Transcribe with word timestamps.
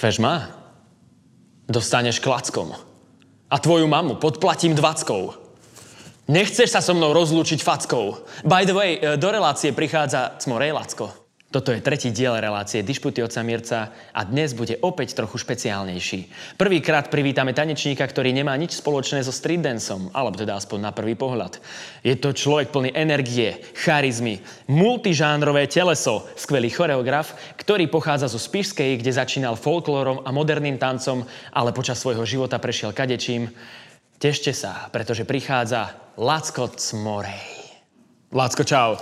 Štvež 0.00 0.16
ma? 0.16 0.48
Dostaneš 1.68 2.24
klackom. 2.24 2.72
A 3.52 3.56
tvoju 3.60 3.84
mamu 3.84 4.16
podplatím 4.16 4.72
dvackou. 4.72 5.36
Nechceš 6.24 6.72
sa 6.72 6.80
so 6.80 6.96
mnou 6.96 7.12
rozlúčiť 7.12 7.60
fackou. 7.60 8.24
By 8.40 8.64
the 8.64 8.72
way, 8.72 8.96
e, 8.96 9.20
do 9.20 9.28
relácie 9.28 9.76
prichádza 9.76 10.40
Cmorej 10.40 10.72
Lacko. 10.72 11.12
Toto 11.50 11.74
je 11.74 11.82
tretí 11.82 12.14
diel 12.14 12.38
relácie 12.38 12.86
Dišputy 12.86 13.26
od 13.26 13.34
Samírca 13.34 13.90
a 14.14 14.22
dnes 14.22 14.54
bude 14.54 14.78
opäť 14.86 15.18
trochu 15.18 15.34
špeciálnejší. 15.34 16.30
Prvýkrát 16.54 17.10
privítame 17.10 17.50
tanečníka, 17.50 18.06
ktorý 18.06 18.30
nemá 18.30 18.54
nič 18.54 18.78
spoločné 18.78 19.26
so 19.26 19.34
street 19.34 19.58
danceom, 19.58 20.14
alebo 20.14 20.38
teda 20.38 20.54
aspoň 20.54 20.78
na 20.78 20.94
prvý 20.94 21.18
pohľad. 21.18 21.58
Je 22.06 22.14
to 22.14 22.30
človek 22.30 22.70
plný 22.70 22.94
energie, 22.94 23.58
charizmy, 23.82 24.38
multižánrové 24.70 25.66
teleso, 25.66 26.30
skvelý 26.38 26.70
choreograf, 26.70 27.34
ktorý 27.58 27.90
pochádza 27.90 28.30
zo 28.30 28.38
Spišskej, 28.38 29.02
kde 29.02 29.10
začínal 29.10 29.58
folklórom 29.58 30.22
a 30.22 30.30
moderným 30.30 30.78
tancom, 30.78 31.26
ale 31.50 31.74
počas 31.74 31.98
svojho 31.98 32.22
života 32.30 32.62
prešiel 32.62 32.94
kadečím. 32.94 33.50
Tešte 34.22 34.54
sa, 34.54 34.86
pretože 34.94 35.26
prichádza 35.26 36.14
Lacko 36.14 36.70
Cmorej. 36.70 37.74
Lacko, 38.30 38.62
čau. 38.62 38.94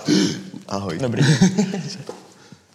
Ahoj. 0.73 0.97
Dobrý 0.97 1.21
deň. 1.21 2.25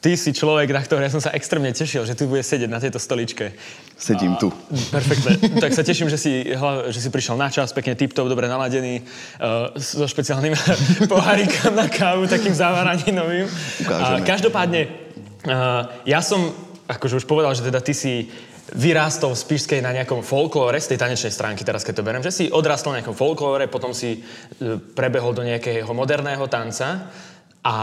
Ty 0.04 0.20
si 0.20 0.36
človek, 0.36 0.68
na 0.76 0.84
ktorého 0.84 1.08
som 1.08 1.24
sa 1.24 1.32
extrémne 1.32 1.72
tešil, 1.72 2.04
že 2.04 2.12
tu 2.12 2.28
bude 2.28 2.44
sedieť 2.44 2.68
na 2.68 2.84
tejto 2.84 3.00
stoličke. 3.00 3.56
Sedím 3.96 4.36
tu. 4.36 4.52
Perfektne. 4.92 5.40
tak 5.64 5.72
sa 5.72 5.80
teším, 5.80 6.12
že 6.12 6.20
si, 6.20 6.44
že 6.92 7.00
si 7.00 7.08
prišiel 7.08 7.40
na 7.40 7.48
čas, 7.48 7.72
pekne 7.72 7.96
tip-top, 7.96 8.28
dobre 8.28 8.52
naladený, 8.52 9.00
uh, 9.00 9.72
so 9.80 10.04
špeciálnym 10.04 10.60
pohárikom 11.08 11.72
na 11.72 11.88
kávu, 11.88 12.28
takým 12.28 12.52
závaraninovým. 12.52 13.48
Ukážeme. 13.80 14.28
každopádne, 14.28 14.82
uh, 15.48 15.88
ja 16.04 16.20
som, 16.20 16.52
akože 16.92 17.24
už 17.24 17.26
povedal, 17.26 17.56
že 17.56 17.64
teda 17.64 17.80
ty 17.80 17.96
si 17.96 18.28
vyrástol 18.76 19.32
v 19.32 19.40
Spišskej 19.40 19.80
na 19.80 19.96
nejakom 19.96 20.20
folklóre, 20.20 20.84
z 20.84 20.92
tej 20.92 21.00
tanečnej 21.00 21.32
stránky, 21.32 21.64
teraz 21.64 21.88
keď 21.88 22.04
to 22.04 22.04
berem, 22.04 22.24
že 22.28 22.36
si 22.36 22.52
odrastol 22.52 22.92
na 22.92 23.00
nejakom 23.00 23.16
folklóre, 23.16 23.72
potom 23.72 23.96
si 23.96 24.20
uh, 24.20 24.84
prebehol 24.84 25.32
do 25.32 25.48
nejakého 25.48 25.96
moderného 25.96 26.44
tanca 26.52 27.08
a 27.64 27.76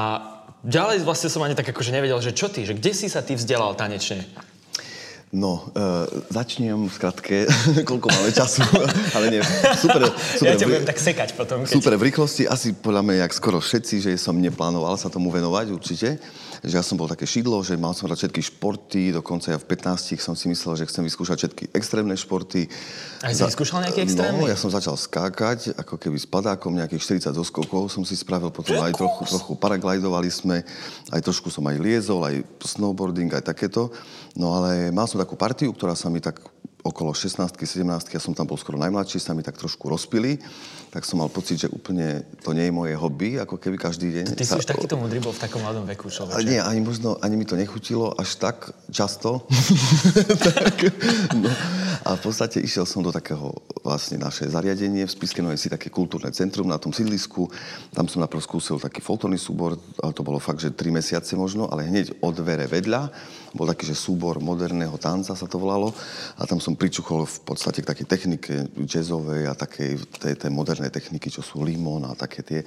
ďalej 0.65 1.05
vlastne 1.05 1.33
som 1.33 1.45
ani 1.45 1.57
tak 1.57 1.71
akože 1.71 1.95
nevedel, 1.95 2.21
že 2.21 2.37
čo 2.37 2.51
ty, 2.53 2.67
že 2.67 2.77
kde 2.77 2.93
si 2.93 3.07
sa 3.09 3.25
ty 3.25 3.37
vzdelal 3.37 3.77
tanečne? 3.77 4.25
No, 5.31 5.71
e, 5.79 6.27
začnem 6.35 6.91
v 6.91 6.91
skratke, 6.91 7.47
koľko 7.89 8.11
máme 8.11 8.35
času, 8.35 8.67
ale 9.15 9.31
nie, 9.31 9.43
super. 9.79 10.11
super 10.11 10.51
ja 10.51 10.59
ťa 10.59 10.67
budem 10.67 10.87
tak 10.91 10.99
sekať 10.99 11.39
potom. 11.39 11.63
Keď... 11.63 11.71
Super, 11.71 11.95
v 11.95 12.11
rýchlosti, 12.11 12.51
asi 12.51 12.75
podľa 12.75 13.07
mňa, 13.07 13.15
jak 13.23 13.33
skoro 13.39 13.63
všetci, 13.63 14.11
že 14.11 14.11
som 14.19 14.35
neplánoval 14.35 14.99
sa 14.99 15.07
tomu 15.07 15.31
venovať 15.31 15.71
určite 15.71 16.19
že 16.61 16.77
ja 16.77 16.85
som 16.85 17.01
bol 17.01 17.09
také 17.09 17.25
šidlo, 17.25 17.65
že 17.65 17.73
mal 17.81 17.97
som 17.97 18.05
rád 18.05 18.21
všetky 18.21 18.45
športy, 18.53 19.17
dokonca 19.17 19.49
ja 19.49 19.57
v 19.57 19.65
15 19.65 20.21
som 20.21 20.37
si 20.37 20.53
myslel, 20.53 20.77
že 20.77 20.85
chcem 20.93 21.01
vyskúšať 21.09 21.37
všetky 21.41 21.65
extrémne 21.73 22.13
športy. 22.13 22.69
A 23.25 23.33
si 23.33 23.41
vyskúšal 23.41 23.89
nejaké 23.89 24.05
extrémne? 24.05 24.45
No, 24.45 24.49
ja 24.49 24.61
som 24.61 24.69
začal 24.69 24.93
skákať, 25.01 25.73
ako 25.81 25.97
keby 25.97 26.21
s 26.21 26.29
padákom, 26.29 26.77
nejakých 26.77 27.33
40 27.33 27.33
doskokov 27.33 27.89
som 27.89 28.05
si 28.05 28.13
spravil, 28.13 28.53
potom 28.53 28.77
aj 28.77 28.93
trochu, 28.93 29.23
trochu 29.25 29.53
paraglidovali 29.57 30.29
sme, 30.29 30.61
aj 31.09 31.21
trošku 31.25 31.49
som 31.49 31.65
aj 31.65 31.81
liezol, 31.81 32.21
aj 32.29 32.45
snowboarding, 32.61 33.33
aj 33.33 33.49
takéto. 33.49 33.89
No 34.37 34.53
ale 34.53 34.93
mal 34.93 35.09
som 35.09 35.17
takú 35.21 35.37
partiu, 35.37 35.77
ktorá 35.77 35.93
sa 35.93 36.09
mi 36.09 36.25
tak 36.25 36.41
okolo 36.81 37.13
16 37.13 37.53
17 37.53 37.85
ja 38.17 38.21
som 38.21 38.33
tam 38.33 38.49
bol 38.49 38.57
skoro 38.57 38.81
najmladší, 38.81 39.21
sa 39.21 39.37
mi 39.37 39.45
tak 39.45 39.61
trošku 39.61 39.89
rozpili, 39.89 40.41
tak 40.91 41.05
som 41.05 41.21
mal 41.21 41.29
pocit, 41.29 41.61
že 41.61 41.69
úplne 41.69 42.25
to 42.41 42.57
nie 42.57 42.69
je 42.69 42.73
moje 42.73 42.95
hobby, 42.97 43.37
ako 43.37 43.61
keby 43.61 43.77
každý 43.77 44.11
deň. 44.11 44.25
Ty 44.35 44.45
si 44.45 44.57
už 44.57 44.67
takýto 44.67 44.97
múdry 44.97 45.21
bol 45.21 45.31
v 45.31 45.41
takom 45.41 45.61
mladom 45.61 45.85
veku, 45.87 46.09
človeče. 46.09 46.43
Nie, 46.49 46.65
ani 46.65 46.81
možno, 46.81 47.21
ani 47.21 47.37
mi 47.37 47.45
to 47.45 47.55
nechutilo 47.55 48.17
až 48.17 48.41
tak 48.41 48.73
často. 48.91 49.45
tak, 50.47 50.77
no. 51.37 51.53
A 52.01 52.17
v 52.17 52.21
podstate 52.25 52.65
išiel 52.65 52.89
som 52.89 53.05
do 53.05 53.13
takého 53.13 53.53
vlastne 53.85 54.17
naše 54.17 54.49
zariadenie, 54.49 55.05
v 55.05 55.13
Spiske 55.13 55.45
Novej 55.45 55.61
si 55.61 55.69
také 55.69 55.93
kultúrne 55.93 56.33
centrum 56.33 56.67
na 56.67 56.81
tom 56.81 56.97
sídlisku. 56.97 57.47
Tam 57.93 58.09
som 58.09 58.25
najprv 58.25 58.41
skúsil 58.41 58.81
taký 58.81 59.05
folklórny 59.05 59.37
súbor, 59.37 59.77
ale 60.01 60.17
to 60.17 60.25
bolo 60.25 60.41
fakt, 60.41 60.65
že 60.65 60.73
tri 60.73 60.89
mesiace 60.89 61.37
možno, 61.37 61.69
ale 61.69 61.87
hneď 61.87 62.19
od 62.25 62.35
dvere 62.41 62.65
vedľa 62.67 63.13
bol 63.55 63.67
taký, 63.67 63.91
že 63.91 63.99
súbor 63.99 64.39
moderného 64.39 64.95
tanca 65.01 65.35
sa 65.35 65.47
to 65.47 65.59
volalo 65.59 65.91
a 66.39 66.47
tam 66.47 66.63
som 66.63 66.79
pričuchol 66.79 67.27
v 67.27 67.39
podstate 67.43 67.83
k 67.83 67.91
takej 67.91 68.07
technike 68.07 68.53
jazzovej 68.87 69.51
a 69.51 69.59
takej 69.59 69.91
tej, 70.23 70.35
tej 70.39 70.51
modernej 70.51 70.95
techniky, 70.95 71.29
čo 71.31 71.43
sú 71.43 71.67
limón 71.67 72.07
a 72.07 72.15
také 72.15 72.47
tie. 72.47 72.61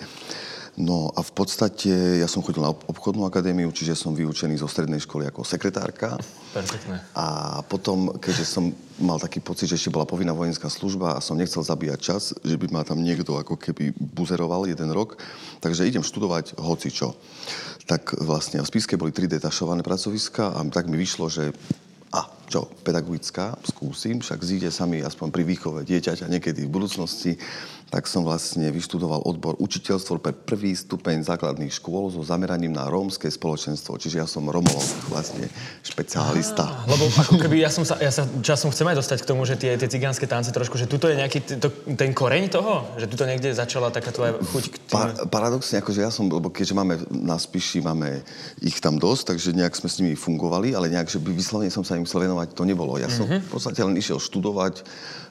No 0.73 1.13
a 1.13 1.21
v 1.21 1.31
podstate 1.37 2.17
ja 2.17 2.25
som 2.25 2.41
chodil 2.41 2.65
na 2.65 2.73
obchodnú 2.73 3.29
akadémiu, 3.29 3.69
čiže 3.69 3.93
som 3.93 4.17
vyučený 4.17 4.57
zo 4.57 4.65
strednej 4.65 4.97
školy 5.05 5.29
ako 5.29 5.45
sekretárka. 5.45 6.17
Perfektne. 6.49 6.97
A 7.13 7.61
potom, 7.61 8.17
keďže 8.17 8.45
som 8.49 8.73
mal 8.97 9.21
taký 9.21 9.37
pocit, 9.37 9.69
že 9.69 9.77
ešte 9.77 9.93
bola 9.93 10.09
povinná 10.09 10.33
vojenská 10.33 10.73
služba 10.73 11.13
a 11.13 11.21
som 11.21 11.37
nechcel 11.37 11.61
zabíjať 11.61 11.99
čas, 12.01 12.33
že 12.41 12.57
by 12.57 12.73
ma 12.73 12.81
tam 12.81 13.05
niekto 13.05 13.37
ako 13.37 13.53
keby 13.53 13.93
buzeroval 13.93 14.65
jeden 14.65 14.89
rok, 14.89 15.21
takže 15.61 15.85
idem 15.85 16.01
študovať 16.01 16.57
hoci 16.57 16.89
čo. 16.89 17.13
Tak 17.85 18.17
vlastne 18.25 18.57
v 18.57 18.69
Spiske 18.69 18.97
boli 18.97 19.13
tri 19.13 19.29
detašované 19.29 19.85
pracoviska 19.85 20.57
a 20.57 20.59
tak 20.73 20.89
mi 20.89 20.97
vyšlo, 20.97 21.29
že 21.29 21.53
a 22.13 22.29
čo, 22.45 22.69
pedagogická, 22.85 23.57
skúsim, 23.65 24.21
však 24.21 24.37
zíde 24.45 24.69
sa 24.69 24.85
mi 24.85 25.01
aspoň 25.01 25.33
pri 25.33 25.43
výchove 25.49 25.81
dieťaťa 25.81 26.29
niekedy 26.29 26.69
v 26.69 26.73
budúcnosti, 26.73 27.41
tak 27.93 28.09
som 28.09 28.25
vlastne 28.25 28.73
vyštudoval 28.73 29.21
odbor 29.21 29.53
učiteľstvo 29.61 30.17
pre 30.17 30.33
prvý 30.33 30.73
stupeň 30.73 31.21
základných 31.21 31.69
škôl 31.69 32.09
so 32.09 32.25
zameraním 32.25 32.73
na 32.73 32.89
rómske 32.89 33.29
spoločenstvo. 33.29 34.01
Čiže 34.01 34.17
ja 34.17 34.25
som 34.25 34.49
romolog, 34.49 34.81
vlastne 35.13 35.45
špecialista. 35.85 36.73
Á, 36.73 36.89
lebo 36.89 37.05
ako 37.13 37.37
keby 37.37 37.61
ja, 37.61 37.69
som 37.69 37.85
sa, 37.85 38.01
ja 38.01 38.09
sa 38.09 38.25
časom 38.41 38.73
chcem 38.73 38.89
aj 38.89 38.97
dostať 38.97 39.17
k 39.21 39.29
tomu, 39.29 39.45
že 39.45 39.61
tie, 39.61 39.77
tie 39.77 39.85
cigánske 39.85 40.25
tance 40.25 40.49
trošku, 40.49 40.73
že 40.73 40.89
tuto 40.89 41.05
je 41.05 41.21
nejaký 41.21 41.61
to, 41.61 41.69
ten 41.93 42.17
koreň 42.17 42.49
toho? 42.49 42.97
Že 42.97 43.05
tuto 43.13 43.29
niekde 43.29 43.53
začala 43.53 43.93
taká 43.93 44.09
tvoja 44.09 44.41
chuť 44.41 44.63
k 44.73 44.75
tým... 44.89 44.97
Pa, 44.97 45.29
paradoxne, 45.29 45.77
akože 45.77 46.01
ja 46.01 46.09
som, 46.09 46.25
lebo 46.25 46.49
keďže 46.49 46.73
máme 46.73 46.97
na 47.13 47.37
Spiši, 47.37 47.85
máme 47.85 48.25
ich 48.65 48.81
tam 48.81 48.97
dosť, 48.97 49.37
takže 49.37 49.53
nejak 49.53 49.77
sme 49.77 49.89
s 49.93 50.01
nimi 50.01 50.17
fungovali, 50.17 50.73
ale 50.73 50.89
nejak, 50.89 51.13
že 51.13 51.21
by 51.21 51.29
vyslovene 51.29 51.69
som 51.69 51.85
sa 51.85 51.93
im 51.93 52.09
musel 52.09 52.25
venovať, 52.25 52.57
to 52.57 52.65
nebolo. 52.65 52.97
Ja 52.97 53.13
som 53.13 53.29
mm-hmm. 53.29 53.45
v 53.45 53.51
podstate 53.53 53.85
len 53.85 53.93
išiel 53.93 54.17
študovať, 54.17 54.81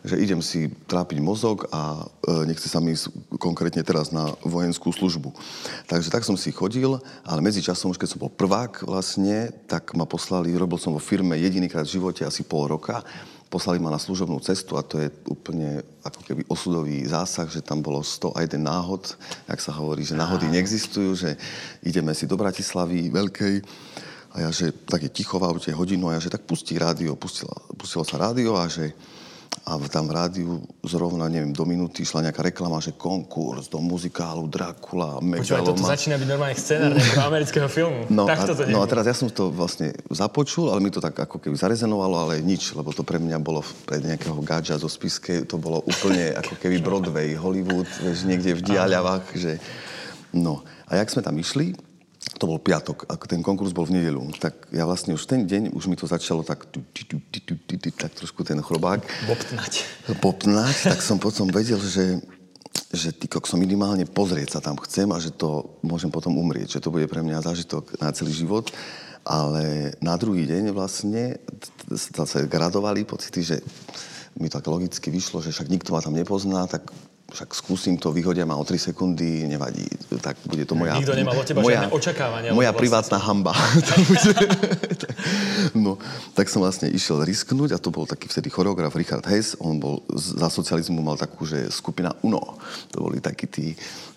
že 0.03 0.19
idem 0.19 0.43
si 0.43 0.67
trápiť 0.91 1.19
mozog 1.23 1.71
a 1.71 2.03
e, 2.27 2.51
nechce 2.53 2.69
sa 2.69 2.85
mi 2.85 2.93
ísť 2.93 3.09
konkrétne 3.41 3.81
teraz 3.81 4.13
na 4.13 4.37
vojenskú 4.45 4.93
službu. 4.93 5.33
Takže 5.89 6.13
tak 6.13 6.29
som 6.29 6.37
si 6.37 6.53
chodil, 6.53 7.01
ale 7.25 7.41
medzi 7.41 7.65
časom, 7.65 7.89
už 7.89 7.99
keď 7.99 8.13
som 8.13 8.21
bol 8.21 8.29
prvák 8.29 8.85
vlastne, 8.85 9.49
tak 9.65 9.97
ma 9.97 10.05
poslali, 10.05 10.53
robil 10.53 10.77
som 10.77 10.93
vo 10.93 11.01
firme 11.01 11.41
jedinýkrát 11.41 11.89
v 11.89 11.97
živote 11.97 12.29
asi 12.29 12.45
pol 12.45 12.69
roka, 12.69 13.01
poslali 13.53 13.77
ma 13.77 13.93
na 13.93 14.01
služobnú 14.01 14.41
cestu 14.41 14.81
a 14.81 14.85
to 14.85 14.97
je 14.97 15.13
úplne 15.29 15.85
ako 16.01 16.21
keby 16.25 16.43
osudový 16.49 17.05
zásah, 17.05 17.49
že 17.53 17.61
tam 17.61 17.85
bolo 17.85 18.01
101 18.01 18.57
náhod, 18.57 19.13
jak 19.45 19.61
sa 19.61 19.77
hovorí, 19.77 20.09
že 20.09 20.17
náhody 20.17 20.49
neexistujú, 20.49 21.13
že 21.13 21.37
ideme 21.85 22.17
si 22.17 22.25
do 22.25 22.41
Bratislavy 22.41 23.13
veľkej. 23.13 23.55
A 24.33 24.49
ja, 24.49 24.49
že 24.49 24.73
tak 24.73 25.05
je 25.05 25.13
ticho 25.13 25.37
v 25.37 25.45
aute 25.45 25.69
hodinu 25.77 26.09
a 26.09 26.17
ja, 26.17 26.25
že 26.25 26.33
tak 26.33 26.49
pustí 26.49 26.81
rádio, 26.81 27.13
pustilo, 27.21 27.53
pustilo 27.77 28.01
sa 28.01 28.17
rádio 28.17 28.57
a 28.57 28.65
že 28.65 28.97
a 29.63 29.79
tam 29.87 30.11
v 30.11 30.13
rádiu 30.19 30.51
zrovna, 30.83 31.31
neviem, 31.31 31.55
do 31.55 31.63
minúty 31.63 32.03
išla 32.03 32.27
nejaká 32.27 32.43
reklama, 32.43 32.83
že 32.83 32.99
konkurs 32.99 33.71
do 33.71 33.79
muzikálu 33.79 34.51
Dracula, 34.51 35.23
Megaloma. 35.23 35.39
Počúvaj, 35.39 35.63
toto 35.63 35.83
začína 35.87 36.19
byť 36.19 36.29
normálne 36.29 36.59
scenár 36.59 36.91
nejakého 36.99 37.27
amerického 37.31 37.69
filmu. 37.71 38.01
No, 38.11 38.27
tak 38.27 38.43
a, 38.43 38.59
no 38.67 38.83
a 38.83 38.87
teraz 38.91 39.07
ja 39.07 39.15
som 39.15 39.31
to 39.31 39.55
vlastne 39.55 39.95
započul, 40.11 40.67
ale 40.67 40.83
mi 40.83 40.91
to 40.91 40.99
tak 40.99 41.15
ako 41.15 41.39
keby 41.39 41.55
zarezenovalo, 41.55 42.27
ale 42.27 42.35
nič, 42.43 42.75
lebo 42.75 42.91
to 42.91 43.07
pre 43.07 43.23
mňa 43.23 43.39
bolo 43.39 43.63
pre 43.87 44.03
nejakého 44.03 44.35
gadža 44.43 44.83
zo 44.83 44.91
spiske, 44.91 45.47
to 45.47 45.55
bolo 45.63 45.79
úplne 45.87 46.35
ako 46.43 46.59
keby 46.59 46.83
Broadway, 46.83 47.39
Hollywood, 47.39 47.87
vieš, 48.03 48.27
niekde 48.27 48.59
v 48.59 48.67
diaľavách, 48.67 49.25
že... 49.39 49.63
No, 50.35 50.67
a 50.91 50.99
jak 50.99 51.07
sme 51.07 51.23
tam 51.23 51.39
išli, 51.39 51.92
to 52.43 52.51
bol 52.51 52.59
piatok, 52.59 53.07
ako 53.07 53.25
ten 53.31 53.39
konkurs 53.39 53.71
bol 53.71 53.87
v 53.87 54.03
nedelu, 54.03 54.19
tak 54.35 54.67
ja 54.75 54.83
vlastne 54.83 55.15
už 55.15 55.31
ten 55.31 55.47
deň, 55.47 55.71
už 55.79 55.87
mi 55.87 55.95
to 55.95 56.11
začalo 56.11 56.43
tak, 56.43 56.67
tak 56.67 58.13
trošku 58.19 58.43
ten 58.43 58.59
chrobák. 58.59 58.99
Boptnať. 59.31 59.73
Boptnať, 60.19 60.91
tak 60.91 60.99
som 61.07 61.23
potom 61.23 61.47
vedel, 61.55 61.79
že, 61.79 62.19
že 62.91 63.15
ty 63.15 63.31
som 63.47 63.63
minimálne 63.63 64.03
pozrieť 64.11 64.59
sa 64.59 64.61
tam 64.61 64.75
chcem 64.83 65.07
a 65.15 65.23
že 65.23 65.31
to 65.31 65.79
môžem 65.87 66.11
potom 66.11 66.35
umrieť, 66.35 66.83
že 66.83 66.83
to 66.83 66.91
bude 66.91 67.07
pre 67.07 67.23
mňa 67.23 67.47
zážitok 67.47 68.03
na 68.03 68.11
celý 68.11 68.35
život. 68.35 68.75
Ale 69.23 69.95
na 70.03 70.19
druhý 70.19 70.43
deň 70.51 70.75
vlastne 70.75 71.39
sa 71.95 72.43
gradovali 72.43 73.07
pocity, 73.07 73.55
že 73.55 73.63
mi 74.35 74.51
tak 74.51 74.67
logicky 74.67 75.15
vyšlo, 75.15 75.39
že 75.39 75.55
však 75.55 75.71
nikto 75.71 75.95
ma 75.95 76.03
tam 76.03 76.19
nepozná, 76.19 76.67
tak 76.67 76.91
však 77.33 77.51
skúsim 77.57 77.97
to, 77.97 78.13
vyhodia 78.13 78.45
ma 78.45 78.61
o 78.61 78.65
3 78.65 78.93
sekundy, 78.93 79.49
nevadí, 79.49 79.89
tak 80.21 80.37
bude 80.45 80.69
to 80.69 80.77
moja... 80.77 81.01
Nikto 81.01 81.17
nemal 81.17 81.37
od 81.41 81.47
teba 81.49 81.61
moja, 81.65 81.89
žiadne 81.89 81.97
očakávania. 81.97 82.51
Moja 82.53 82.71
vlastne 82.73 82.81
privátna 82.85 83.19
hamba. 83.19 83.53
no, 85.85 85.97
tak 86.37 86.53
som 86.53 86.61
vlastne 86.61 86.93
išiel 86.93 87.25
risknúť 87.25 87.77
a 87.77 87.79
to 87.81 87.89
bol 87.89 88.05
taký 88.05 88.29
vtedy 88.29 88.53
choreograf 88.53 88.93
Richard 88.93 89.25
Hess, 89.25 89.57
on 89.61 89.81
bol 89.81 90.05
za 90.13 90.53
socializmu 90.53 91.01
mal 91.01 91.17
takú, 91.17 91.49
že 91.49 91.73
skupina 91.73 92.13
UNO. 92.21 92.61
To 92.93 93.09
boli 93.09 93.25
takí 93.25 93.49
tí, 93.49 93.67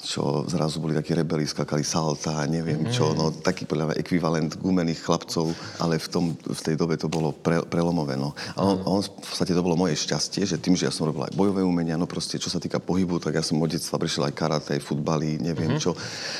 čo 0.03 0.43
zrazu 0.45 0.83
boli 0.83 0.93
takí 0.93 1.15
rebeli, 1.15 1.47
skakali 1.47 1.81
salta, 1.81 2.43
neviem 2.45 2.91
čo, 2.91 3.15
no 3.15 3.31
taký 3.31 3.65
podľa 3.65 3.91
mňa 3.91 3.99
ekvivalent 4.01 4.51
gumených 4.59 5.01
chlapcov, 5.01 5.55
ale 5.81 5.97
v, 5.97 6.07
tom, 6.11 6.25
v 6.35 6.61
tej 6.61 6.75
dobe 6.75 6.99
to 6.99 7.07
bolo 7.07 7.31
pre, 7.31 7.63
prelomové. 7.65 8.19
No. 8.19 8.35
A 8.53 8.61
on, 8.61 8.83
on, 8.85 9.01
v 9.01 9.11
podstate 9.23 9.55
to 9.55 9.65
bolo 9.65 9.79
moje 9.79 9.97
šťastie, 9.97 10.43
že 10.43 10.59
tým, 10.61 10.75
že 10.75 10.85
ja 10.89 10.93
som 10.93 11.07
robil 11.07 11.25
aj 11.25 11.33
bojové 11.33 11.61
umenia, 11.65 11.97
no 11.97 12.05
proste 12.09 12.37
čo 12.37 12.49
sa 12.49 12.61
týka 12.61 12.77
pohybu, 12.77 13.04
tak 13.21 13.37
ja 13.37 13.43
som 13.45 13.61
od 13.61 13.69
detstva 13.69 14.01
prišiel 14.01 14.27
aj 14.27 14.35
karate, 14.35 14.69
aj 14.75 14.83
futbaly, 14.83 15.37
neviem 15.37 15.77
mm-hmm. 15.77 15.85
čo. 15.85 15.93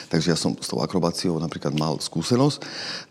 Takže 0.09 0.27
ja 0.33 0.37
som 0.37 0.57
s 0.57 0.67
tou 0.67 0.81
akrobáciou 0.81 1.37
napríklad 1.37 1.77
mal 1.77 2.01
skúsenosť, 2.01 2.59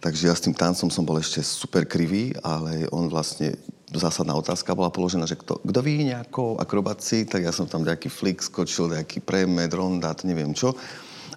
takže 0.03 0.29
ja 0.29 0.35
s 0.35 0.45
tým 0.45 0.53
tancom 0.53 0.91
som 0.91 1.07
bol 1.07 1.17
ešte 1.23 1.41
super 1.41 1.87
krivý, 1.89 2.35
ale 2.43 2.91
on 2.91 3.09
vlastne 3.09 3.57
zásadná 3.95 4.35
otázka 4.35 4.75
bola 4.75 4.91
položená, 4.91 5.25
že 5.25 5.39
kto, 5.39 5.63
kto 5.63 5.81
ví 5.81 6.03
nejakou 6.03 6.59
akrobácii, 6.59 7.31
tak 7.31 7.47
ja 7.47 7.55
som 7.55 7.71
tam 7.71 7.87
nejaký 7.87 8.11
flick 8.11 8.43
skočil, 8.43 8.91
nejaký 8.91 9.23
premed, 9.23 9.71
rondát, 9.71 10.19
neviem 10.27 10.51
čo. 10.53 10.75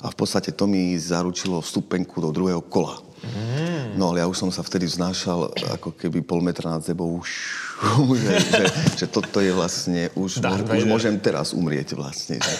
A 0.01 0.13
v 0.13 0.15
podstate 0.17 0.53
to 0.53 0.69
mi 0.69 0.93
zaručilo 0.97 1.61
vstupenku 1.61 2.21
do 2.21 2.29
druhého 2.29 2.61
kola. 2.61 3.06
Mm. 3.23 3.97
No 3.97 4.13
ale 4.13 4.21
ja 4.21 4.29
už 4.29 4.37
som 4.37 4.49
sa 4.53 4.61
vtedy 4.61 4.85
vznášal 4.85 5.49
ako 5.79 5.97
keby 5.97 6.21
pol 6.21 6.39
metra 6.45 6.69
nad 6.69 6.85
sebou, 6.85 7.17
už, 7.17 7.29
že, 8.21 8.33
že, 8.45 8.65
že 8.93 9.05
toto 9.09 9.41
je 9.41 9.51
vlastne, 9.53 10.13
už, 10.13 10.41
už, 10.41 10.61
už 10.69 10.85
môžem 10.85 11.17
teraz 11.17 11.53
umrieť 11.53 11.97
vlastne. 11.97 12.37
Že. 12.37 12.55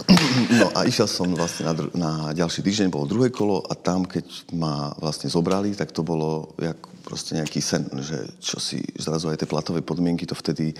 No 0.60 0.72
a 0.72 0.88
išiel 0.88 1.04
som 1.04 1.28
vlastne 1.36 1.68
na, 1.68 1.74
dru- 1.76 1.92
na 1.92 2.10
ďalší 2.32 2.64
týždeň, 2.64 2.88
bolo 2.88 3.10
druhé 3.10 3.28
kolo 3.28 3.60
a 3.68 3.76
tam, 3.76 4.08
keď 4.08 4.24
ma 4.56 4.96
vlastne 4.96 5.28
zobrali, 5.28 5.76
tak 5.76 5.92
to 5.92 6.00
bolo 6.00 6.56
jak 6.56 6.78
proste 7.04 7.36
nejaký 7.36 7.60
sen, 7.60 7.84
že 8.00 8.16
čo 8.40 8.56
si 8.62 8.80
zrazu 8.96 9.28
aj 9.28 9.44
tie 9.44 9.50
platové 9.50 9.84
podmienky, 9.84 10.24
to 10.24 10.36
vtedy 10.38 10.72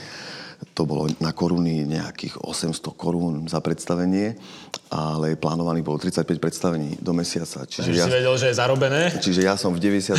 to 0.77 0.85
bolo 0.85 1.09
na 1.21 1.33
koruny 1.33 1.89
nejakých 1.89 2.41
800 2.45 2.93
korún 2.97 3.49
za 3.49 3.61
predstavenie, 3.65 4.37
ale 4.93 5.37
plánovaný 5.37 5.81
bolo 5.81 5.97
35 5.97 6.37
predstavení 6.37 7.01
do 7.01 7.13
mesiaca. 7.17 7.65
Čiže 7.65 7.91
ja, 7.97 8.05
si 8.05 8.13
vedel, 8.13 8.35
že 8.37 8.53
je 8.53 8.57
zarobené? 8.57 9.03
Čiže 9.21 9.41
ja 9.45 9.57
som 9.57 9.73
v 9.73 9.81
90. 9.81 10.17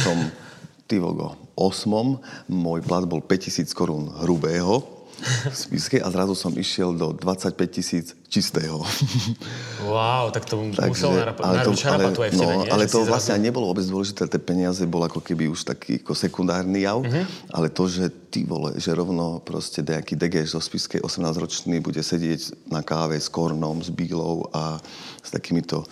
Tyvogo, 0.90 1.40
8. 1.56 2.52
Môj 2.52 2.84
plat 2.84 3.08
bol 3.08 3.24
5000 3.24 3.72
korún 3.72 4.12
hrubého 4.20 4.84
v 5.22 5.56
spiske 5.56 6.02
a 6.02 6.08
zrazu 6.10 6.34
som 6.34 6.52
išiel 6.52 6.98
do 6.98 7.14
25 7.16 7.56
tisíc 7.72 8.18
čistého. 8.32 8.80
Wow, 9.82 10.32
tak 10.32 10.46
to 10.46 10.56
Takže, 10.72 10.88
muselo 10.88 11.14
narúť 11.26 11.78
šarapatu 11.84 12.20
aj 12.22 12.30
v 12.32 12.36
tebe, 12.38 12.54
no, 12.54 12.64
nie? 12.64 12.70
Ale 12.70 12.86
to 12.86 13.02
vlastne 13.04 13.34
zrazu... 13.36 13.46
nebolo 13.50 13.66
vôbec 13.74 13.84
dôležité, 13.84 14.30
tie 14.30 14.40
peniaze 14.40 14.80
bol 14.86 15.02
ako 15.04 15.20
keby 15.20 15.50
už 15.50 15.68
taký 15.68 16.00
ako 16.00 16.14
sekundárny 16.14 16.86
jav, 16.86 17.02
uh-huh. 17.02 17.26
ale 17.52 17.68
to, 17.74 17.90
že 17.90 18.08
ty 18.30 18.46
vole, 18.46 18.78
že 18.78 18.94
rovno 18.94 19.42
proste 19.42 19.82
nejaký 19.82 20.16
degeš 20.16 20.54
zo 20.56 20.62
spiske 20.62 21.02
18-ročný 21.02 21.82
bude 21.82 22.00
sedieť 22.00 22.72
na 22.72 22.86
káve 22.86 23.18
s 23.18 23.28
kornom, 23.28 23.82
s 23.82 23.90
bílou 23.90 24.48
a 24.54 24.80
s 25.20 25.30
takýmito 25.34 25.84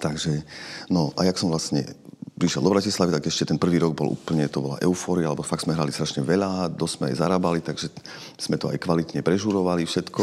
Takže, 0.00 0.42
no 0.90 1.14
a 1.14 1.28
jak 1.28 1.38
som 1.38 1.50
vlastne 1.50 1.86
prišiel 2.34 2.66
do 2.66 2.72
Bratislavy, 2.74 3.14
tak 3.14 3.30
ešte 3.30 3.54
ten 3.54 3.58
prvý 3.62 3.78
rok 3.78 3.94
bol 3.94 4.10
úplne, 4.10 4.50
to 4.50 4.58
bola 4.58 4.82
eufória, 4.82 5.30
lebo 5.30 5.46
fakt 5.46 5.66
sme 5.66 5.76
hrali 5.76 5.94
strašne 5.94 6.26
veľa, 6.26 6.74
dosť 6.74 6.94
sme 6.98 7.06
aj 7.14 7.16
zarábali, 7.22 7.60
takže 7.62 7.94
sme 8.34 8.58
to 8.58 8.74
aj 8.74 8.82
kvalitne 8.82 9.22
prežurovali 9.22 9.86
všetko. 9.86 10.22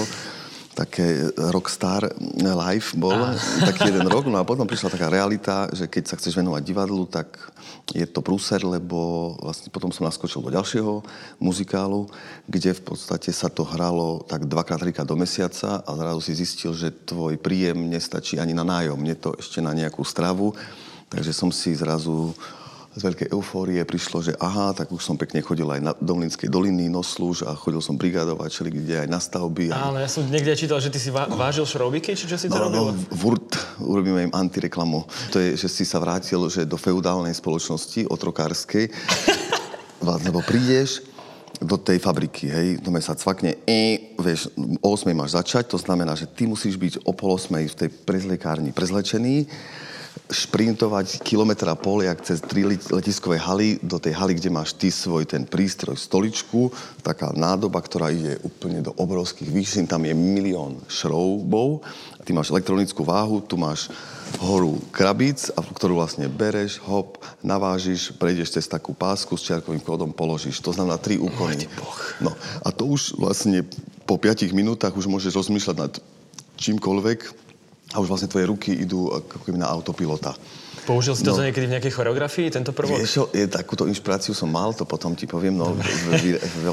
Také 0.71 1.35
rockstar 1.51 2.07
life 2.39 2.95
bol, 2.95 3.15
ah. 3.15 3.35
taký 3.69 3.91
jeden 3.91 4.07
rok. 4.07 4.27
No 4.31 4.39
a 4.39 4.47
potom 4.47 4.63
prišla 4.63 4.94
taká 4.94 5.12
realita, 5.12 5.68
že 5.75 5.91
keď 5.91 6.03
sa 6.07 6.18
chceš 6.18 6.39
venovať 6.39 6.62
divadlu, 6.63 7.03
tak 7.06 7.35
je 7.91 8.07
to 8.07 8.23
prúser, 8.23 8.63
lebo 8.63 9.35
vlastne 9.44 9.68
potom 9.68 9.91
som 9.91 10.07
naskočil 10.07 10.39
do 10.39 10.53
ďalšieho 10.53 11.03
muzikálu, 11.44 12.07
kde 12.47 12.71
v 12.71 12.81
podstate 12.88 13.35
sa 13.35 13.51
to 13.51 13.68
hralo 13.68 14.23
tak 14.23 14.47
dvakrát, 14.47 14.79
trikrát 14.79 15.03
do 15.03 15.19
mesiaca 15.19 15.83
a 15.83 15.91
zrazu 16.00 16.23
si 16.23 16.39
zistil, 16.39 16.71
že 16.71 16.95
tvoj 17.03 17.35
príjem 17.35 17.91
nestačí 17.91 18.39
ani 18.39 18.56
na 18.56 18.63
nájom, 18.63 19.00
nie 19.03 19.19
to 19.19 19.35
ešte 19.35 19.59
na 19.59 19.75
nejakú 19.75 20.07
stravu 20.07 20.56
Takže 21.12 21.35
som 21.35 21.51
si 21.51 21.75
zrazu 21.75 22.31
z 22.92 23.02
veľkej 23.08 23.32
eufórie 23.32 23.80
prišlo, 23.88 24.20
že 24.20 24.36
aha, 24.36 24.76
tak 24.76 24.92
už 24.92 25.00
som 25.00 25.16
pekne 25.16 25.40
chodil 25.40 25.64
aj 25.64 25.80
na 25.80 25.92
Domlinskej 25.96 26.52
doliny, 26.52 26.92
noslúž 26.92 27.48
a 27.48 27.56
chodil 27.56 27.80
som 27.80 27.96
brigadovať, 27.96 28.50
čili 28.52 28.70
kde 28.76 29.08
aj 29.08 29.08
na 29.08 29.20
stavby. 29.24 29.72
Áno, 29.72 29.96
ja 29.96 30.12
som 30.12 30.28
niekde 30.28 30.52
čítal, 30.60 30.84
že 30.84 30.92
ty 30.92 31.00
si 31.00 31.08
va- 31.08 31.32
vážil 31.32 31.64
šrobiky, 31.64 32.12
či 32.20 32.28
čo 32.28 32.36
si 32.36 32.52
to 32.52 32.60
no, 32.60 32.68
robil? 32.68 32.84
No, 32.92 33.00
vurt, 33.16 33.56
urobíme 33.80 34.28
im 34.28 34.34
antireklamu. 34.36 35.08
To 35.32 35.40
je, 35.40 35.56
že 35.56 35.72
si 35.72 35.88
sa 35.88 36.04
vrátil 36.04 36.44
že 36.52 36.68
do 36.68 36.76
feudálnej 36.76 37.32
spoločnosti, 37.32 38.12
otrokárskej, 38.12 38.92
lebo 40.28 40.44
prídeš, 40.44 41.08
do 41.62 41.78
tej 41.78 42.02
fabriky, 42.02 42.50
hej, 42.50 42.82
to 42.82 42.90
sa 42.98 43.14
cvakne, 43.14 43.54
e, 43.70 44.18
vieš, 44.18 44.50
o 44.82 44.98
8 44.98 45.14
máš 45.14 45.38
začať, 45.38 45.70
to 45.70 45.78
znamená, 45.78 46.18
že 46.18 46.26
ty 46.26 46.50
musíš 46.50 46.74
byť 46.74 47.06
o 47.06 47.14
pol 47.14 47.38
8 47.38 47.54
v 47.54 47.78
tej 47.86 47.90
prezlekárni 48.02 48.74
prezlečený, 48.74 49.46
šprintovať 50.31 51.19
kilometra 51.28 51.75
pol, 51.75 52.08
jak 52.08 52.24
cez 52.24 52.40
tri 52.40 52.63
letiskové 52.68 53.36
haly, 53.36 53.84
do 53.84 54.00
tej 54.00 54.16
haly, 54.16 54.40
kde 54.40 54.48
máš 54.48 54.72
ty 54.72 54.88
svoj 54.88 55.28
ten 55.28 55.44
prístroj, 55.44 56.00
stoličku, 56.00 56.72
taká 57.04 57.36
nádoba, 57.36 57.84
ktorá 57.84 58.08
ide 58.12 58.40
úplne 58.40 58.80
do 58.80 58.96
obrovských 58.96 59.52
výšin, 59.52 59.92
tam 59.92 60.08
je 60.08 60.16
milión 60.16 60.80
šroubov, 60.88 61.84
ty 62.24 62.31
máš 62.31 62.52
elektronickú 62.56 63.04
váhu, 63.04 63.44
tu 63.44 63.60
máš 63.60 63.92
horu 64.40 64.80
krabíc, 64.96 65.52
a 65.52 65.60
ktorú 65.60 66.00
vlastne 66.00 66.31
bereš, 66.31 66.80
hop, 66.88 67.19
navážiš, 67.44 68.16
prejdeš 68.16 68.56
cez 68.56 68.66
takú 68.72 68.96
pásku 68.96 69.36
s 69.36 69.52
čiarkovým 69.52 69.84
kódom, 69.84 70.16
položíš. 70.16 70.64
To 70.64 70.72
znamená 70.72 70.96
tri 70.96 71.19
úkony. 71.19 71.68
No 72.24 72.31
a 72.64 72.72
to 72.72 72.88
už 72.88 73.19
vlastne 73.19 73.68
po 74.07 74.16
5 74.16 74.48
minútach 74.56 74.96
už 74.96 75.12
môžeš 75.12 75.36
rozmýšľať 75.36 75.75
nad 75.75 75.94
čímkoľvek, 76.56 77.50
a 77.92 78.00
už 78.00 78.08
vlastne 78.08 78.32
tvoje 78.32 78.48
ruky 78.48 78.72
idú 78.72 79.12
ako 79.12 79.44
keby 79.44 79.60
na 79.60 79.68
autopilota. 79.68 80.32
Použil 80.82 81.14
si 81.14 81.22
to 81.22 81.38
no, 81.38 81.46
niekedy 81.46 81.70
v 81.70 81.78
nejakej 81.78 81.94
choreografii, 81.94 82.50
tento 82.50 82.74
prvok? 82.74 82.98
Vieš 82.98 83.14
čo, 83.14 83.24
je, 83.30 83.46
takúto 83.46 83.86
inšpiráciu 83.86 84.34
som 84.34 84.50
mal, 84.50 84.74
to 84.74 84.82
potom 84.82 85.14
ti 85.14 85.30
poviem, 85.30 85.54
no, 85.54 85.78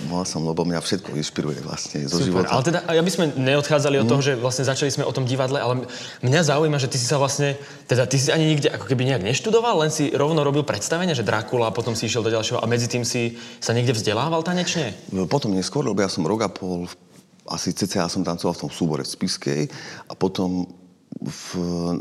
mal 0.09 0.25
som, 0.25 0.41
lebo 0.49 0.65
mňa 0.65 0.81
všetko 0.81 1.13
inšpiruje 1.13 1.61
vlastne 1.61 2.09
zo 2.09 2.17
Super. 2.17 2.25
života. 2.25 2.49
Ale 2.57 2.63
teda, 2.65 2.79
aby 2.89 3.11
sme 3.13 3.37
neodchádzali 3.37 4.01
od 4.01 4.09
mm. 4.09 4.13
toho, 4.17 4.23
že 4.25 4.33
vlastne 4.41 4.65
začali 4.65 4.89
sme 4.89 5.05
o 5.05 5.13
tom 5.13 5.29
divadle, 5.29 5.61
ale 5.61 5.85
mňa 6.25 6.41
zaujíma, 6.41 6.81
že 6.81 6.89
ty 6.89 6.97
si 6.97 7.05
sa 7.05 7.21
vlastne, 7.21 7.61
teda 7.85 8.09
ty 8.09 8.17
si 8.17 8.33
ani 8.33 8.49
nikde 8.49 8.73
ako 8.73 8.89
keby 8.89 9.13
nejak 9.13 9.23
neštudoval, 9.29 9.85
len 9.85 9.93
si 9.93 10.09
rovno 10.17 10.41
robil 10.41 10.65
predstavenie, 10.65 11.13
že 11.13 11.27
Drakula 11.27 11.69
a 11.69 11.77
potom 11.77 11.93
si 11.93 12.09
išiel 12.09 12.25
do 12.25 12.33
ďalšieho 12.33 12.65
a 12.65 12.67
medzi 12.71 12.89
tým 12.89 13.05
si 13.05 13.37
sa 13.61 13.77
niekde 13.77 13.93
vzdelával 13.93 14.41
tanečne? 14.41 14.97
No, 15.13 15.29
potom 15.29 15.53
neskôr, 15.53 15.85
lebo 15.85 16.01
ja 16.01 16.09
som 16.09 16.25
rok 16.25 16.49
a 16.49 16.49
pol 16.49 16.89
asi 17.49 17.73
cca 17.73 18.09
som 18.13 18.21
tancoval 18.21 18.53
v 18.57 18.63
tom 18.69 18.71
súbore 18.73 19.03
v 19.05 19.13
Spiskej 19.13 19.63
a 20.09 20.13
potom 20.13 20.69
v, 21.19 21.43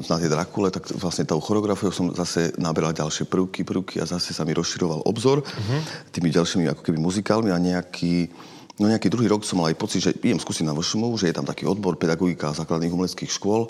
na 0.06 0.18
tej 0.22 0.30
Drakule, 0.30 0.70
tak 0.70 0.94
vlastne 0.94 1.26
tou 1.26 1.42
choreografiou 1.42 1.90
som 1.90 2.14
zase 2.14 2.54
naberal 2.62 2.94
ďalšie 2.94 3.26
prvky, 3.26 3.66
prvky 3.66 3.98
a 3.98 4.06
zase 4.06 4.30
sa 4.30 4.46
mi 4.46 4.54
rozširoval 4.54 5.10
obzor 5.10 5.42
uh-huh. 5.42 5.80
tými 6.14 6.30
ďalšími 6.30 6.70
ako 6.70 6.82
keby 6.86 7.02
muzikálmi 7.02 7.50
a 7.50 7.58
nejaký, 7.58 8.30
no 8.78 8.86
nejaký 8.86 9.10
druhý 9.10 9.26
rok 9.26 9.42
som 9.42 9.58
mal 9.58 9.74
aj 9.74 9.78
pocit, 9.82 10.06
že 10.06 10.14
idem 10.22 10.38
skúsiť 10.38 10.70
na 10.70 10.78
VŠMU, 10.78 11.18
že 11.18 11.34
je 11.34 11.38
tam 11.38 11.50
taký 11.50 11.66
odbor 11.66 11.98
pedagogika 11.98 12.54
základných 12.54 12.94
umeleckých 12.94 13.34
škôl. 13.34 13.66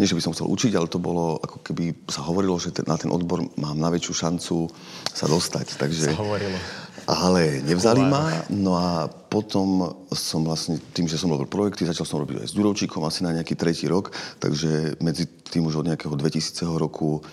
Nie, 0.00 0.08
že 0.08 0.16
by 0.16 0.24
som 0.24 0.32
chcel 0.32 0.48
učiť, 0.48 0.72
ale 0.76 0.88
to 0.88 0.96
bolo, 0.96 1.36
ako 1.40 1.60
keby 1.64 1.92
sa 2.08 2.24
hovorilo, 2.24 2.56
že 2.56 2.72
ten, 2.72 2.84
na 2.88 2.96
ten 2.96 3.12
odbor 3.12 3.44
mám 3.60 3.76
najväčšiu 3.76 4.12
šancu 4.12 4.68
sa 5.12 5.28
dostať. 5.28 5.76
Takže, 5.76 6.16
sa 6.16 6.20
hovorilo. 6.20 6.56
Ale 7.04 7.60
nevzali 7.64 8.00
ma, 8.00 8.44
no 8.48 8.76
a 8.76 9.08
potom 9.32 9.88
som 10.12 10.44
vlastne, 10.44 10.76
tým, 10.92 11.08
že 11.08 11.16
som 11.16 11.32
robil 11.32 11.48
projekty, 11.48 11.88
začal 11.88 12.04
som 12.04 12.20
robiť 12.20 12.44
aj 12.44 12.48
s 12.52 12.56
Durovčíkom 12.56 13.00
asi 13.00 13.24
na 13.24 13.32
nejaký 13.32 13.56
tretí 13.56 13.88
rok, 13.88 14.12
takže 14.36 15.00
medzi 15.00 15.24
tým 15.24 15.64
už 15.64 15.80
od 15.80 15.88
nejakého 15.88 16.12
2000 16.12 16.68
roku 16.76 17.24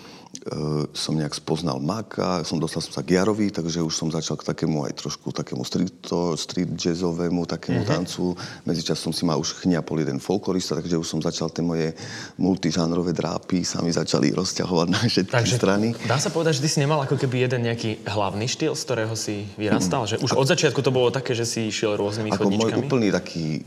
som 0.94 1.18
nejak 1.18 1.36
spoznal 1.36 1.82
Maka, 1.82 2.46
som 2.46 2.56
dostal 2.56 2.80
som 2.80 2.94
sa 2.94 3.02
k 3.04 3.18
Jarovi, 3.18 3.52
takže 3.52 3.82
už 3.84 3.92
som 3.92 4.08
začal 4.08 4.38
k 4.40 4.48
takému 4.48 4.88
aj 4.88 4.96
trošku 4.96 5.34
takému 5.36 5.66
street, 5.66 6.06
street 6.38 6.70
jazzovému 6.78 7.44
takému 7.44 7.82
mm-hmm. 7.82 7.92
tancu. 7.92 8.32
Medzičas 8.64 9.02
som 9.02 9.12
si 9.12 9.26
ma 9.26 9.36
už 9.36 9.60
chňapol 9.60 10.00
jeden 10.00 10.22
folklorista, 10.22 10.78
takže 10.78 10.96
už 10.96 11.04
som 11.04 11.20
začal 11.20 11.52
tie 11.52 11.60
moje 11.60 11.92
multižánrové 12.40 13.12
drápy 13.12 13.66
sa 13.66 13.84
mi 13.84 13.92
začali 13.92 14.32
rozťahovať 14.32 14.88
na 14.88 15.00
všetky 15.04 15.34
takže 15.34 15.56
strany. 15.60 15.88
Dá 16.08 16.16
sa 16.16 16.32
povedať, 16.32 16.62
že 16.62 16.64
ty 16.64 16.68
si 16.72 16.78
nemal 16.80 17.02
ako 17.04 17.20
keby 17.20 17.50
jeden 17.50 17.66
nejaký 17.68 18.06
hlavný 18.08 18.46
štýl, 18.48 18.72
z 18.78 18.82
ktorého 18.86 19.14
si 19.18 19.44
vyrastal? 19.60 20.06
Mm. 20.06 20.10
Že 20.14 20.16
už 20.24 20.32
od 20.40 20.46
začiatku 20.46 20.80
to 20.80 20.94
bolo 20.94 21.12
také, 21.12 21.36
že 21.36 21.44
si 21.44 21.68
išiel 21.68 22.00
rôznymi 22.00 22.32
ako 22.32 22.48
chodničkami? 22.48 22.70
Ako 22.70 22.78
môj 22.80 22.86
úplný 22.88 23.08
taký 23.12 23.60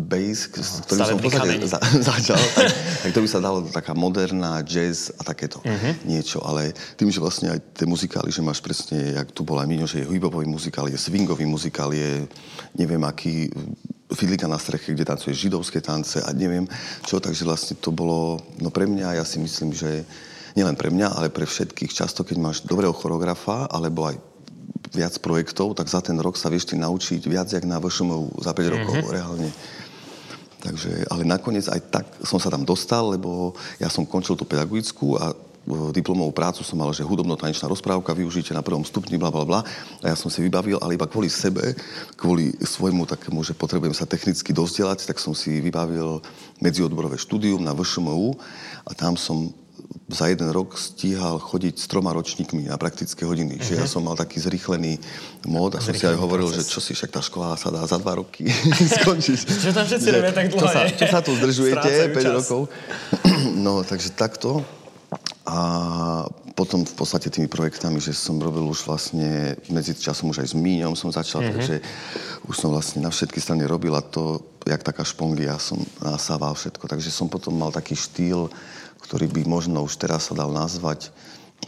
bass, 0.00 0.48
s 0.48 0.82
ktorým 0.88 1.04
som 1.04 1.18
v 1.20 1.24
podstate 1.28 1.52
za, 1.68 1.78
začal, 2.16 2.40
tak, 2.56 2.68
tak 3.04 3.10
to 3.12 3.20
by 3.20 3.28
sa 3.28 3.40
dalo 3.44 3.58
taká 3.68 3.92
moderná, 3.92 4.64
jazz 4.64 5.12
a 5.16 5.22
takéto 5.22 5.60
uh-huh. 5.60 5.92
niečo. 6.08 6.40
Ale 6.40 6.72
tým, 6.96 7.12
že 7.12 7.20
vlastne 7.20 7.52
aj 7.52 7.60
tie 7.76 7.86
muzikály, 7.86 8.32
že 8.32 8.40
máš 8.40 8.64
presne, 8.64 9.14
jak 9.14 9.28
tu 9.30 9.44
bola 9.44 9.68
Miňo, 9.68 9.84
že 9.84 10.02
je 10.02 10.08
hip-hopový 10.08 10.48
muzikál, 10.48 10.88
je 10.88 10.96
swingový 10.98 11.44
muzikál, 11.44 11.92
je 11.92 12.24
neviem 12.74 13.00
aký 13.04 13.52
fidlika 14.10 14.50
na 14.50 14.58
streche, 14.58 14.90
kde 14.90 15.06
tancuje 15.06 15.36
židovské 15.36 15.78
tance 15.78 16.18
a 16.18 16.30
neviem 16.34 16.66
čo, 17.06 17.22
takže 17.22 17.46
vlastne 17.46 17.78
to 17.78 17.94
bolo, 17.94 18.42
no 18.58 18.74
pre 18.74 18.90
mňa, 18.90 19.22
ja 19.22 19.24
si 19.24 19.38
myslím, 19.38 19.70
že 19.70 20.02
nielen 20.58 20.74
pre 20.74 20.90
mňa, 20.90 21.14
ale 21.14 21.30
pre 21.30 21.46
všetkých, 21.46 21.94
často 21.94 22.26
keď 22.26 22.36
máš 22.42 22.56
dobrého 22.66 22.90
choreografa, 22.90 23.70
alebo 23.70 24.10
aj 24.10 24.18
viac 24.90 25.14
projektov, 25.22 25.78
tak 25.78 25.86
za 25.86 26.02
ten 26.02 26.18
rok 26.18 26.34
sa 26.34 26.50
vieš 26.50 26.72
ty 26.72 26.74
naučiť 26.74 27.22
viac, 27.30 27.46
jak 27.46 27.62
na 27.62 27.78
VŠMU 27.78 28.42
za 28.42 28.50
5 28.50 28.74
rokov, 28.74 28.94
mm-hmm. 28.98 29.14
reálne. 29.14 29.48
Takže, 30.60 31.08
ale 31.08 31.24
nakoniec 31.24 31.64
aj 31.72 31.80
tak 31.88 32.06
som 32.20 32.36
sa 32.36 32.52
tam 32.52 32.68
dostal, 32.68 33.16
lebo 33.16 33.56
ja 33.80 33.88
som 33.88 34.04
končil 34.04 34.36
tú 34.36 34.44
pedagogickú 34.44 35.16
a 35.16 35.32
diplomovú 35.92 36.32
prácu 36.32 36.64
som 36.64 36.80
mal, 36.80 36.88
že 36.90 37.04
hudobno-tanečná 37.04 37.68
rozprávka, 37.68 38.16
využite 38.16 38.56
na 38.56 38.64
prvom 38.64 38.80
stupni, 38.80 39.20
bla, 39.20 39.28
bla, 39.28 39.44
bla. 39.44 39.60
A 40.00 40.12
ja 40.12 40.16
som 40.16 40.32
si 40.32 40.40
vybavil, 40.40 40.80
ale 40.80 40.96
iba 40.96 41.04
kvôli 41.04 41.28
sebe, 41.28 41.76
kvôli 42.16 42.56
svojmu 42.64 43.04
takému, 43.04 43.44
že 43.44 43.52
potrebujem 43.52 43.92
sa 43.92 44.08
technicky 44.08 44.56
dozdelať, 44.56 45.04
tak 45.04 45.20
som 45.20 45.36
si 45.36 45.60
vybavil 45.60 46.24
medziodborové 46.64 47.20
štúdium 47.20 47.60
na 47.60 47.76
VŠMU 47.76 48.36
a 48.88 48.90
tam 48.96 49.20
som 49.20 49.52
za 50.10 50.26
jeden 50.26 50.50
rok 50.50 50.74
stíhal 50.78 51.38
chodiť 51.38 51.74
s 51.78 51.86
troma 51.86 52.10
ročníkmi 52.14 52.66
na 52.66 52.78
praktické 52.78 53.26
hodiny. 53.26 53.58
Uh-huh. 53.58 53.66
Že 53.66 53.72
ja 53.78 53.86
mhm. 53.86 53.92
som 53.92 54.02
mal 54.06 54.16
taký 54.18 54.38
zrýchlený 54.42 54.98
mód 55.46 55.78
a 55.78 55.80
som 55.82 55.94
si 55.94 56.06
aj 56.06 56.18
hovoril, 56.18 56.50
proces. 56.50 56.66
že 56.66 56.72
čo 56.74 56.80
si, 56.82 56.92
však 56.94 57.10
tá 57.10 57.22
škola 57.22 57.54
sa 57.58 57.70
dá 57.70 57.82
za 57.86 57.98
dva 57.98 58.18
roky 58.18 58.46
skončiť. 59.02 59.38
čo 59.66 59.70
tam 59.74 59.86
všetci 59.86 60.08
robia 60.10 60.32
tak 60.34 60.46
dlho, 60.50 60.62
čo 60.62 60.68
sa, 60.70 60.80
čo 60.86 61.06
sa 61.06 61.18
tu 61.22 61.30
zdržujete 61.34 62.14
5 62.14 62.22
čas. 62.22 62.34
rokov? 62.42 62.60
no, 63.66 63.82
takže 63.86 64.14
takto. 64.14 64.62
A 65.50 65.58
potom 66.54 66.84
v 66.84 66.94
podstate 66.94 67.32
tými 67.32 67.48
projektami, 67.48 67.98
že 67.98 68.12
som 68.12 68.36
robil 68.36 68.62
už 68.68 68.84
vlastne, 68.84 69.56
medzi 69.72 69.96
časom 69.96 70.30
už 70.30 70.44
aj 70.44 70.52
s 70.52 70.54
Míňom 70.54 70.92
som 70.92 71.08
začal, 71.10 71.40
mm-hmm. 71.40 71.54
takže 71.56 71.74
už 72.46 72.54
som 72.54 72.68
vlastne 72.70 73.00
na 73.00 73.10
všetky 73.10 73.40
strany 73.40 73.64
robil 73.64 73.96
a 73.96 74.04
to, 74.04 74.44
jak 74.68 74.84
taká 74.84 75.02
špongia 75.02 75.56
som 75.56 75.80
nasával 76.04 76.52
všetko. 76.52 76.84
Takže 76.84 77.08
som 77.08 77.32
potom 77.32 77.56
mal 77.56 77.72
taký 77.72 77.96
štýl, 77.96 78.52
ktorý 79.02 79.26
by 79.32 79.42
možno 79.48 79.82
už 79.84 79.96
teraz 79.96 80.28
sa 80.30 80.34
dal 80.36 80.52
nazvať 80.52 81.12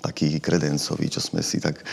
taký 0.01 0.41
kredencový, 0.41 1.13
čo 1.13 1.21
sme 1.21 1.45
si 1.45 1.61
tak, 1.61 1.85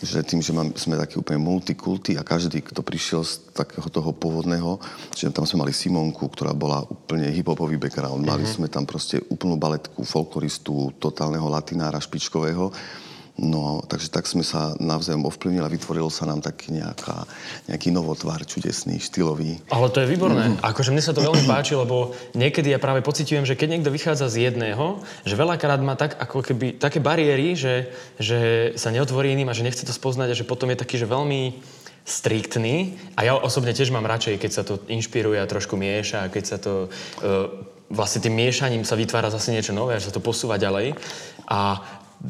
že 0.00 0.22
tým, 0.22 0.38
že 0.38 0.54
mám, 0.54 0.70
sme 0.78 0.94
taký 0.94 1.18
úplne 1.18 1.42
multikulty 1.42 2.14
a 2.14 2.22
každý, 2.22 2.62
kto 2.62 2.86
prišiel 2.86 3.26
z 3.26 3.42
takého 3.50 3.84
toho 3.90 4.14
pôvodného, 4.14 4.78
že 5.12 5.26
tam 5.34 5.42
sme 5.42 5.66
mali 5.66 5.74
Simonku, 5.74 6.30
ktorá 6.30 6.54
bola 6.54 6.86
úplne 6.86 7.26
hiphopový 7.34 7.82
background, 7.82 8.22
mali 8.22 8.46
mm-hmm. 8.46 8.56
sme 8.62 8.68
tam 8.70 8.86
proste 8.86 9.18
úplnú 9.26 9.58
baletku, 9.58 10.06
folkloristu, 10.06 10.94
totálneho 11.02 11.50
latinára 11.50 11.98
špičkového, 11.98 12.70
No, 13.42 13.82
takže 13.90 14.06
tak 14.06 14.30
sme 14.30 14.46
sa 14.46 14.78
navzájom 14.78 15.26
ovplyvnili 15.26 15.66
a 15.66 15.74
vytvoril 15.74 16.06
sa 16.14 16.30
nám 16.30 16.38
taký 16.38 16.78
nejaká, 16.78 17.26
nejaký 17.66 17.90
novotvar 17.90 18.38
čudesný, 18.46 19.02
štýlový. 19.02 19.58
Ale 19.66 19.90
to 19.90 19.98
je 19.98 20.06
výborné. 20.06 20.54
Mm. 20.54 20.62
Akože 20.62 20.94
mne 20.94 21.02
sa 21.02 21.10
to 21.10 21.26
veľmi 21.26 21.42
páči, 21.50 21.74
lebo 21.74 22.14
niekedy 22.38 22.70
ja 22.70 22.78
práve 22.78 23.02
pocitujem, 23.02 23.42
že 23.42 23.58
keď 23.58 23.68
niekto 23.74 23.90
vychádza 23.90 24.30
z 24.30 24.46
jedného, 24.46 25.02
že 25.26 25.34
veľakrát 25.34 25.82
má 25.82 25.98
tak, 25.98 26.14
ako 26.22 26.38
keby, 26.46 26.78
také 26.78 27.02
bariéry, 27.02 27.58
že, 27.58 27.90
že 28.22 28.72
sa 28.78 28.94
neotvorí 28.94 29.34
iným 29.34 29.50
a 29.50 29.56
že 29.58 29.66
nechce 29.66 29.82
to 29.82 29.90
spoznať 29.90 30.28
a 30.30 30.38
že 30.38 30.46
potom 30.46 30.70
je 30.70 30.78
taký, 30.78 31.02
že 31.02 31.10
veľmi 31.10 31.58
striktný. 32.06 32.94
A 33.18 33.26
ja 33.26 33.34
osobne 33.34 33.74
tiež 33.74 33.90
mám 33.90 34.06
radšej, 34.06 34.38
keď 34.38 34.50
sa 34.54 34.62
to 34.62 34.78
inšpiruje 34.86 35.42
a 35.42 35.50
trošku 35.50 35.74
mieša, 35.74 36.30
keď 36.30 36.44
sa 36.46 36.58
to... 36.62 36.86
Uh, 37.18 37.74
vlastne 37.92 38.24
tým 38.24 38.32
miešaním 38.32 38.88
sa 38.88 38.96
vytvára 38.96 39.28
zase 39.28 39.52
niečo 39.52 39.76
nové, 39.76 40.00
že 40.00 40.08
sa 40.08 40.16
to 40.16 40.24
posúva 40.24 40.56
ďalej. 40.56 40.96
A 41.44 41.76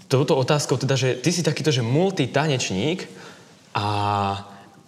touto 0.09 0.37
otázkou, 0.37 0.77
teda, 0.81 0.97
že 0.97 1.21
ty 1.21 1.33
si 1.33 1.45
takýto, 1.45 1.69
že 1.69 1.85
multitanečník 1.85 3.05
a 3.77 3.87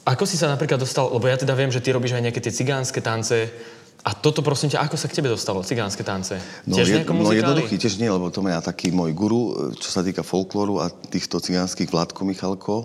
ako 0.04 0.24
si 0.28 0.36
sa 0.36 0.52
napríklad 0.52 0.80
dostal, 0.80 1.08
lebo 1.08 1.24
ja 1.24 1.40
teda 1.40 1.56
viem, 1.56 1.72
že 1.72 1.80
ty 1.80 1.92
robíš 1.92 2.16
aj 2.16 2.24
nejaké 2.28 2.40
tie 2.44 2.52
cigánske 2.52 3.00
tance, 3.00 3.48
a 4.04 4.12
toto 4.12 4.44
prosím 4.44 4.68
ťa, 4.68 4.84
ako 4.84 5.00
sa 5.00 5.08
k 5.08 5.16
tebe 5.16 5.32
dostalo, 5.32 5.64
cigánske 5.64 6.04
tance? 6.04 6.36
No, 6.68 6.76
tiež 6.76 6.88
je, 6.92 7.00
no 7.08 7.32
jednoduchý, 7.32 7.80
tiež 7.80 7.96
nie, 7.96 8.12
lebo 8.12 8.28
to 8.28 8.44
má 8.44 8.60
taký 8.60 8.92
môj 8.92 9.16
guru, 9.16 9.72
čo 9.80 9.88
sa 9.88 10.04
týka 10.04 10.20
folklóru 10.20 10.84
a 10.84 10.92
týchto 10.92 11.40
cigánskych 11.40 11.88
Vládko 11.88 12.20
Michalko. 12.28 12.84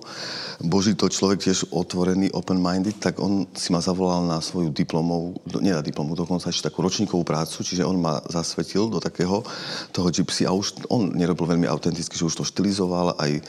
Boží 0.63 0.95
to 0.95 1.11
človek 1.11 1.43
tiež 1.43 1.75
otvorený, 1.75 2.31
open-minded, 2.31 3.03
tak 3.03 3.19
on 3.19 3.43
si 3.51 3.75
ma 3.75 3.83
zavolal 3.83 4.31
na 4.31 4.39
svoju 4.39 4.71
diplomovú, 4.71 5.43
nie 5.59 5.75
na 5.75 5.83
diplomu, 5.83 6.15
dokonca 6.15 6.47
ešte 6.47 6.71
takú 6.71 6.87
ročníkovú 6.87 7.27
prácu, 7.27 7.67
čiže 7.67 7.83
on 7.83 7.99
ma 7.99 8.23
zasvetil 8.31 8.87
do 8.87 9.03
takého 9.03 9.43
toho 9.91 10.07
gypsy 10.15 10.47
a 10.47 10.55
už 10.55 10.87
on 10.87 11.11
nerobil 11.19 11.51
veľmi 11.51 11.67
autenticky, 11.67 12.15
že 12.15 12.31
už 12.31 12.39
to 12.39 12.47
štilizoval, 12.47 13.19
aj 13.19 13.43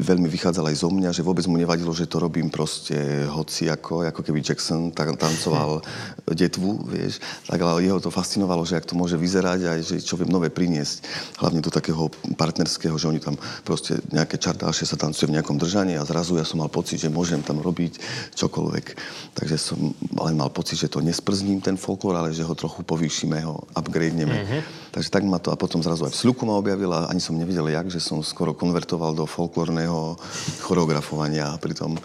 veľmi 0.00 0.24
vychádzal 0.24 0.72
aj 0.72 0.76
zo 0.80 0.88
mňa, 0.88 1.12
že 1.12 1.20
vôbec 1.20 1.44
mu 1.44 1.60
nevadilo, 1.60 1.92
že 1.92 2.08
to 2.08 2.16
robím 2.16 2.48
proste 2.48 3.28
hoci 3.28 3.68
ako, 3.68 4.08
ako 4.08 4.24
keby 4.24 4.40
Jackson 4.40 4.88
tancoval 4.92 5.84
detvu, 6.40 6.80
vieš. 6.88 7.20
Tak 7.44 7.60
ale 7.60 7.84
jeho 7.84 8.00
to 8.00 8.08
fascinovalo, 8.08 8.64
že 8.64 8.80
ak 8.80 8.88
to 8.88 8.96
môže 8.96 9.20
vyzerať 9.20 9.60
aj, 9.68 9.78
že 9.84 9.96
čo 10.00 10.16
viem 10.16 10.32
nové 10.32 10.48
priniesť. 10.48 11.04
Hlavne 11.44 11.60
do 11.60 11.68
takého 11.68 12.08
partnerského, 12.40 12.96
že 12.96 13.08
oni 13.12 13.20
tam 13.20 13.36
proste 13.68 14.00
nejaké 14.08 14.40
čardáše 14.40 14.88
sa 14.88 14.96
tancuje 14.96 15.28
v 15.28 15.36
nejakom 15.36 15.60
držaní 15.60 16.00
a 16.00 16.08
zrazu 16.08 16.40
ja 16.40 16.46
som 16.48 16.64
mal 16.64 16.72
pocit, 16.72 16.96
že 16.96 17.12
môžem 17.12 17.44
tam 17.44 17.60
robiť 17.60 18.00
čokoľvek. 18.32 18.86
Takže 19.36 19.56
som 19.60 19.92
len 20.24 20.34
mal 20.36 20.48
pocit, 20.48 20.80
že 20.80 20.88
to 20.88 21.04
nesprzním 21.04 21.60
ten 21.60 21.76
folklór, 21.76 22.16
ale 22.16 22.32
že 22.32 22.46
ho 22.46 22.54
trochu 22.56 22.80
povýšime, 22.80 23.44
ho 23.44 23.68
upgradeneme. 23.76 24.36
Mm-hmm. 24.40 24.62
Takže 24.92 25.08
tak 25.08 25.24
ma 25.24 25.40
to 25.40 25.48
a 25.48 25.56
potom 25.56 25.80
zrazu 25.80 26.04
aj 26.04 26.12
v 26.12 26.20
Sľuku 26.20 26.44
ma 26.44 26.60
objavila, 26.60 27.08
ani 27.08 27.16
som 27.16 27.32
nevedel 27.32 27.64
jak, 27.72 27.88
že 27.88 27.96
som 27.96 28.20
skoro 28.20 28.52
konvertoval 28.52 29.16
do 29.16 29.24
folklórneho 29.82 30.16
choreografovania 30.62 31.54
a 31.54 31.58
pritom 31.58 31.98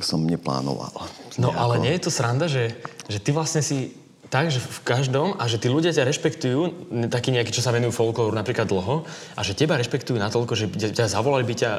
som 0.00 0.22
neplánoval. 0.24 0.94
No 1.36 1.52
nejako. 1.52 1.60
ale 1.60 1.74
nie 1.82 1.92
je 1.98 2.02
to 2.08 2.10
sranda, 2.10 2.46
že, 2.48 2.72
že 3.10 3.18
ty 3.20 3.34
vlastne 3.34 3.60
si 3.60 3.92
tak, 4.30 4.54
že 4.54 4.62
v 4.62 4.80
každom 4.86 5.34
a 5.34 5.50
že 5.50 5.58
tí 5.58 5.66
ľudia 5.66 5.90
ťa 5.90 6.06
rešpektujú, 6.06 6.60
takí 7.10 7.34
nejakí, 7.34 7.50
čo 7.50 7.66
sa 7.66 7.74
venujú 7.74 7.90
folklóru 7.90 8.30
napríklad 8.30 8.70
dlho, 8.70 9.02
a 9.34 9.40
že 9.42 9.58
teba 9.58 9.74
rešpektujú 9.74 10.14
natoľko, 10.22 10.54
že 10.54 10.70
ťa 10.70 11.10
zavolali 11.10 11.42
by 11.42 11.54
ťa 11.58 11.70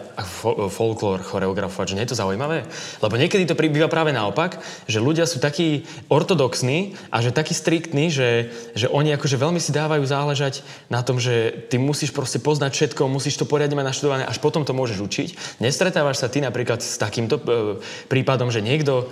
folklór 0.67 1.23
choreografovať, 1.23 1.85
že 1.87 1.95
nie 1.95 2.03
je 2.03 2.11
to 2.11 2.19
zaujímavé? 2.19 2.67
Lebo 2.99 3.15
niekedy 3.15 3.47
to 3.47 3.55
býva 3.55 3.87
práve 3.87 4.11
naopak, 4.11 4.59
že 4.83 4.99
ľudia 4.99 5.23
sú 5.23 5.39
takí 5.39 5.87
ortodoxní 6.11 6.99
a 7.07 7.23
že 7.23 7.31
takí 7.31 7.55
striktní, 7.55 8.11
že, 8.11 8.51
že 8.75 8.91
oni 8.91 9.15
akože 9.15 9.39
veľmi 9.39 9.63
si 9.63 9.71
dávajú 9.71 10.03
záležať 10.03 10.67
na 10.91 10.99
tom, 11.07 11.23
že 11.23 11.55
ty 11.71 11.79
musíš 11.79 12.11
proste 12.11 12.43
poznať 12.43 12.75
všetko, 12.75 13.07
musíš 13.07 13.39
to 13.39 13.47
poriadne 13.47 13.79
mať 13.79 13.95
naštudované, 13.95 14.23
až 14.27 14.43
potom 14.43 14.67
to 14.67 14.75
môžeš 14.75 14.99
učiť. 14.99 15.29
Nestretávaš 15.63 16.19
sa 16.19 16.27
ty 16.27 16.43
napríklad 16.43 16.83
s 16.83 16.99
takýmto 16.99 17.39
e, 17.39 17.43
prípadom, 18.11 18.51
že 18.51 18.59
niekto 18.59 19.07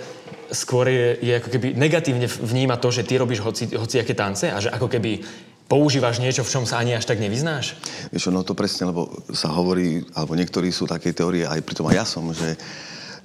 skôr 0.51 0.89
je, 0.89 1.17
je 1.21 1.33
ako 1.37 1.49
keby 1.49 1.67
negatívne 1.77 2.27
vníma 2.27 2.77
to, 2.77 2.89
že 2.91 3.05
ty 3.05 3.17
robíš 3.17 3.39
hoci, 3.41 3.69
hociaké 3.73 4.13
tance 4.13 4.49
a 4.49 4.57
že 4.57 4.69
ako 4.69 4.89
keby 4.89 5.21
používaš 5.69 6.17
niečo, 6.17 6.41
v 6.41 6.53
čom 6.53 6.65
sa 6.65 6.81
ani 6.81 6.97
až 6.97 7.05
tak 7.05 7.21
nevyznáš? 7.21 7.77
Vieš, 8.09 8.33
no 8.33 8.41
to 8.41 8.57
presne, 8.57 8.89
lebo 8.89 9.09
sa 9.29 9.53
hovorí, 9.53 10.01
alebo 10.17 10.33
niektorí 10.33 10.73
sú 10.73 10.89
také 10.89 11.13
teórie, 11.13 11.45
aj 11.45 11.61
pritom 11.61 11.85
aj 11.89 11.95
ja 11.95 12.05
som, 12.05 12.25
že 12.33 12.57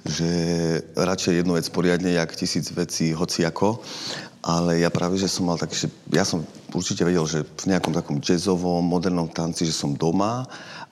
že 0.05 0.29
radšej 0.93 1.41
jednu 1.41 1.57
vec 1.57 1.65
poriadne, 1.73 2.13
jak 2.13 2.37
tisíc 2.37 2.69
vecí 2.69 3.09
hociako. 3.09 3.81
Ale 4.45 4.77
ja 4.77 4.93
práve, 4.93 5.17
že 5.17 5.25
som 5.25 5.49
mal 5.49 5.57
tak, 5.57 5.73
že 5.73 5.89
ja 6.13 6.21
som 6.21 6.45
určite 6.69 7.01
vedel, 7.01 7.25
že 7.25 7.41
v 7.41 7.73
nejakom 7.73 7.89
takom 7.89 8.21
jazzovom, 8.21 8.85
modernom 8.85 9.25
tanci, 9.25 9.65
že 9.65 9.73
som 9.73 9.97
doma 9.97 10.45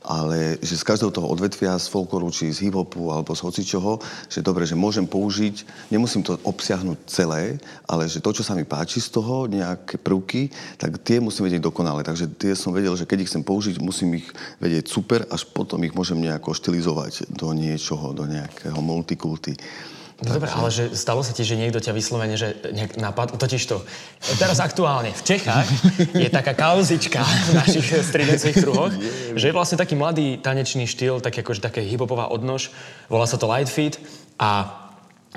ale 0.03 0.60
že 0.60 0.75
z 0.75 0.83
každého 0.83 1.12
toho 1.12 1.27
odvetvia, 1.31 1.79
z 1.79 1.88
folkloru, 1.88 2.27
či 2.29 2.51
z 2.51 2.67
hip-hopu, 2.67 3.10
alebo 3.10 3.31
z 3.31 3.43
hocičoho, 3.43 4.00
že 4.27 4.43
dobre, 4.43 4.67
že 4.67 4.75
môžem 4.75 5.07
použiť, 5.07 5.89
nemusím 5.89 6.22
to 6.22 6.36
obsiahnuť 6.43 7.00
celé, 7.07 7.57
ale 7.88 8.07
že 8.12 8.19
to, 8.19 8.36
čo 8.36 8.43
sa 8.43 8.53
mi 8.53 8.67
páči 8.67 9.00
z 9.00 9.15
toho, 9.15 9.48
nejaké 9.48 9.95
prvky, 9.98 10.51
tak 10.75 11.00
tie 11.01 11.24
musím 11.24 11.48
vedieť 11.48 11.63
dokonale. 11.63 12.03
Takže 12.03 12.36
tie 12.36 12.53
som 12.53 12.75
vedel, 12.75 12.93
že 13.00 13.07
keď 13.07 13.24
ich 13.24 13.29
chcem 13.31 13.43
použiť, 13.43 13.79
musím 13.79 14.19
ich 14.19 14.27
vedieť 14.60 14.91
super, 14.91 15.24
až 15.31 15.48
potom 15.48 15.79
ich 15.88 15.95
môžem 15.95 16.19
nejako 16.19 16.51
štilizovať 16.51 17.31
do 17.31 17.55
niečoho, 17.55 18.12
do 18.12 18.27
nejakého 18.27 18.77
multikulty. 18.83 19.55
No 20.22 20.38
dobre, 20.38 20.46
ale 20.53 20.70
že 20.70 20.93
stalo 20.93 21.25
sa 21.25 21.34
ti, 21.34 21.41
že 21.41 21.58
niekto 21.58 21.82
ťa 21.82 21.89
vyslovene, 21.89 22.38
že 22.38 22.53
nejak 22.70 23.01
napad... 23.01 23.34
Totiž 23.34 23.65
to, 23.65 23.82
teraz 24.38 24.62
aktuálne 24.62 25.10
v 25.10 25.22
Čechách 25.25 25.67
je 26.13 26.29
taká 26.29 26.53
kauzička 26.53 27.24
v 27.24 27.50
našich 27.58 27.88
stridencových 28.05 28.62
kruhoch, 28.62 28.93
že 29.34 29.50
je 29.50 29.55
vlastne 29.55 29.82
taký 29.82 29.98
mladý 29.98 30.38
tanečný 30.38 30.86
štýl, 30.86 31.17
tak 31.17 31.41
akože 31.41 31.65
také 31.65 31.82
hiphopová 31.82 32.29
odnož, 32.29 32.70
volá 33.10 33.25
sa 33.25 33.41
to 33.41 33.50
Lightfeet 33.50 33.98
a 34.38 34.82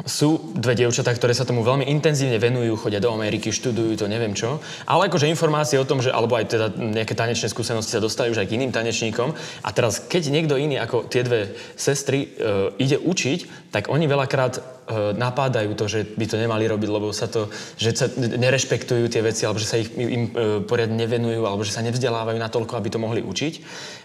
sú 0.04 0.52
dve 0.52 0.76
dievčatá, 0.76 1.08
ktoré 1.16 1.32
sa 1.32 1.48
tomu 1.48 1.64
veľmi 1.64 1.88
intenzívne 1.88 2.36
venujú, 2.36 2.76
chodia 2.76 3.00
do 3.00 3.08
Ameriky, 3.08 3.48
študujú 3.48 3.96
to, 3.96 4.04
neviem 4.04 4.36
čo. 4.36 4.60
Ale 4.84 5.08
akože 5.08 5.24
informácie 5.24 5.80
o 5.80 5.88
tom, 5.88 6.04
že 6.04 6.12
alebo 6.12 6.36
aj 6.36 6.52
teda 6.52 6.66
nejaké 6.76 7.16
tanečné 7.16 7.48
skúsenosti 7.48 7.96
sa 7.96 8.04
dostali 8.04 8.28
už 8.28 8.44
aj 8.44 8.48
k 8.52 8.60
iným 8.60 8.76
tanečníkom. 8.76 9.32
A 9.64 9.68
teraz, 9.72 10.04
keď 10.04 10.28
niekto 10.28 10.60
iný 10.60 10.76
ako 10.76 11.08
tie 11.08 11.24
dve 11.24 11.56
sestry 11.80 12.28
e, 12.36 12.76
ide 12.76 13.00
učiť, 13.00 13.72
tak 13.72 13.88
oni 13.88 14.04
veľakrát 14.04 14.75
napádajú 14.94 15.74
to, 15.74 15.90
že 15.90 16.06
by 16.14 16.26
to 16.30 16.38
nemali 16.38 16.62
robiť, 16.70 16.88
lebo 16.88 17.10
sa 17.10 17.26
to, 17.26 17.50
že 17.74 17.90
sa 17.94 18.06
nerešpektujú 18.16 19.10
tie 19.10 19.18
veci, 19.18 19.42
alebo 19.42 19.58
že 19.58 19.66
sa 19.66 19.76
ich, 19.82 19.90
im 19.98 20.30
e, 20.30 20.62
poriadne 20.62 20.94
nevenujú, 20.94 21.42
alebo 21.42 21.66
že 21.66 21.74
sa 21.74 21.82
nevzdelávajú 21.82 22.38
natoľko, 22.38 22.78
aby 22.78 22.88
to 22.94 23.02
mohli 23.02 23.18
učiť. 23.18 23.54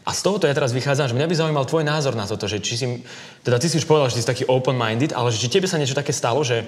A 0.01 0.11
z 0.17 0.21
tohoto 0.25 0.49
ja 0.49 0.57
teraz 0.57 0.73
vychádzam, 0.73 1.13
že 1.13 1.17
mňa 1.17 1.29
by 1.29 1.35
zaujímal 1.37 1.65
tvoj 1.69 1.85
názor 1.85 2.17
na 2.17 2.25
toto, 2.25 2.49
že 2.49 2.57
či 2.57 2.73
si, 2.73 2.85
teda 3.45 3.61
ty 3.61 3.69
si 3.69 3.77
už 3.77 3.85
povedal, 3.85 4.09
že 4.09 4.17
si 4.17 4.25
taký 4.25 4.49
open-minded, 4.49 5.13
ale 5.13 5.29
že 5.29 5.45
či 5.45 5.53
tebe 5.53 5.69
sa 5.69 5.77
niečo 5.77 5.93
také 5.93 6.09
stalo, 6.09 6.41
že 6.41 6.65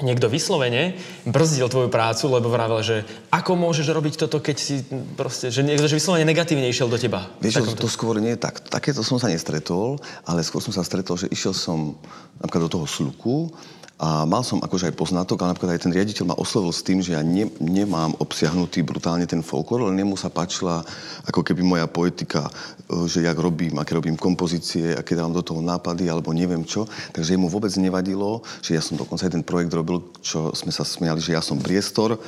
niekto 0.00 0.30
vyslovene 0.30 0.94
brzdil 1.26 1.66
tvoju 1.66 1.88
prácu, 1.90 2.30
lebo 2.30 2.46
vravel, 2.50 2.80
že 2.82 2.96
ako 3.34 3.58
môžeš 3.58 3.86
robiť 3.90 4.14
toto, 4.26 4.38
keď 4.38 4.56
si 4.56 4.82
proste, 5.18 5.50
že 5.50 5.66
niekto 5.66 5.90
že 5.90 5.98
vyslovene 5.98 6.26
negatívne 6.26 6.66
išiel 6.70 6.86
do 6.86 6.98
teba. 6.98 7.26
Vieš, 7.42 7.74
to, 7.74 7.86
to 7.86 7.90
skôr 7.90 8.18
nie 8.22 8.34
je 8.34 8.40
tak. 8.40 8.62
Takéto 8.62 9.02
som 9.02 9.18
sa 9.18 9.30
nestretol, 9.30 9.98
ale 10.26 10.46
skôr 10.46 10.62
som 10.62 10.70
sa 10.70 10.86
stretol, 10.86 11.18
že 11.18 11.30
išiel 11.30 11.54
som 11.54 11.98
napríklad 12.38 12.70
do 12.70 12.72
toho 12.78 12.86
sluku 12.86 13.50
a 13.98 14.22
mal 14.22 14.46
som 14.46 14.62
akože 14.62 14.90
aj 14.90 14.94
poznatok, 14.94 15.42
ale 15.42 15.50
napríklad 15.50 15.74
aj 15.74 15.82
ten 15.82 15.90
riaditeľ 15.90 16.30
ma 16.30 16.38
oslovil 16.38 16.70
s 16.70 16.86
tým, 16.86 17.02
že 17.02 17.18
ja 17.18 17.22
ne, 17.26 17.50
nemám 17.58 18.14
obsiahnutý 18.22 18.86
brutálne 18.86 19.26
ten 19.26 19.42
folklór, 19.42 19.90
ale 19.90 19.98
nemu 19.98 20.14
sa 20.14 20.30
páčila 20.30 20.86
ako 21.26 21.42
keby 21.42 21.66
moja 21.66 21.90
poetika, 21.90 22.46
e, 22.46 23.10
že 23.10 23.26
jak 23.26 23.34
robím, 23.34 23.74
aké 23.82 23.98
robím 23.98 24.14
kompozície, 24.14 24.94
aké 24.94 25.18
dávam 25.18 25.34
do 25.34 25.42
toho 25.42 25.58
nápady, 25.58 26.06
alebo 26.06 26.30
neviem 26.30 26.62
čo. 26.62 26.86
Takže 27.10 27.34
mu 27.34 27.50
vôbec 27.50 27.74
nevadilo, 27.74 28.46
že 28.62 28.78
ja 28.78 28.82
som 28.86 28.94
dokonca 28.94 29.26
aj 29.26 29.34
ten 29.34 29.42
projekt 29.42 29.74
robil, 29.74 29.98
čo 30.22 30.54
sme 30.54 30.70
sa 30.70 30.86
smiali, 30.86 31.18
že 31.18 31.34
ja 31.34 31.42
som 31.42 31.58
priestor 31.58 32.22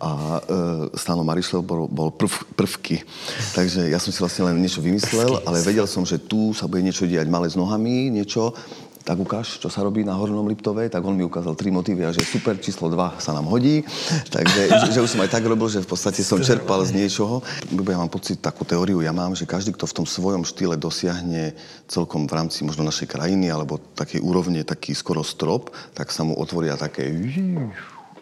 a 0.00 0.40
e, 0.40 0.96
Stano 0.96 1.20
Marišlev 1.20 1.60
bol, 1.60 1.84
bol 1.84 2.08
prv, 2.16 2.32
prvky. 2.56 3.04
Takže 3.52 3.92
ja 3.92 4.00
som 4.00 4.08
si 4.08 4.24
vlastne 4.24 4.48
len 4.48 4.56
niečo 4.56 4.80
vymyslel, 4.80 5.44
ale 5.44 5.60
vedel 5.60 5.84
som, 5.84 6.08
že 6.08 6.16
tu 6.16 6.56
sa 6.56 6.64
bude 6.64 6.80
niečo 6.80 7.04
diať 7.04 7.28
malé 7.28 7.52
s 7.52 7.60
nohami, 7.60 8.08
niečo 8.08 8.56
tak 9.00 9.16
ukáž, 9.16 9.58
čo 9.58 9.72
sa 9.72 9.80
robí 9.80 10.04
na 10.04 10.12
Hornom 10.12 10.44
Liptove, 10.44 10.86
tak 10.92 11.00
on 11.00 11.16
mi 11.16 11.24
ukázal 11.24 11.56
tri 11.56 11.72
motívy 11.72 12.04
a 12.04 12.12
že 12.12 12.20
super, 12.20 12.60
číslo 12.60 12.92
2 12.92 13.16
sa 13.16 13.32
nám 13.32 13.48
hodí. 13.48 13.80
Takže 14.28 14.60
že, 14.68 14.88
že 14.92 15.00
už 15.00 15.10
som 15.16 15.24
aj 15.24 15.32
tak 15.32 15.44
robil, 15.48 15.72
že 15.72 15.80
v 15.80 15.88
podstate 15.88 16.20
som 16.20 16.36
čerpal 16.38 16.84
z 16.84 16.92
niečoho. 16.94 17.40
Ja 17.68 17.98
mám 17.98 18.12
pocit, 18.12 18.38
takú 18.44 18.68
teóriu 18.68 19.00
ja 19.00 19.10
mám, 19.10 19.32
že 19.32 19.48
každý, 19.48 19.72
kto 19.72 19.88
v 19.88 19.96
tom 20.02 20.06
svojom 20.06 20.44
štýle 20.44 20.76
dosiahne 20.76 21.56
celkom 21.88 22.28
v 22.28 22.32
rámci 22.36 22.62
možno 22.62 22.84
našej 22.84 23.08
krajiny 23.08 23.48
alebo 23.48 23.80
takej 23.96 24.20
úrovne, 24.20 24.62
taký 24.62 24.92
skoro 24.92 25.24
strop, 25.24 25.72
tak 25.96 26.12
sa 26.12 26.22
mu 26.22 26.36
otvoria 26.36 26.76
také 26.76 27.08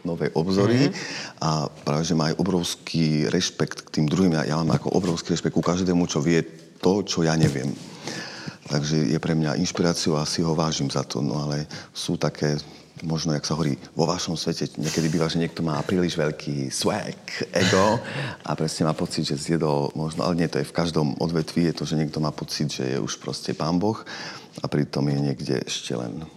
nové 0.07 0.31
obzory 0.33 0.89
mm-hmm. 0.89 1.43
a 1.43 1.67
práve, 1.69 2.07
že 2.07 2.15
má 2.15 2.31
aj 2.31 2.39
obrovský 2.39 3.27
rešpekt 3.29 3.91
k 3.91 3.93
tým 4.01 4.07
druhým. 4.07 4.39
Ja, 4.41 4.47
ja 4.47 4.55
mám 4.63 4.79
ako 4.79 4.95
obrovský 4.95 5.35
rešpekt 5.35 5.59
ku 5.59 5.61
každému, 5.61 6.07
čo 6.07 6.23
vie 6.23 6.41
to, 6.79 7.03
čo 7.03 7.27
ja 7.27 7.35
neviem. 7.35 7.75
Takže 8.69 8.97
je 9.09 9.19
pre 9.19 9.33
mňa 9.33 9.57
inšpiráciou 9.65 10.21
a 10.21 10.29
si 10.29 10.45
ho 10.45 10.53
vážim 10.53 10.93
za 10.93 11.01
to. 11.01 11.25
No 11.25 11.41
ale 11.41 11.65
sú 11.97 12.21
také, 12.21 12.61
možno, 13.01 13.33
jak 13.33 13.49
sa 13.49 13.57
hovorí, 13.57 13.81
vo 13.97 14.05
vašom 14.05 14.37
svete 14.37 14.69
niekedy 14.77 15.09
býva, 15.09 15.33
že 15.33 15.41
niekto 15.41 15.65
má 15.65 15.81
príliš 15.81 16.21
veľký 16.21 16.69
swag, 16.69 17.17
ego 17.49 17.97
a 18.45 18.51
presne 18.53 18.85
má 18.85 18.93
pocit, 18.93 19.25
že 19.25 19.41
zjedol 19.41 19.89
možno, 19.97 20.29
ale 20.29 20.37
nie, 20.37 20.53
to 20.53 20.61
je 20.61 20.69
v 20.69 20.77
každom 20.77 21.17
odvetví, 21.17 21.65
je 21.73 21.77
to, 21.81 21.85
že 21.89 21.97
niekto 21.97 22.21
má 22.21 22.29
pocit, 22.29 22.69
že 22.69 22.85
je 22.85 22.99
už 23.01 23.17
proste 23.25 23.57
pán 23.57 23.81
Boh 23.81 23.97
a 24.61 24.69
pritom 24.69 25.09
je 25.09 25.17
niekde 25.17 25.55
ešte 25.65 25.97
len 25.97 26.29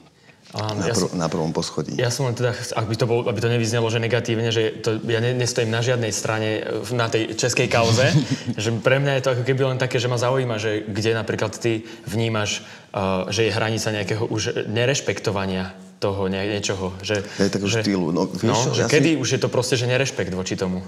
Áno, 0.51 0.83
na, 0.83 0.91
ja 0.91 0.95
som, 0.95 1.07
na 1.15 1.31
prvom 1.31 1.55
poschodí. 1.55 1.95
Ja 1.95 2.11
som 2.11 2.27
len 2.27 2.35
teda, 2.35 2.51
ak 2.51 2.83
by 2.83 2.95
to, 2.99 3.05
bol, 3.07 3.23
aby 3.23 3.39
to 3.39 3.47
nevyznelo, 3.47 3.87
že 3.87 4.03
negatívne, 4.03 4.51
že 4.51 4.83
to, 4.83 4.99
ja 5.07 5.23
ne, 5.23 5.31
nestojím 5.31 5.71
na 5.71 5.79
žiadnej 5.79 6.11
strane 6.11 6.59
na 6.91 7.07
tej 7.07 7.39
českej 7.39 7.71
kauze, 7.71 8.11
že 8.63 8.69
pre 8.83 8.99
mňa 8.99 9.19
je 9.19 9.23
to 9.23 9.31
ako 9.31 9.43
keby 9.47 9.61
len 9.63 9.79
také, 9.79 9.95
že 9.95 10.11
ma 10.11 10.19
zaujíma, 10.19 10.59
že 10.59 10.83
kde 10.83 11.15
napríklad 11.15 11.55
ty 11.55 11.87
vnímaš, 12.03 12.67
uh, 12.91 13.31
že 13.31 13.47
je 13.47 13.55
hranica 13.55 13.95
nejakého 13.95 14.27
už 14.27 14.67
nerešpektovania 14.67 15.71
toho 16.01 16.25
nie, 16.25 16.41
niečoho. 16.49 16.97
Že, 17.05 17.21
je 17.21 17.49
takého 17.53 17.69
že, 17.69 17.85
štýlu. 17.85 18.09
No, 18.09 18.25
vieš, 18.25 18.59
no, 18.65 18.73
že 18.73 18.81
ja 18.83 18.89
kedy 18.89 19.13
si... 19.13 19.21
už 19.21 19.29
je 19.37 19.39
to 19.45 19.49
proste, 19.53 19.77
že 19.77 19.85
nerešpekt 19.85 20.33
voči 20.33 20.57
tomu? 20.57 20.81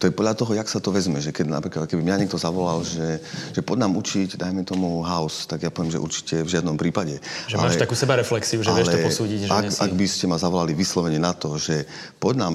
To 0.00 0.08
je 0.08 0.12
podľa 0.16 0.40
toho, 0.40 0.56
jak 0.56 0.64
sa 0.72 0.80
to 0.80 0.88
vezme. 0.88 1.20
Že 1.20 1.36
keď 1.36 1.46
napríklad, 1.52 1.84
keby 1.84 2.00
mňa 2.00 2.24
niekto 2.24 2.40
zavolal, 2.40 2.80
že, 2.80 3.20
že 3.52 3.60
poď 3.60 3.84
nám 3.84 4.00
učiť, 4.00 4.40
dajme 4.40 4.64
tomu 4.64 5.04
house, 5.04 5.44
tak 5.44 5.68
ja 5.68 5.70
poviem, 5.70 5.92
že 5.92 6.00
určite 6.00 6.40
v 6.40 6.48
žiadnom 6.48 6.80
prípade. 6.80 7.20
Že 7.52 7.60
ale, 7.60 7.64
máš 7.68 7.76
takú 7.76 7.92
seba 7.92 8.16
reflexiu, 8.16 8.64
že 8.64 8.72
vieš 8.72 8.88
to 8.88 9.04
posúdiť. 9.04 9.38
Že 9.44 9.50
ak, 9.52 9.64
ak 9.84 9.92
by 9.92 10.06
ste 10.08 10.24
ma 10.32 10.40
zavolali 10.40 10.72
vyslovene 10.72 11.20
na 11.20 11.36
to, 11.36 11.60
že 11.60 11.84
poď 12.16 12.48
nám 12.48 12.54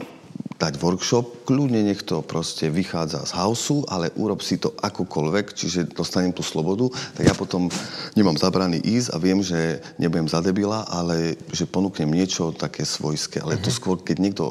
dať 0.60 0.76
workshop, 0.84 1.48
kľudne 1.48 1.88
nech 1.88 2.04
to 2.04 2.20
proste 2.20 2.68
vychádza 2.68 3.24
z 3.24 3.32
hausu, 3.40 3.88
ale 3.88 4.12
urob 4.20 4.44
si 4.44 4.60
to 4.60 4.76
akokoľvek, 4.76 5.56
čiže 5.56 5.96
dostanem 5.96 6.36
tú 6.36 6.44
slobodu, 6.44 6.92
tak 7.16 7.32
ja 7.32 7.34
potom 7.34 7.72
nemám 8.20 8.36
zabraný 8.36 8.84
ísť 8.84 9.16
a 9.16 9.18
viem, 9.24 9.40
že 9.40 9.80
nebudem 9.96 10.28
za 10.28 10.44
debila, 10.44 10.84
ale 10.92 11.40
že 11.56 11.64
ponúknem 11.64 12.12
niečo 12.12 12.52
také 12.52 12.84
svojské. 12.84 13.40
Ale 13.40 13.56
mm-hmm. 13.56 13.66
to 13.66 13.72
mhm. 13.72 13.78
skôr, 13.80 13.98
keď 14.04 14.18
niekto 14.20 14.46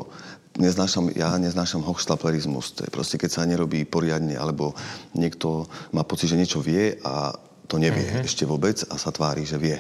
neznášam, 0.57 1.13
ja 1.13 1.37
neznášam 1.37 1.85
hochstaplerizmus. 1.85 2.73
To 2.81 2.89
je 2.89 2.91
proste, 2.91 3.21
keď 3.21 3.31
sa 3.31 3.45
nerobí 3.45 3.85
poriadne, 3.85 4.35
alebo 4.35 4.73
niekto 5.13 5.69
má 5.93 6.09
pocit, 6.09 6.33
že 6.33 6.41
niečo 6.41 6.65
vie 6.65 6.97
a 7.05 7.37
to 7.69 7.77
nevie 7.77 8.01
mm-hmm. 8.01 8.25
ešte 8.25 8.49
vôbec 8.49 8.81
a 8.89 8.97
sa 8.97 9.13
tvári, 9.13 9.45
že 9.45 9.61
vie. 9.61 9.77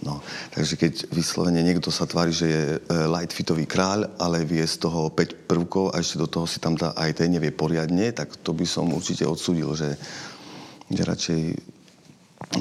No, 0.00 0.24
takže 0.56 0.80
keď 0.80 1.12
vyslovene 1.12 1.60
niekto 1.60 1.92
sa 1.92 2.08
tvári, 2.08 2.32
že 2.32 2.46
je 2.48 2.64
e, 2.72 2.78
lightfitový 2.88 3.68
kráľ, 3.68 4.16
ale 4.16 4.48
vie 4.48 4.64
z 4.64 4.80
toho 4.80 5.12
5 5.12 5.44
prvkov 5.44 5.92
a 5.92 6.00
ešte 6.00 6.16
do 6.16 6.24
toho 6.24 6.48
si 6.48 6.56
tam 6.56 6.72
dá 6.72 6.96
aj 6.96 7.20
ten 7.20 7.28
nevie 7.28 7.52
poriadne, 7.52 8.08
tak 8.16 8.32
to 8.40 8.56
by 8.56 8.64
som 8.64 8.88
určite 8.88 9.28
odsudil, 9.28 9.76
že, 9.76 10.00
že 10.88 11.02
radšej 11.04 11.40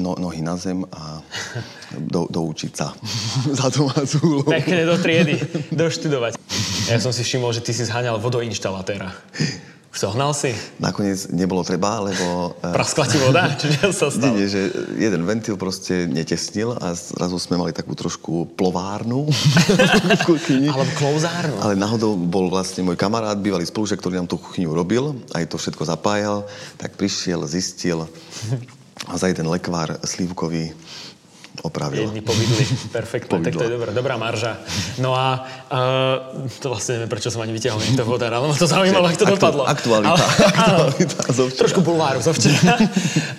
no, 0.03 0.19
nohy 0.19 0.43
na 0.43 0.59
zem 0.59 0.83
a 0.91 1.23
do, 2.13 2.27
doučiť 2.27 2.73
sa 2.75 2.91
za 3.63 3.71
domácu 3.71 4.15
úlohu. 4.19 4.49
Pekne 4.51 4.83
do 4.83 4.99
triedy, 4.99 5.39
doštudovať. 5.71 6.35
Ja 6.91 6.99
som 6.99 7.15
si 7.15 7.23
všimol, 7.23 7.55
že 7.55 7.63
ty 7.63 7.71
si 7.71 7.87
zháňal 7.87 8.19
vodoinštalatéra. 8.19 9.15
Zohnal 9.89 10.37
si? 10.37 10.53
Nakoniec 10.77 11.33
nebolo 11.33 11.65
treba, 11.65 11.97
lebo... 12.01 12.25
Eh, 12.59 12.75
Praskla 12.75 13.07
ti 13.07 13.17
voda? 13.17 13.49
Čiže 13.61 13.95
sa 13.95 14.11
stalo? 14.11 14.35
Nie, 14.35 14.45
že 14.51 14.69
jeden 14.99 15.23
ventil 15.23 15.55
proste 15.55 16.05
netesnil 16.05 16.75
a 16.75 16.91
zrazu 16.91 17.39
sme 17.39 17.55
mali 17.55 17.71
takú 17.71 17.95
trošku 17.95 18.51
plovárnu 18.59 19.31
v 20.19 20.21
kuchyni. 20.27 20.67
Alebo 20.67 20.91
klouzárnu. 20.99 21.55
Ale 21.63 21.79
náhodou 21.79 22.19
bol 22.19 22.51
vlastne 22.51 22.83
môj 22.83 22.99
kamarát, 22.99 23.39
bývalý 23.39 23.63
spolužiak, 23.63 23.97
ktorý 23.97 24.19
nám 24.19 24.27
tú 24.27 24.35
kuchyňu 24.37 24.75
robil, 24.75 25.15
aj 25.31 25.49
to 25.49 25.55
všetko 25.55 25.87
zapájal, 25.87 26.43
tak 26.75 26.99
prišiel, 26.99 27.47
zistil 27.47 28.05
a 29.07 29.15
za 29.15 29.31
jeden 29.31 29.47
lekvár 29.47 29.95
slívkový 30.03 30.75
opravil. 31.63 32.07
Jedni 32.07 32.23
povydli, 32.23 32.63
perfektne, 32.95 33.43
tak 33.43 33.53
to 33.55 33.63
je 33.67 33.71
dobrá, 33.71 33.91
dobrá 33.91 34.15
marža. 34.15 34.59
No 34.97 35.15
a 35.15 35.43
uh, 35.69 36.47
to 36.59 36.71
vlastne 36.71 36.99
neviem, 36.99 37.11
prečo 37.11 37.29
som 37.31 37.43
ani 37.43 37.51
vyťahol 37.51 37.79
niekto 37.83 38.03
vodár, 38.07 38.31
ale 38.31 38.47
ma 38.47 38.55
to 38.55 38.67
zaujímalo, 38.67 39.05
ako 39.11 39.17
to 39.19 39.25
Aktu, 39.27 39.35
dopadlo. 39.35 39.63
Aktualita. 39.67 40.13
Ale, 40.15 40.23
aktualita 40.95 41.19
trošku 41.59 41.79
bulváru 41.83 42.23
zo 42.23 42.31
včera. 42.31 42.79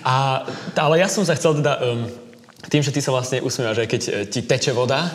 A, 0.05 0.45
ale 0.77 1.01
ja 1.01 1.07
som 1.09 1.25
sa 1.25 1.33
chcel 1.37 1.59
teda... 1.61 1.81
Um, 1.81 2.05
tým, 2.61 2.85
že 2.85 2.93
ty 2.93 3.01
sa 3.01 3.09
vlastne 3.09 3.41
usmievaš, 3.41 3.83
že 3.83 3.89
keď 3.89 4.01
e, 4.05 4.11
ti 4.29 4.45
teče 4.45 4.77
voda, 4.77 5.09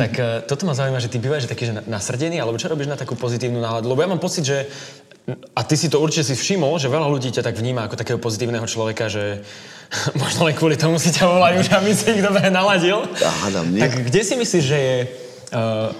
tak 0.00 0.16
uh, 0.16 0.40
toto 0.48 0.64
ma 0.64 0.72
zaujíma, 0.72 0.96
že 0.96 1.12
ty 1.12 1.20
bývaš 1.20 1.44
že 1.44 1.52
taký 1.52 1.68
že 1.68 1.84
nasrdený, 1.84 2.40
alebo 2.40 2.56
čo 2.56 2.72
robíš 2.72 2.88
na 2.88 2.96
takú 2.96 3.12
pozitívnu 3.20 3.60
náladu? 3.60 3.92
Lebo 3.92 4.00
ja 4.00 4.08
mám 4.08 4.16
pocit, 4.16 4.48
že 4.48 4.64
a 5.52 5.60
ty 5.66 5.74
si 5.76 5.90
to 5.90 5.98
určite 5.98 6.32
si 6.32 6.34
všimol, 6.38 6.78
že 6.78 6.88
veľa 6.88 7.10
ľudí 7.10 7.34
ťa 7.34 7.42
tak 7.42 7.58
vníma 7.58 7.90
ako 7.90 7.98
takého 7.98 8.18
pozitívneho 8.22 8.64
človeka, 8.64 9.10
že 9.10 9.42
Možno 10.22 10.46
len 10.46 10.54
kvôli 10.54 10.76
tomu 10.78 10.98
si 10.98 11.14
ťa 11.14 11.24
volajú, 11.26 11.58
že 11.62 11.72
aby 11.76 11.90
si 11.94 12.06
ich 12.18 12.22
dobre 12.22 12.48
naladil. 12.50 13.06
Hádam, 13.20 13.70
nie. 13.70 13.82
Tak 13.82 14.10
kde 14.10 14.20
si 14.22 14.34
myslíš, 14.34 14.64
že 14.64 14.78
je 14.78 14.96
uh, 15.54 15.90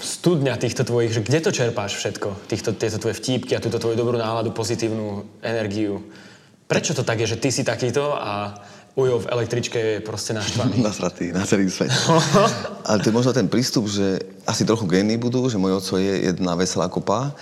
studňa 0.00 0.54
týchto 0.56 0.86
tvojich, 0.86 1.12
že 1.12 1.24
kde 1.24 1.38
to 1.42 1.50
čerpáš 1.50 1.98
všetko? 1.98 2.46
Týchto, 2.46 2.70
tieto 2.74 2.98
tvoje 2.98 3.18
vtípky 3.18 3.52
a 3.58 3.62
túto 3.62 3.78
tvoju 3.82 3.98
dobrú 3.98 4.16
náladu, 4.16 4.54
pozitívnu 4.54 5.26
energiu. 5.42 6.02
Prečo 6.64 6.96
to 6.96 7.02
tak 7.04 7.20
je, 7.20 7.36
že 7.36 7.40
ty 7.40 7.52
si 7.52 7.62
takýto 7.66 8.14
a 8.14 8.54
Ujo 8.94 9.26
v 9.26 9.30
električke 9.34 9.74
je 9.74 9.98
proste 10.06 10.38
naštvaný. 10.38 10.78
Nasratý 10.86 11.34
na 11.34 11.42
celý 11.42 11.66
svet. 11.66 11.90
Ale 12.86 13.02
to 13.02 13.10
je 13.10 13.18
možno 13.18 13.34
ten 13.34 13.50
prístup, 13.50 13.90
že 13.90 14.22
asi 14.46 14.62
trochu 14.62 14.86
gény 14.86 15.18
budú, 15.18 15.50
že 15.50 15.58
môj 15.58 15.82
oco 15.82 15.98
je 15.98 16.30
jedna 16.30 16.54
veselá 16.54 16.86
kopa 16.86 17.34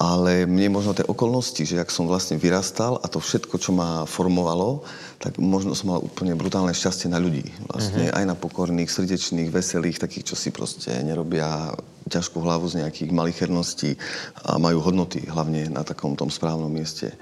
ale 0.00 0.48
mne 0.48 0.72
možno 0.72 0.96
tie 0.96 1.04
okolnosti, 1.04 1.60
že 1.60 1.76
ak 1.76 1.92
som 1.92 2.08
vlastne 2.08 2.40
vyrastal 2.40 2.96
a 2.96 3.06
to 3.06 3.20
všetko, 3.20 3.60
čo 3.60 3.76
ma 3.76 4.08
formovalo, 4.08 4.80
tak 5.20 5.36
možno 5.36 5.76
som 5.76 5.92
mal 5.92 6.00
úplne 6.00 6.32
brutálne 6.32 6.72
šťastie 6.72 7.12
na 7.12 7.20
ľudí. 7.20 7.44
Vlastne 7.68 8.08
mm-hmm. 8.08 8.18
aj 8.18 8.24
na 8.24 8.36
pokorných, 8.40 8.88
srdečných, 8.88 9.52
veselých, 9.52 10.00
takých, 10.00 10.32
čo 10.32 10.36
si 10.40 10.48
proste 10.48 10.96
nerobia 11.04 11.76
ťažkú 12.08 12.40
hlavu 12.40 12.72
z 12.72 12.80
nejakých 12.80 13.12
malicherností 13.12 14.00
a 14.48 14.56
majú 14.56 14.80
hodnoty 14.80 15.28
hlavne 15.28 15.68
na 15.68 15.84
takom 15.84 16.16
tom 16.16 16.32
správnom 16.32 16.72
mieste 16.72 17.12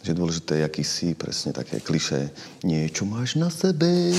že 0.00 0.16
dôležité 0.16 0.60
je, 0.60 0.64
aký 0.64 0.84
si, 0.84 1.12
presne 1.12 1.52
také 1.52 1.76
kliše, 1.76 2.32
niečo 2.64 3.04
máš 3.04 3.36
na 3.36 3.52
sebe. 3.52 4.16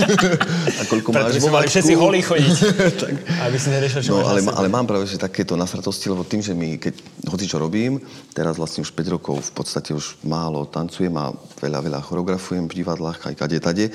a 0.80 0.82
koľko 0.84 1.08
Preto 1.08 1.32
máš 1.32 1.40
vo 1.40 1.48
mali 1.48 1.66
všetci 1.72 1.92
holí 1.96 2.20
chodiť, 2.20 2.56
tak. 3.02 3.14
aby 3.48 3.56
si 3.56 3.68
neriešil, 3.72 4.00
čo 4.04 4.12
no, 4.12 4.28
ale, 4.28 4.44
ale 4.44 4.68
mám 4.68 4.84
práve 4.84 5.08
že 5.08 5.16
takéto 5.16 5.56
nasratosti, 5.56 6.12
lebo 6.12 6.28
tým, 6.28 6.44
že 6.44 6.52
mi, 6.52 6.76
keď 6.76 7.00
hoci 7.32 7.48
čo 7.48 7.56
robím, 7.56 7.96
teraz 8.36 8.60
vlastne 8.60 8.84
už 8.84 8.92
5 8.92 9.14
rokov 9.16 9.40
v 9.40 9.52
podstate 9.56 9.96
už 9.96 10.20
málo 10.28 10.68
tancujem 10.68 11.16
a 11.16 11.32
veľa, 11.64 11.80
veľa 11.80 12.00
choreografujem 12.04 12.68
v 12.68 12.76
divadlách, 12.84 13.32
aj 13.32 13.34
kade, 13.40 13.56
tade, 13.56 13.86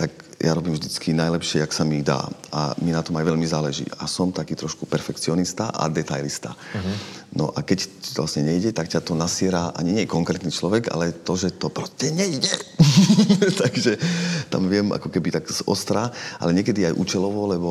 tak 0.00 0.26
ja 0.36 0.52
robím 0.52 0.76
vždycky 0.76 1.16
najlepšie, 1.16 1.64
jak 1.64 1.72
sa 1.72 1.84
mi 1.84 2.04
dá. 2.04 2.28
A 2.52 2.76
mi 2.84 2.92
na 2.92 3.00
tom 3.00 3.16
aj 3.16 3.24
veľmi 3.24 3.48
záleží. 3.48 3.88
A 3.96 4.04
som 4.04 4.28
taký 4.28 4.52
trošku 4.52 4.84
perfekcionista 4.84 5.72
a 5.72 5.88
detailista. 5.88 6.52
Uh-huh. 6.52 6.96
No 7.34 7.50
a 7.52 7.60
keď 7.60 7.90
to 8.14 8.22
vlastne 8.22 8.46
nejde, 8.46 8.70
tak 8.70 8.88
ťa 8.88 9.02
to 9.02 9.18
nasiera 9.18 9.74
ani 9.74 9.98
nie 9.98 10.04
konkrétny 10.06 10.48
človek, 10.48 10.88
ale 10.94 11.12
to, 11.12 11.34
že 11.34 11.52
to 11.58 11.68
proste 11.68 12.14
nejde. 12.14 12.48
Takže 13.62 13.98
tam 14.48 14.70
viem 14.70 14.94
ako 14.94 15.10
keby 15.10 15.34
tak 15.34 15.44
z 15.50 15.60
ostra, 15.66 16.14
ale 16.38 16.54
niekedy 16.54 16.86
aj 16.86 16.94
účelovo, 16.96 17.50
lebo 17.50 17.70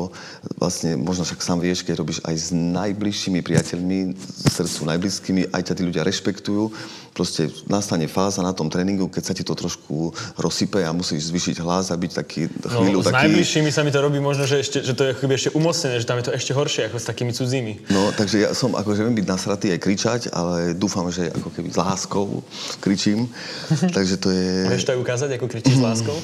vlastne 0.60 0.94
možno 1.00 1.24
však 1.24 1.40
sám 1.40 1.58
vieš, 1.58 1.82
keď 1.82 2.04
robíš 2.04 2.20
aj 2.22 2.36
s 2.36 2.48
najbližšími 2.52 3.40
priateľmi, 3.40 4.14
srdcu 4.46 4.80
najbližskými, 4.92 5.42
aj 5.50 5.62
ťa 5.72 5.74
tí 5.74 5.82
ľudia 5.82 6.06
rešpektujú, 6.06 6.70
proste 7.16 7.48
nastane 7.64 8.04
fáza 8.04 8.44
na 8.44 8.52
tom 8.52 8.68
tréningu, 8.68 9.08
keď 9.08 9.22
sa 9.24 9.32
ti 9.32 9.40
to 9.40 9.56
trošku 9.56 10.12
rozsype 10.36 10.84
a 10.84 10.92
musíš 10.92 11.32
zvyšiť 11.32 11.64
hlas 11.64 11.88
a 11.88 11.96
byť 11.96 12.12
taký 12.12 12.52
chvíľu 12.52 13.00
no, 13.00 13.02
s 13.02 13.08
taký... 13.08 13.32
najbližšími 13.32 13.70
sa 13.72 13.80
mi 13.80 13.88
to 13.88 14.04
robí 14.04 14.20
možno, 14.20 14.44
že, 14.44 14.60
ešte, 14.60 14.84
že 14.84 14.92
to 14.92 15.08
je 15.08 15.16
ešte 15.16 15.50
umocnené, 15.56 15.96
že 15.96 16.04
tam 16.04 16.20
je 16.20 16.28
to 16.28 16.32
ešte 16.36 16.52
horšie 16.52 16.92
ako 16.92 17.00
s 17.00 17.08
takými 17.08 17.32
cudzími. 17.32 17.88
No, 17.88 18.12
takže 18.12 18.44
ja 18.44 18.50
som 18.52 18.76
akože 18.76 19.00
viem 19.08 19.16
byť 19.16 19.26
nasratý 19.46 19.70
aj 19.70 19.78
kričať, 19.78 20.20
ale 20.34 20.74
dúfam, 20.74 21.06
že 21.06 21.30
ako 21.30 21.54
keby 21.54 21.70
s 21.70 21.78
láskou 21.78 22.42
kričím. 22.82 23.30
takže 23.96 24.18
to 24.18 24.34
je... 24.34 24.66
Môžeš 24.66 24.86
to 24.90 24.92
aj 24.98 25.00
ukázať, 25.06 25.28
ako 25.38 25.46
kričíš 25.46 25.78
s 25.78 25.84
láskou? 25.86 26.18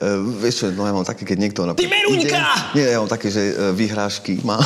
Uh, 0.00 0.40
vieš 0.40 0.64
čo, 0.64 0.66
no 0.72 0.88
ja 0.88 0.96
mám 0.96 1.04
také, 1.04 1.28
keď 1.28 1.36
niekto... 1.36 1.60
Ty 1.76 1.84
Meruňka! 1.84 2.72
Nie, 2.72 2.96
ja 2.96 3.04
mám 3.04 3.12
také, 3.12 3.28
že 3.28 3.52
uh, 3.52 3.76
vyhrážky 3.76 4.40
mám. 4.48 4.64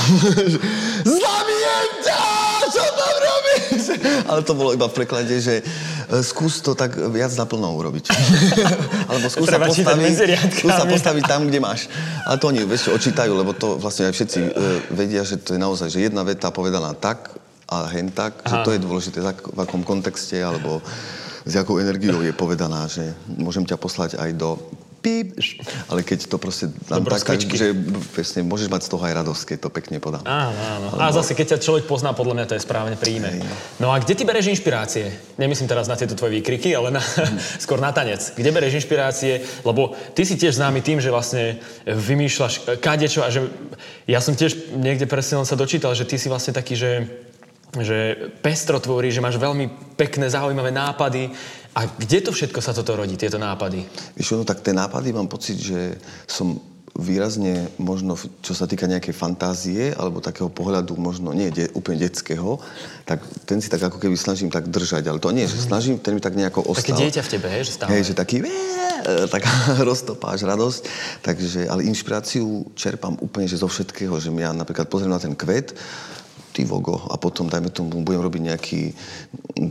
Zabijem 1.27 1.91
ťa! 2.07 2.23
Čo 2.71 2.85
tam 2.95 3.15
robíš? 3.19 3.83
Ale 4.31 4.41
to 4.47 4.55
bolo 4.55 4.71
iba 4.71 4.87
v 4.87 4.95
preklade, 4.95 5.35
že 5.43 5.67
uh, 5.67 6.23
skús 6.23 6.63
to 6.63 6.79
tak 6.79 6.95
viac 7.11 7.35
naplno 7.35 7.75
urobiť. 7.83 8.15
Alebo 9.11 9.27
skús 9.27 9.51
sa, 9.51 9.59
postaviť, 9.59 10.15
skús 10.55 10.71
sa 10.71 10.87
postaviť 10.87 11.25
tam, 11.27 11.51
kde 11.51 11.59
máš. 11.59 11.91
Ale 12.31 12.39
to 12.39 12.47
oni, 12.47 12.63
vieš 12.63 12.89
čo, 12.89 12.91
očítajú, 12.95 13.35
lebo 13.35 13.51
to 13.59 13.75
vlastne 13.83 14.07
aj 14.07 14.15
všetci 14.15 14.39
uh, 14.39 14.51
vedia, 14.95 15.27
že 15.27 15.43
to 15.43 15.59
je 15.59 15.61
naozaj, 15.61 15.91
že 15.91 16.07
jedna 16.07 16.23
veta 16.23 16.55
povedaná 16.55 16.95
tak 16.95 17.35
a 17.67 17.91
hen 17.91 18.15
tak, 18.15 18.43
Aha. 18.47 18.51
že 18.51 18.57
to 18.63 18.71
je 18.75 18.81
dôležité, 18.83 19.19
v 19.27 19.59
akom 19.59 19.83
kontexte, 19.83 20.39
alebo 20.39 20.79
s 21.47 21.53
jakou 21.55 21.79
energiou 21.79 22.23
je 22.23 22.35
povedaná, 22.35 22.87
že 22.91 23.15
môžem 23.27 23.67
ťa 23.67 23.79
poslať 23.79 24.19
aj 24.19 24.31
do 24.35 24.59
píp, 25.07 25.39
ale 25.87 26.03
keď 26.03 26.27
to 26.27 26.35
proste 26.35 26.67
dám 26.91 27.07
tak, 27.07 27.23
tak, 27.23 27.39
že 27.39 27.71
presne, 28.11 28.43
môžeš 28.43 28.67
mať 28.67 28.83
z 28.83 28.89
toho 28.91 29.03
aj 29.07 29.15
radosť, 29.23 29.43
keď 29.55 29.59
to 29.63 29.71
pekne 29.71 30.03
podám. 30.03 30.27
Áno, 30.27 30.51
áno. 30.59 30.87
Alebo... 30.91 31.07
A 31.07 31.15
zase, 31.15 31.39
keď 31.39 31.55
ťa 31.55 31.63
človek 31.63 31.85
pozná, 31.87 32.11
podľa 32.11 32.35
mňa 32.43 32.47
to 32.51 32.57
je 32.59 32.67
správne 32.67 32.99
príjme. 32.99 33.39
Hej, 33.39 33.47
no. 33.47 33.55
no 33.87 33.89
a 33.95 34.03
kde 34.03 34.19
ty 34.19 34.27
bereš 34.27 34.51
inšpirácie? 34.51 35.39
Nemyslím 35.39 35.71
teraz 35.71 35.87
na 35.87 35.95
tieto 35.95 36.19
tvoje 36.19 36.43
výkriky, 36.43 36.75
ale 36.75 36.91
na, 36.91 36.99
mm. 36.99 37.39
skôr 37.65 37.79
na 37.79 37.95
tanec. 37.95 38.35
Kde 38.35 38.51
bereš 38.51 38.83
inšpirácie? 38.83 39.63
Lebo 39.63 39.95
ty 40.19 40.27
si 40.27 40.35
tiež 40.35 40.59
známy 40.59 40.83
tým, 40.83 40.99
že 40.99 41.15
vlastne 41.15 41.63
vymýšľaš 41.87 42.83
kadečo 42.83 43.23
a 43.23 43.31
že 43.31 43.47
ja 44.11 44.19
som 44.19 44.35
tiež 44.35 44.75
niekde 44.75 45.07
presne 45.07 45.39
sa 45.47 45.55
dočítal, 45.55 45.95
že 45.95 46.03
ty 46.03 46.19
si 46.19 46.27
vlastne 46.27 46.51
taký, 46.51 46.75
že 46.75 46.91
že 47.83 48.31
pestro 48.41 48.79
tvorí, 48.79 49.11
že 49.11 49.25
máš 49.25 49.41
veľmi 49.41 49.97
pekné, 49.97 50.31
zaujímavé 50.31 50.71
nápady. 50.71 51.33
A 51.77 51.85
kde 51.85 52.25
to 52.25 52.31
všetko 52.33 52.65
sa 52.65 52.73
toto 52.73 52.97
rodí, 52.97 53.21
tieto 53.21 53.37
nápady? 53.37 53.85
Víš, 54.17 54.33
no 54.33 54.49
tak 54.49 54.65
tie 54.65 54.73
nápady 54.73 55.13
mám 55.13 55.29
pocit, 55.29 55.61
že 55.61 56.01
som 56.25 56.57
výrazne 56.97 57.69
možno, 57.77 58.17
čo 58.41 58.57
sa 58.57 58.65
týka 58.65 58.89
nejakej 58.89 59.13
fantázie 59.13 59.93
alebo 59.93 60.25
takého 60.25 60.49
pohľadu 60.49 60.97
možno 60.97 61.37
nie 61.37 61.53
de, 61.53 61.69
úplne 61.77 62.01
detského, 62.01 62.57
tak 63.05 63.21
ten 63.45 63.61
si 63.61 63.69
tak 63.69 63.85
ako 63.85 64.01
keby 64.01 64.17
snažím 64.17 64.49
tak 64.49 64.73
držať, 64.73 65.05
ale 65.05 65.21
to 65.21 65.29
nie, 65.29 65.45
že 65.45 65.61
mhm. 65.61 65.67
snažím, 65.69 65.95
ten 66.01 66.17
mi 66.17 66.25
tak 66.25 66.33
nejako 66.33 66.65
ostal. 66.65 66.97
Také 66.97 67.13
dieťa 67.13 67.23
v 67.23 67.31
tebe, 67.37 67.47
hej, 67.53 67.63
že 67.69 67.73
stále. 67.77 67.89
Hej, 67.93 68.03
že 68.09 68.15
taký 68.17 68.41
taká 69.31 69.53
roztopáš 69.89 70.43
radosť. 70.43 70.83
Takže, 71.23 71.71
ale 71.71 71.87
inšpiráciu 71.87 72.67
čerpám 72.75 73.15
úplne 73.23 73.47
že 73.47 73.61
zo 73.61 73.69
všetkého, 73.71 74.19
že 74.19 74.33
ja 74.35 74.51
napríklad 74.51 74.91
pozriem 74.91 75.13
na 75.13 75.23
ten 75.23 75.37
kvet 75.37 75.77
ty 76.57 76.65
vogo 76.65 76.97
a 77.13 77.21
potom, 77.21 77.53
dajme 77.53 77.69
tomu, 77.69 78.01
budem 78.01 78.25
robiť 78.25 78.43
nejaký 78.49 78.83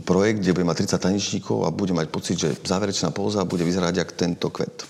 projekt, 0.06 0.46
kde 0.46 0.54
budem 0.54 0.70
mať 0.70 0.86
30 0.86 1.02
tanečníkov 1.02 1.66
a 1.66 1.74
budem 1.74 1.98
mať 1.98 2.08
pocit, 2.14 2.38
že 2.38 2.54
záverečná 2.62 3.10
póza 3.10 3.42
bude 3.42 3.66
vyzerať 3.66 4.06
ako 4.06 4.12
tento 4.14 4.48
kvet 4.54 4.86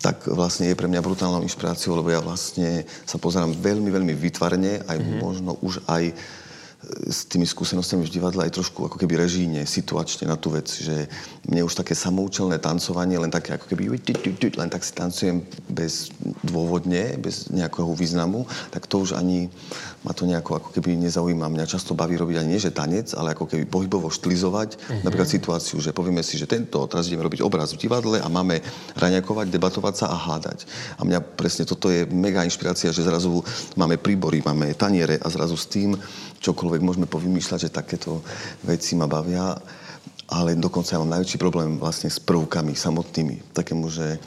tak 0.00 0.32
vlastne 0.32 0.72
je 0.72 0.78
pre 0.80 0.88
mňa 0.88 1.04
brutálnou 1.04 1.44
inšpiráciou, 1.44 1.92
lebo 2.00 2.08
ja 2.08 2.24
vlastne 2.24 2.88
sa 3.04 3.20
pozerám 3.20 3.52
veľmi, 3.52 3.92
veľmi 3.92 4.14
vytvarne, 4.16 4.80
aj 4.88 4.96
mm-hmm. 4.96 5.20
možno 5.20 5.60
už 5.60 5.84
aj 5.84 6.16
s 6.80 7.28
tými 7.28 7.44
skúsenostiami 7.44 8.08
v 8.08 8.14
divadle 8.16 8.40
aj 8.48 8.56
trošku 8.56 8.88
ako 8.88 8.96
keby 8.96 9.20
režíne, 9.20 9.68
situačne 9.68 10.24
na 10.24 10.40
tú 10.40 10.48
vec, 10.48 10.64
že 10.64 11.12
mne 11.44 11.68
už 11.68 11.76
také 11.76 11.92
samoučelné 11.92 12.56
tancovanie, 12.56 13.20
len 13.20 13.28
také 13.28 13.52
ako 13.52 13.68
keby 13.68 14.00
len 14.56 14.72
tak 14.72 14.80
si 14.80 14.96
tancujem 14.96 15.44
bez 15.68 16.08
dôvodne, 16.40 17.20
bez 17.20 17.52
nejakého 17.52 17.92
významu, 17.92 18.48
tak 18.72 18.88
to 18.88 19.04
už 19.04 19.12
ani 19.12 19.52
ma 20.00 20.16
to 20.16 20.24
nejako 20.24 20.56
ako 20.56 20.68
keby 20.72 20.96
nezaujíma. 20.96 21.52
Mňa 21.52 21.68
často 21.68 21.92
baví 21.92 22.16
robiť 22.16 22.40
ani 22.40 22.56
nie, 22.56 22.60
že 22.62 22.72
tanec, 22.72 23.12
ale 23.12 23.36
ako 23.36 23.44
keby 23.44 23.68
pohybovo 23.68 24.08
štilizovať 24.08 24.80
mm-hmm. 24.80 25.04
napríklad 25.04 25.28
situáciu, 25.28 25.76
že 25.84 25.92
povieme 25.92 26.24
si, 26.24 26.40
že 26.40 26.48
tento, 26.48 26.80
teraz 26.88 27.12
ideme 27.12 27.28
robiť 27.28 27.44
obraz 27.44 27.76
v 27.76 27.84
divadle 27.84 28.16
a 28.16 28.28
máme 28.32 28.64
raňakovať, 28.96 29.52
debatovať 29.52 29.94
sa 30.00 30.06
a 30.08 30.16
hádať. 30.16 30.64
A 30.96 31.04
mňa 31.04 31.20
presne 31.36 31.68
toto 31.68 31.92
je 31.92 32.08
mega 32.08 32.40
inšpirácia, 32.40 32.88
že 32.88 33.04
zrazu 33.04 33.44
máme 33.76 34.00
príbory, 34.00 34.40
máme 34.40 34.72
taniere 34.72 35.20
a 35.20 35.28
zrazu 35.28 35.60
s 35.60 35.68
tým 35.68 36.00
čokoľvek 36.40 36.69
môžeme 36.78 37.10
povymýšľať, 37.10 37.58
že 37.66 37.74
takéto 37.74 38.22
veci 38.62 38.94
ma 38.94 39.10
bavia, 39.10 39.58
ale 40.30 40.54
dokonca 40.54 40.94
ja 40.94 41.02
mám 41.02 41.18
najväčší 41.18 41.42
problém 41.42 41.74
vlastne 41.82 42.06
s 42.06 42.22
prvkami 42.22 42.78
samotnými. 42.78 43.50
Takému, 43.50 43.90
že 43.90 44.22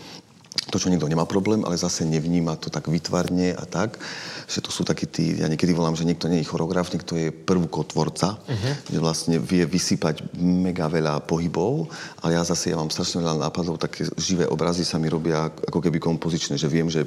to, 0.70 0.78
čo 0.78 0.90
niekto 0.90 1.10
nemá 1.10 1.26
problém, 1.26 1.66
ale 1.66 1.80
zase 1.80 2.06
nevníma 2.06 2.58
to 2.58 2.70
tak 2.70 2.90
vytvarne 2.90 3.58
a 3.58 3.64
tak, 3.66 3.98
že 4.46 4.62
to 4.62 4.70
sú 4.70 4.86
takí 4.86 5.10
tí, 5.10 5.42
ja 5.42 5.50
niekedy 5.50 5.74
volám, 5.74 5.98
že 5.98 6.06
niekto 6.06 6.30
nie 6.30 6.42
je 6.42 6.50
choreograf, 6.50 6.94
niekto 6.94 7.18
je 7.18 7.34
prvkotvorca, 7.34 8.38
uh-huh. 8.38 8.74
že 8.90 9.00
vlastne 9.02 9.38
vie 9.42 9.66
vysypať 9.66 10.34
mega 10.38 10.86
veľa 10.90 11.26
pohybov, 11.26 11.90
ale 12.22 12.38
ja 12.38 12.44
zase 12.46 12.74
ja 12.74 12.78
mám 12.78 12.94
strašne 12.94 13.26
veľa 13.26 13.50
nápadov, 13.50 13.82
také 13.82 14.06
živé 14.18 14.46
obrazy 14.46 14.86
sa 14.86 15.02
mi 15.02 15.10
robia 15.10 15.50
ako 15.50 15.82
keby 15.82 15.98
kompozičné, 15.98 16.58
že 16.58 16.70
viem, 16.70 16.90
že, 16.90 17.06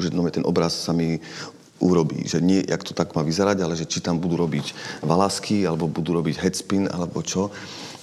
že 0.00 0.08
no, 0.12 0.24
ten 0.32 0.44
obraz 0.44 0.72
sa 0.72 0.96
mi 0.96 1.20
urobí. 1.80 2.24
Že 2.24 2.38
nie, 2.40 2.60
jak 2.64 2.82
to 2.84 2.96
tak 2.96 3.12
má 3.12 3.22
vyzerať, 3.22 3.60
ale 3.60 3.76
že 3.76 3.88
či 3.88 4.00
tam 4.00 4.16
budú 4.20 4.40
robiť 4.40 5.00
valasky, 5.04 5.64
alebo 5.68 5.90
budú 5.90 6.16
robiť 6.16 6.40
headspin, 6.40 6.88
alebo 6.88 7.20
čo. 7.20 7.52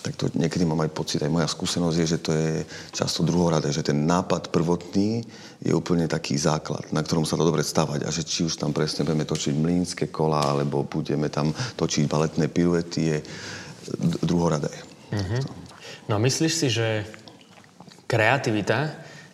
Tak 0.03 0.19
to 0.19 0.27
niekedy 0.35 0.67
mám 0.67 0.83
aj 0.83 0.91
pocit, 0.91 1.23
aj 1.23 1.31
moja 1.31 1.47
skúsenosť 1.47 1.97
je, 2.03 2.07
že 2.11 2.19
to 2.19 2.31
je 2.35 2.67
často 2.91 3.23
druhoradé, 3.23 3.71
že 3.71 3.87
ten 3.87 4.03
nápad 4.03 4.51
prvotný 4.51 5.23
je 5.63 5.71
úplne 5.71 6.11
taký 6.11 6.35
základ, 6.35 6.83
na 6.91 6.99
ktorom 6.99 7.23
sa 7.23 7.39
to 7.39 7.47
dobre 7.47 7.63
stavať. 7.63 8.03
A 8.03 8.11
že 8.11 8.27
či 8.27 8.43
už 8.43 8.59
tam 8.59 8.75
presne 8.75 9.07
budeme 9.07 9.23
točiť 9.23 9.55
mlínske 9.55 10.05
kola, 10.11 10.43
alebo 10.43 10.83
budeme 10.83 11.31
tam 11.31 11.55
točiť 11.55 12.03
baletné 12.11 12.51
piruety, 12.51 13.01
je 13.15 13.17
druhoradé. 14.27 14.75
Mm-hmm. 15.15 15.41
No 16.11 16.19
myslíš 16.19 16.53
si, 16.53 16.67
že 16.67 17.07
kreativita 18.11 18.91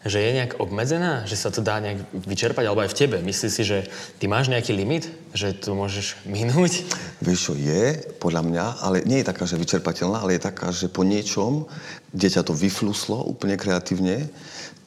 že 0.08 0.24
je 0.24 0.32
nejak 0.32 0.64
obmedzená? 0.64 1.28
Že 1.28 1.36
sa 1.36 1.50
to 1.52 1.60
dá 1.60 1.84
nejak 1.84 2.08
vyčerpať? 2.24 2.64
Alebo 2.64 2.80
aj 2.88 2.96
v 2.96 3.00
tebe? 3.04 3.18
Myslíš 3.20 3.52
si, 3.52 3.64
že 3.68 3.78
ty 4.16 4.32
máš 4.32 4.48
nejaký 4.48 4.72
limit? 4.72 5.12
Že 5.36 5.48
tu 5.60 5.70
môžeš 5.76 6.20
minúť? 6.40 6.88
Vieš 7.20 7.52
čo, 7.52 7.54
je 7.60 8.00
podľa 8.16 8.48
mňa, 8.48 8.66
ale 8.80 9.04
nie 9.04 9.20
je 9.20 9.28
taká, 9.28 9.44
že 9.44 9.60
vyčerpateľná, 9.60 10.24
ale 10.24 10.40
je 10.40 10.48
taká, 10.48 10.72
že 10.72 10.88
po 10.88 11.04
niečom, 11.04 11.68
kde 12.16 12.28
ťa 12.32 12.48
to 12.48 12.56
vyfluslo 12.56 13.28
úplne 13.28 13.60
kreatívne, 13.60 14.32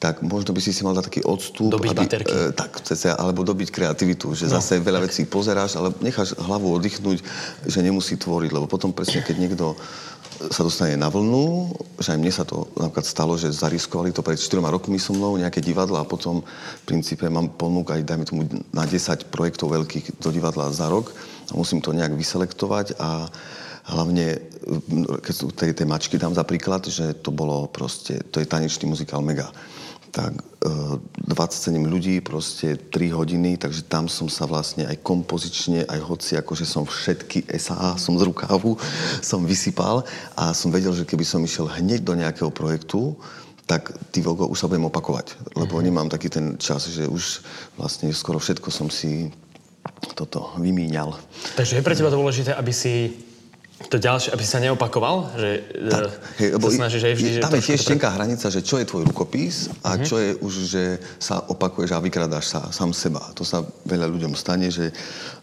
tak 0.01 0.19
možno 0.19 0.51
by 0.51 0.59
si 0.59 0.75
si 0.75 0.83
mal 0.83 0.91
dať 0.91 1.07
taký 1.07 1.21
odstup. 1.23 1.71
Dobiť 1.71 1.95
aby, 1.95 1.99
baterky. 2.03 2.33
E, 2.35 2.51
tak, 2.51 2.75
cece, 2.83 3.15
alebo 3.15 3.47
dobiť 3.47 3.71
kreativitu, 3.71 4.35
že 4.35 4.51
no, 4.51 4.59
zase 4.59 4.83
veľa 4.83 4.99
tak. 4.99 5.05
vecí 5.07 5.21
pozeráš, 5.23 5.79
ale 5.79 5.95
necháš 6.03 6.35
hlavu 6.35 6.75
oddychnúť, 6.75 7.23
že 7.63 7.79
nemusí 7.79 8.19
tvoriť, 8.19 8.51
lebo 8.51 8.67
potom 8.67 8.91
presne, 8.91 9.23
keď 9.23 9.35
niekto 9.39 9.79
sa 10.49 10.65
dostane 10.65 10.97
na 10.99 11.07
vlnu, 11.07 11.71
že 12.01 12.15
aj 12.15 12.19
mne 12.19 12.33
sa 12.33 12.43
to 12.43 12.67
napríklad 12.75 13.05
stalo, 13.07 13.37
že 13.39 13.53
zariskovali 13.53 14.11
to 14.11 14.25
pred 14.25 14.35
4 14.35 14.59
rokmi 14.59 14.97
so 14.99 15.15
mnou, 15.15 15.39
nejaké 15.39 15.63
divadla 15.63 16.03
a 16.03 16.09
potom 16.09 16.43
v 16.43 16.83
princípe 16.83 17.27
mám 17.29 17.53
ponúk 17.53 17.93
aj, 17.93 18.01
dajme 18.03 18.25
tomu, 18.27 18.41
na 18.73 18.83
10 18.83 19.31
projektov 19.31 19.71
veľkých 19.71 20.19
do 20.19 20.29
divadla 20.33 20.73
za 20.73 20.89
rok. 20.89 21.13
A 21.51 21.53
musím 21.53 21.83
to 21.83 21.93
nejak 21.93 22.15
vyselektovať 22.15 22.97
a 22.97 23.27
hlavne, 23.93 24.39
keď 25.19 25.33
sú 25.35 25.51
tej, 25.51 25.75
tej 25.75 25.87
mačky 25.87 26.15
dám 26.15 26.31
za 26.31 26.47
príklad, 26.47 26.87
že 26.87 27.19
to 27.19 27.35
bolo 27.35 27.67
proste, 27.67 28.23
to 28.31 28.39
je 28.39 28.47
tanečný 28.47 28.87
muzikál 28.87 29.19
Mega 29.19 29.51
tak 30.13 30.37
27 30.61 31.73
e, 31.73 31.89
ľudí, 31.89 32.15
proste 32.21 32.77
3 32.77 33.17
hodiny, 33.17 33.57
takže 33.57 33.89
tam 33.89 34.05
som 34.05 34.29
sa 34.29 34.45
vlastne 34.45 34.85
aj 34.85 35.01
kompozične, 35.01 35.89
aj 35.89 35.99
hoci 36.05 36.37
akože 36.37 36.69
som 36.69 36.85
všetky 36.85 37.49
SA, 37.57 37.97
som 37.97 38.13
z 38.21 38.29
rukávu, 38.29 38.77
som 39.25 39.41
vysypal 39.41 40.05
a 40.37 40.53
som 40.53 40.69
vedel, 40.69 40.93
že 40.93 41.09
keby 41.09 41.25
som 41.25 41.41
išiel 41.41 41.65
hneď 41.65 42.05
do 42.05 42.13
nejakého 42.13 42.53
projektu, 42.53 43.17
tak 43.65 43.89
ty 44.13 44.21
vogo 44.21 44.45
už 44.45 44.59
sa 44.61 44.69
budem 44.69 44.85
opakovať, 44.85 45.33
lebo 45.57 45.81
mm-hmm. 45.81 45.87
nemám 45.89 46.07
taký 46.13 46.29
ten 46.29 46.61
čas, 46.61 46.85
že 46.93 47.09
už 47.09 47.41
vlastne 47.73 48.13
skoro 48.13 48.37
všetko 48.37 48.69
som 48.69 48.93
si 48.93 49.33
toto 50.13 50.53
vymíňal. 50.61 51.15
Takže 51.57 51.79
je 51.79 51.85
pre 51.85 51.97
teba 51.97 52.13
dôležité, 52.13 52.53
aby 52.53 52.69
si 52.69 53.17
to 53.89 53.97
ďalšie, 54.01 54.33
aby 54.33 54.43
sa 54.45 54.57
neopakoval? 54.57 55.37
Že 55.37 55.49
tak, 55.91 56.03
hej, 56.39 56.49
lebo 56.55 56.65
sa 56.69 56.87
snažíš 56.87 57.03
aj 57.03 57.13
vždy... 57.13 57.29
Je, 57.29 57.43
tam 57.43 57.53
je 57.53 57.63
tiež 57.67 57.81
tenká 57.85 58.09
hranica, 58.15 58.47
že 58.49 58.61
čo 58.65 58.81
je 58.81 58.85
tvoj 58.87 59.03
rukopis 59.11 59.69
a 59.85 59.93
uh-huh. 59.93 60.05
čo 60.05 60.15
je 60.17 60.29
už, 60.39 60.53
že 60.65 60.83
sa 61.21 61.43
opakuješ 61.45 61.93
a 61.93 62.01
vykradáš 62.01 62.57
sa 62.57 62.59
sám 62.73 62.95
seba. 62.95 63.21
To 63.37 63.45
sa 63.45 63.61
veľa 63.85 64.07
ľuďom 64.09 64.33
stane, 64.33 64.73
že, 64.73 64.89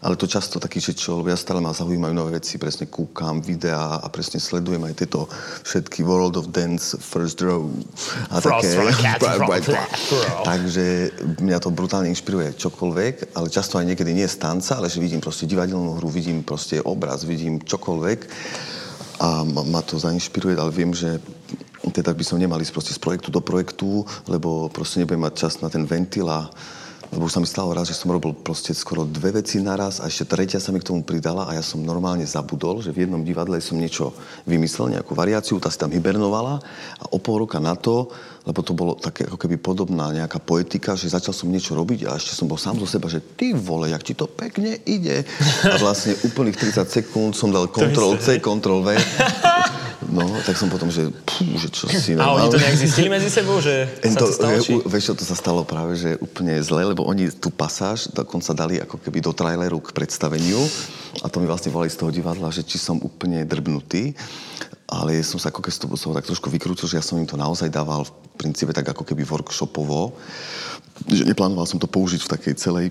ale 0.03 0.19
to 0.19 0.25
často 0.27 0.59
taký, 0.59 0.83
že 0.83 0.97
čo, 0.97 1.21
ja 1.23 1.37
stále 1.37 1.63
ma 1.63 1.71
zaujímajú 1.71 2.11
nové 2.11 2.41
veci, 2.41 2.57
presne 2.59 2.89
kúkam 2.91 3.39
videá 3.39 4.01
a 4.01 4.07
presne 4.11 4.41
sledujem 4.41 4.83
aj 4.83 4.93
tieto 4.99 5.31
všetky 5.63 6.01
World 6.03 6.35
of 6.35 6.49
Dance, 6.51 6.97
First 6.97 7.39
Row 7.45 7.71
a 8.33 8.41
Frost 8.41 8.67
také. 8.67 8.91
Right, 8.91 9.21
right, 9.47 9.67
right. 9.69 9.91
Takže 10.43 10.85
mňa 11.39 11.57
to 11.61 11.69
brutálne 11.71 12.09
inšpiruje 12.11 12.57
čokoľvek, 12.57 13.37
ale 13.37 13.47
často 13.47 13.77
aj 13.77 13.85
niekedy 13.87 14.11
nie 14.11 14.25
je 14.25 14.33
stanca, 14.33 14.81
ale 14.81 14.91
že 14.91 14.99
vidím 14.99 15.23
proste 15.23 15.47
divadelnú 15.47 16.01
hru, 16.01 16.09
vidím 16.11 16.43
proste 16.43 16.81
obraz, 16.83 17.23
vidím 17.23 17.61
čokoľvek 17.63 18.30
a 19.21 19.45
ma, 19.45 19.81
to 19.85 20.01
zainšpiruje, 20.01 20.57
ale 20.57 20.73
viem, 20.73 20.91
že 20.97 21.21
teda 21.93 22.13
by 22.13 22.23
som 22.25 22.41
nemal 22.41 22.57
ísť 22.57 22.93
z 22.93 23.01
projektu 23.01 23.29
do 23.29 23.41
projektu, 23.41 24.05
lebo 24.25 24.69
proste 24.73 25.01
nebudem 25.01 25.21
mať 25.21 25.33
čas 25.37 25.53
na 25.61 25.69
ten 25.69 25.85
ventil 25.85 26.25
a 26.29 26.49
lebo 27.11 27.27
už 27.27 27.35
sa 27.35 27.43
mi 27.43 27.47
stalo 27.47 27.75
raz, 27.75 27.91
že 27.91 27.99
som 27.99 28.07
robil 28.07 28.31
proste 28.31 28.71
skoro 28.71 29.03
dve 29.03 29.43
veci 29.43 29.59
naraz 29.59 29.99
a 29.99 30.07
ešte 30.07 30.31
tretia 30.31 30.63
sa 30.63 30.71
mi 30.71 30.79
k 30.79 30.87
tomu 30.87 31.03
pridala 31.03 31.43
a 31.43 31.59
ja 31.59 31.59
som 31.59 31.83
normálne 31.83 32.23
zabudol, 32.23 32.79
že 32.79 32.95
v 32.95 33.03
jednom 33.03 33.19
divadle 33.19 33.59
som 33.59 33.75
niečo 33.75 34.15
vymyslel, 34.47 34.95
nejakú 34.95 35.11
variáciu, 35.11 35.59
tá 35.59 35.67
si 35.67 35.75
tam 35.75 35.91
hibernovala 35.91 36.63
a 37.03 37.05
o 37.11 37.19
pol 37.19 37.43
roka 37.43 37.59
na 37.59 37.75
to, 37.75 38.07
lebo 38.41 38.59
to 38.65 38.73
bolo 38.73 38.97
také 38.97 39.29
ako 39.29 39.37
keby 39.37 39.61
podobná 39.61 40.09
nejaká 40.09 40.41
poetika, 40.41 40.97
že 40.97 41.13
začal 41.13 41.33
som 41.33 41.49
niečo 41.49 41.77
robiť 41.77 42.09
a 42.09 42.17
ešte 42.17 42.33
som 42.33 42.49
bol 42.49 42.57
sám 42.57 42.81
zo 42.81 42.89
seba, 42.89 43.05
že 43.05 43.21
ty 43.21 43.53
vole, 43.53 43.93
jak 43.93 44.01
ti 44.01 44.17
to 44.17 44.25
pekne 44.25 44.81
ide. 44.89 45.21
A 45.61 45.77
vlastne 45.77 46.17
úplných 46.25 46.57
30 46.57 46.89
sekúnd 46.89 47.31
som 47.37 47.53
dal 47.53 47.69
Ctrl 47.69 48.17
C, 48.17 48.41
Ctrl 48.41 48.81
V 48.81 48.97
No, 50.11 50.27
tak 50.43 50.59
som 50.59 50.67
potom, 50.67 50.91
že, 50.91 51.07
pú, 51.23 51.55
že 51.55 51.71
čo 51.71 51.87
si... 51.87 52.17
A 52.19 52.35
oni 52.35 52.51
to 52.51 52.59
nejak 52.59 52.75
zistili 52.75 53.07
medzi 53.07 53.31
sebou, 53.31 53.63
že 53.63 53.87
sa 54.03 54.19
to, 54.19 54.27
to 54.27 54.35
stalo? 54.35 54.57
Či... 54.59 54.71
Vieš 54.83 55.03
čo, 55.07 55.13
to 55.15 55.23
sa 55.23 55.37
stalo 55.39 55.61
práve, 55.63 55.95
že 55.95 56.19
úplne 56.19 56.59
zle, 56.59 56.83
lebo 56.83 57.07
oni 57.07 57.31
tú 57.31 57.47
pasáž 57.47 58.11
dokonca 58.11 58.51
dali 58.51 58.81
ako 58.83 58.99
keby 58.99 59.23
do 59.23 59.31
traileru 59.31 59.79
k 59.79 59.95
predstaveniu 59.95 60.59
a 61.23 61.31
to 61.31 61.39
mi 61.39 61.47
vlastne 61.47 61.71
volali 61.71 61.87
z 61.87 62.01
toho 62.01 62.11
divadla, 62.11 62.51
že 62.51 62.67
či 62.67 62.75
som 62.75 62.99
úplne 62.99 63.47
drbnutý 63.47 64.11
ale 64.91 65.23
som 65.23 65.39
sa 65.39 65.47
ako 65.47 65.63
keď 65.63 65.87
toho 65.87 66.11
tak 66.11 66.27
trošku 66.27 66.51
vykrútil, 66.51 66.91
že 66.91 66.99
ja 66.99 67.05
som 67.05 67.15
im 67.15 67.23
to 67.23 67.39
naozaj 67.39 67.71
dával 67.71 68.03
v 68.03 68.11
princípe 68.35 68.75
tak 68.75 68.91
ako 68.91 69.07
keby 69.07 69.23
workshopovo, 69.23 70.19
že 71.07 71.23
neplánoval 71.23 71.63
som 71.63 71.79
to 71.79 71.87
použiť 71.87 72.27
v 72.27 72.31
takej 72.35 72.53
celej 72.59 72.85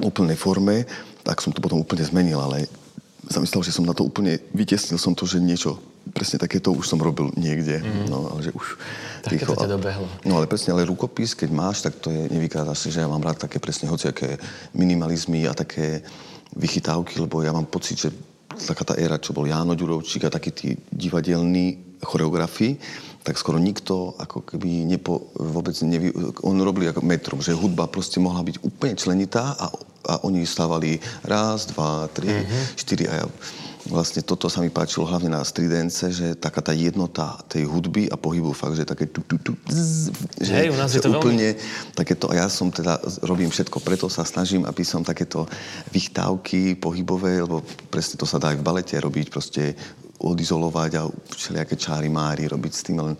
úplnej 0.00 0.34
forme, 0.34 0.88
tak 1.20 1.44
som 1.44 1.52
to 1.52 1.60
potom 1.60 1.76
úplne 1.76 2.00
zmenil, 2.00 2.40
ale 2.40 2.64
som 3.28 3.44
myslel, 3.44 3.66
že 3.66 3.74
som 3.76 3.84
na 3.84 3.92
to 3.92 4.06
úplne 4.06 4.40
vytesnil 4.56 4.96
som 4.96 5.12
to, 5.12 5.28
že 5.28 5.42
niečo 5.42 5.76
presne 6.14 6.38
takéto 6.38 6.70
už 6.70 6.86
som 6.86 7.02
robil 7.02 7.34
niekde. 7.34 7.82
Mm. 7.82 8.06
No, 8.06 8.30
ale 8.30 8.46
že 8.46 8.54
už... 8.54 8.78
Tak 9.26 9.42
to 9.42 9.66
dobehlo. 9.66 10.06
No 10.22 10.38
ale 10.38 10.46
presne, 10.46 10.70
ale 10.70 10.86
rukopis, 10.86 11.34
keď 11.34 11.50
máš, 11.50 11.82
tak 11.82 11.98
to 11.98 12.14
je, 12.14 12.30
nevykrádá 12.30 12.78
si, 12.78 12.94
že 12.94 13.02
ja 13.02 13.10
mám 13.10 13.22
rád 13.22 13.42
také 13.42 13.58
presne 13.58 13.90
hociaké 13.90 14.38
minimalizmy 14.70 15.50
a 15.50 15.52
také 15.58 16.06
vychytávky, 16.54 17.18
lebo 17.18 17.42
ja 17.42 17.50
mám 17.50 17.66
pocit, 17.66 17.98
že 17.98 18.14
taká 18.56 18.82
tá 18.82 18.94
éra, 18.96 19.20
čo 19.20 19.36
bol 19.36 19.44
Jáno 19.44 19.76
Ďurovčík 19.76 20.24
a 20.24 20.32
takí 20.32 20.50
tí 20.52 20.68
divadelní 20.88 21.98
choreografi, 22.00 22.76
tak 23.26 23.36
skoro 23.36 23.58
nikto 23.58 24.14
ako 24.22 24.46
keby 24.46 24.86
nepo, 24.86 25.34
vôbec 25.34 25.74
nevy... 25.82 26.14
On 26.46 26.54
robili 26.54 26.86
ako 26.86 27.02
metrom, 27.02 27.42
že 27.42 27.58
hudba 27.58 27.90
proste 27.90 28.22
mohla 28.22 28.46
byť 28.46 28.62
úplne 28.62 28.94
členitá 28.94 29.58
a, 29.58 29.66
a 30.06 30.14
oni 30.22 30.46
stávali 30.46 31.02
raz, 31.26 31.66
dva, 31.74 32.06
tri, 32.14 32.30
mm-hmm. 32.30 32.62
štyri 32.78 33.04
a 33.10 33.14
ja 33.20 33.26
vlastne 33.88 34.22
toto 34.22 34.50
sa 34.50 34.62
mi 34.62 34.70
páčilo 34.70 35.06
hlavne 35.06 35.30
na 35.30 35.42
stridence, 35.46 36.10
že 36.10 36.34
taká 36.34 36.62
tá 36.62 36.72
jednota 36.74 37.38
tej 37.46 37.66
hudby 37.66 38.10
a 38.10 38.18
pohybu 38.18 38.50
fakt, 38.50 38.76
že 38.78 38.86
také 38.86 39.06
tu, 39.06 39.22
tu, 39.22 39.38
tu, 39.38 39.52
zzz, 39.66 40.10
že, 40.42 40.52
Hej, 40.52 40.68
u 40.74 40.76
nás 40.78 40.90
že 40.90 40.98
je 40.98 41.06
to 41.06 41.14
úplne 41.14 41.54
veľmi... 41.54 41.94
takéto, 41.94 42.30
a 42.30 42.34
ja 42.34 42.46
som 42.50 42.68
teda, 42.70 42.98
robím 43.22 43.50
všetko, 43.50 43.78
preto 43.82 44.06
sa 44.10 44.26
snažím, 44.26 44.66
aby 44.66 44.82
som 44.82 45.06
takéto 45.06 45.46
vychtávky 45.94 46.78
pohybové, 46.78 47.42
lebo 47.42 47.62
presne 47.90 48.18
to 48.18 48.26
sa 48.26 48.42
dá 48.42 48.54
aj 48.54 48.58
v 48.58 48.66
balete 48.66 48.94
robiť, 48.98 49.26
proste 49.30 49.78
odizolovať 50.16 50.90
a 50.96 51.02
všelijaké 51.36 51.76
čáry 51.76 52.08
máry 52.08 52.48
robiť 52.48 52.72
s 52.72 52.82
tým, 52.82 52.98
len 53.04 53.16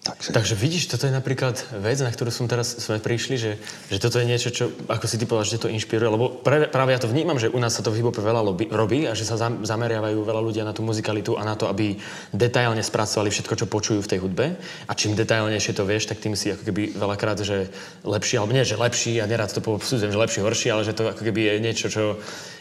Takže... 0.00 0.32
Takže 0.32 0.54
vidíš, 0.56 0.88
toto 0.88 1.04
je 1.04 1.12
napríklad 1.12 1.60
vec, 1.76 2.00
na 2.00 2.08
ktorú 2.08 2.32
som 2.32 2.48
teraz 2.48 2.72
sme 2.80 2.96
prišli, 3.04 3.36
že, 3.36 3.52
že 3.92 4.00
toto 4.00 4.16
je 4.16 4.24
niečo, 4.24 4.48
čo, 4.48 4.72
ako 4.88 5.04
si 5.04 5.20
ty 5.20 5.28
povedal, 5.28 5.44
že 5.44 5.60
to 5.60 5.68
inšpiruje, 5.68 6.08
lebo 6.08 6.40
pre, 6.40 6.72
práve 6.72 6.96
ja 6.96 7.00
to 7.04 7.04
vnímam, 7.04 7.36
že 7.36 7.52
u 7.52 7.60
nás 7.60 7.76
sa 7.76 7.84
to 7.84 7.92
v 7.92 8.00
hip 8.00 8.16
veľa 8.16 8.40
lobby, 8.40 8.64
robí 8.72 9.04
a 9.04 9.12
že 9.12 9.28
sa 9.28 9.36
zam, 9.36 9.60
zameriavajú 9.60 10.24
veľa 10.24 10.40
ľudia 10.40 10.64
na 10.64 10.72
tú 10.72 10.80
muzikalitu 10.80 11.36
a 11.36 11.44
na 11.44 11.52
to, 11.52 11.68
aby 11.68 12.00
detailne 12.32 12.80
spracovali 12.80 13.28
všetko, 13.28 13.54
čo 13.60 13.66
počujú 13.68 14.00
v 14.00 14.10
tej 14.16 14.18
hudbe. 14.24 14.56
A 14.88 14.92
čím 14.96 15.12
detailnejšie 15.12 15.76
to 15.76 15.84
vieš, 15.84 16.08
tak 16.08 16.24
tým 16.24 16.32
si 16.32 16.48
ako 16.48 16.64
keby 16.64 16.96
veľakrát, 16.96 17.36
že 17.44 17.68
lepší, 18.00 18.40
alebo 18.40 18.56
nie, 18.56 18.64
že 18.64 18.80
lepší, 18.80 19.20
a 19.20 19.28
nerad 19.28 19.52
to 19.52 19.60
posúdzem, 19.60 20.08
že 20.08 20.16
lepší, 20.16 20.40
horší, 20.40 20.72
ale 20.72 20.88
že 20.88 20.96
to 20.96 21.12
ako 21.12 21.28
keby 21.28 21.44
je 21.44 21.54
niečo, 21.60 21.86
čo 21.92 22.16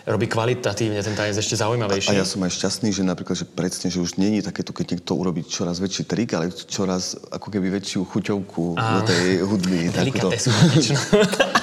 robí 0.10 0.26
kvalitatívne 0.26 0.98
ten 1.06 1.14
tanec 1.14 1.38
ešte 1.38 1.60
zaujímavejší. 1.60 2.18
A, 2.18 2.18
a 2.18 2.22
ja 2.24 2.28
som 2.28 2.42
aj 2.42 2.58
šťastný, 2.58 2.90
že 2.90 3.06
napríklad, 3.06 3.38
že 3.38 3.46
presne, 3.46 3.94
že 3.94 4.02
už 4.02 4.18
není 4.18 4.42
takéto, 4.42 4.74
keď 4.74 4.98
niekto 4.98 5.14
urobí 5.14 5.46
čoraz 5.46 5.78
väčší 5.78 6.10
trik, 6.10 6.34
ale 6.34 6.50
čoraz 6.50 7.14
ako 7.30 7.48
keby 7.54 7.68
väčšiu 7.70 8.06
chuťovku 8.10 8.64
do 8.74 9.00
tej 9.06 9.46
hudby. 9.46 9.94
Delikatesu. 9.94 10.50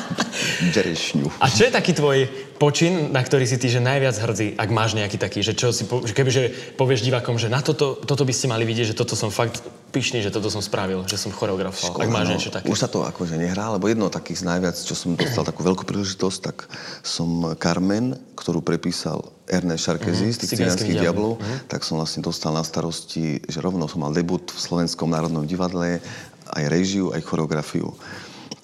Džerešňu. 0.72 1.42
A 1.42 1.46
čo 1.50 1.68
je 1.68 1.72
taký 1.72 1.92
tvoj 1.92 2.26
počin, 2.56 3.12
na 3.12 3.20
ktorý 3.20 3.44
si 3.44 3.60
ty 3.60 3.68
že 3.68 3.84
najviac 3.84 4.16
hrdý, 4.16 4.56
ak 4.56 4.70
máš 4.72 4.96
nejaký 4.96 5.20
taký, 5.20 5.44
že 5.44 5.52
čo 5.52 5.70
si, 5.70 5.84
po, 5.84 6.00
že 6.02 6.16
kebyže 6.16 6.74
povieš 6.80 7.04
divákom, 7.04 7.36
že 7.36 7.52
na 7.52 7.60
toto, 7.60 8.00
toto 8.00 8.24
by 8.24 8.32
ste 8.32 8.48
mali 8.48 8.64
vidieť, 8.64 8.96
že 8.96 8.98
toto 8.98 9.12
som 9.12 9.28
fakt 9.28 9.60
pyšný, 9.92 10.24
že 10.24 10.32
toto 10.32 10.48
som 10.48 10.64
spravil, 10.64 11.04
že 11.04 11.20
som 11.20 11.30
choreografoval, 11.32 12.00
ak 12.00 12.08
máš 12.08 12.26
no, 12.26 12.32
niečo 12.36 12.50
také. 12.52 12.66
Už 12.68 12.80
sa 12.80 12.88
to 12.88 13.04
akože 13.04 13.36
nehrá, 13.36 13.72
lebo 13.76 13.86
jedno 13.86 14.08
takých 14.08 14.42
z 14.42 14.48
najviac, 14.48 14.76
čo 14.76 14.96
som 14.96 15.14
dostal 15.14 15.44
takú 15.44 15.62
veľkú 15.62 15.84
príležitosť, 15.84 16.38
tak 16.40 16.66
som 17.04 17.54
Carmen, 17.60 18.16
ktorú 18.36 18.64
prepísal 18.64 19.20
Ernest 19.46 19.86
Šarkezi 19.86 20.26
mm-hmm. 20.26 20.34
z 20.34 20.40
tých 20.42 20.50
cigánskych 20.58 20.96
diablov, 20.98 21.38
mm-hmm. 21.38 21.70
tak 21.70 21.86
som 21.86 22.00
vlastne 22.00 22.24
dostal 22.24 22.56
na 22.56 22.66
starosti, 22.66 23.40
že 23.46 23.58
rovno 23.62 23.86
som 23.86 24.02
mal 24.02 24.12
debut 24.12 24.42
v 24.50 24.58
Slovenskom 24.58 25.12
národnom 25.12 25.46
divadle, 25.46 26.02
aj 26.46 26.64
režiu, 26.70 27.10
aj 27.14 27.22
choreografiu. 27.26 27.94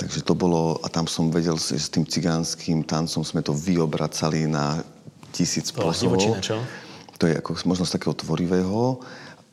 Takže 0.03 0.27
to 0.27 0.35
bolo, 0.35 0.83
a 0.83 0.91
tam 0.91 1.07
som 1.07 1.31
vedel, 1.31 1.55
že 1.55 1.79
s 1.79 1.87
tým 1.87 2.03
cigánskym 2.03 2.83
tancom 2.83 3.23
sme 3.23 3.39
to 3.39 3.55
vyobracali 3.55 4.51
na 4.51 4.83
tisíc 5.31 5.71
spôsobov. 5.71 6.43
To 7.23 7.25
je 7.31 7.39
ako 7.39 7.55
možno 7.71 7.87
z 7.87 7.95
takého 7.95 8.11
tvorivého, 8.19 8.99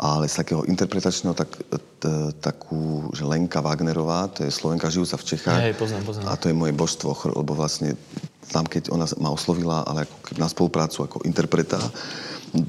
ale 0.01 0.25
z 0.25 0.41
takého 0.41 0.65
interpretačného, 0.65 1.37
tak, 1.37 1.53
t, 2.01 2.09
takú, 2.41 3.13
že 3.13 3.27
Lenka 3.29 3.61
Wagnerová, 3.61 4.31
to 4.33 4.41
je 4.41 4.49
Slovenka 4.49 4.89
žijúca 4.89 5.21
v 5.21 5.27
Čechách. 5.27 5.61
Hej, 5.69 5.75
poznám, 5.77 6.03
poznám. 6.07 6.25
A 6.31 6.39
to 6.39 6.49
je 6.49 6.55
moje 6.57 6.73
božstvo, 6.73 7.13
lebo 7.35 7.53
vlastne 7.53 7.93
tam, 8.49 8.65
keď 8.65 8.89
ona 8.89 9.05
ma 9.21 9.29
oslovila, 9.29 9.85
ale 9.85 10.09
ako 10.09 10.17
na 10.41 10.49
spoluprácu 10.49 11.05
ako 11.05 11.17
interpreta, 11.29 11.77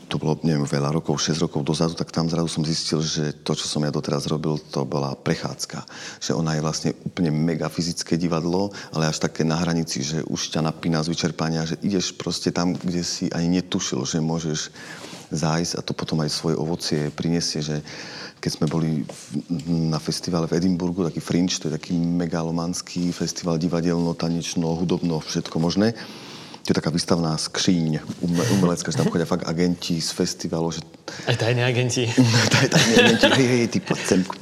to 0.08 0.20
bolo, 0.20 0.36
neviem, 0.44 0.68
veľa 0.68 0.92
rokov, 0.92 1.20
6 1.20 1.40
rokov 1.40 1.64
dozadu, 1.64 1.96
tak 1.96 2.12
tam 2.12 2.28
zrazu 2.28 2.48
som 2.52 2.64
zistil, 2.66 3.00
že 3.00 3.32
to, 3.40 3.56
čo 3.56 3.64
som 3.64 3.80
ja 3.80 3.88
doteraz 3.88 4.28
robil, 4.28 4.60
to 4.60 4.84
bola 4.84 5.16
prechádzka. 5.16 5.84
Že 6.20 6.36
ona 6.36 6.56
je 6.56 6.64
vlastne 6.64 6.90
úplne 7.04 7.32
mega 7.32 7.72
fyzické 7.72 8.20
divadlo, 8.20 8.72
ale 8.92 9.08
až 9.08 9.24
také 9.24 9.40
na 9.40 9.56
hranici, 9.56 10.04
že 10.04 10.20
už 10.28 10.52
ťa 10.52 10.60
napína 10.68 11.00
z 11.00 11.10
vyčerpania, 11.12 11.64
že 11.64 11.80
ideš 11.80 12.12
proste 12.12 12.52
tam, 12.52 12.76
kde 12.76 13.00
si 13.00 13.32
ani 13.32 13.60
netušil, 13.60 14.04
že 14.04 14.20
môžeš 14.20 14.68
zájsť 15.32 15.72
a 15.78 15.84
to 15.86 15.92
potom 15.94 16.20
aj 16.20 16.30
svoje 16.30 16.58
ovocie 16.58 17.08
prinesie, 17.14 17.62
že 17.62 17.80
keď 18.40 18.50
sme 18.56 18.66
boli 18.66 19.04
na 19.68 20.00
festivale 20.00 20.48
v 20.48 20.56
Edimburgu, 20.56 21.04
taký 21.04 21.20
Fringe, 21.20 21.60
to 21.60 21.68
je 21.68 21.76
taký 21.76 21.92
megalomanský 21.92 23.12
festival 23.12 23.60
divadelno, 23.60 24.16
tanečno, 24.16 24.80
hudobno, 24.80 25.20
všetko 25.20 25.56
možné, 25.60 25.92
to 26.62 26.70
je 26.70 26.74
taká 26.74 26.90
výstavná 26.90 27.36
skříň 27.36 28.00
umelecká, 28.52 28.92
že 28.92 28.98
tam 29.00 29.08
chodia 29.08 29.24
fakt 29.26 29.48
agenti 29.48 30.00
z 30.00 30.10
festivalu. 30.10 30.70
Že... 30.70 30.80
Aj 31.26 31.36
tajní 31.36 31.62
agenti. 31.64 32.04
Aj 32.60 32.68
tajní 32.68 32.94
agenti, 33.00 33.26
hej, 33.26 33.46
hej, 33.48 33.68
ty 33.68 33.78
poď 33.80 33.98
sem. 34.04 34.20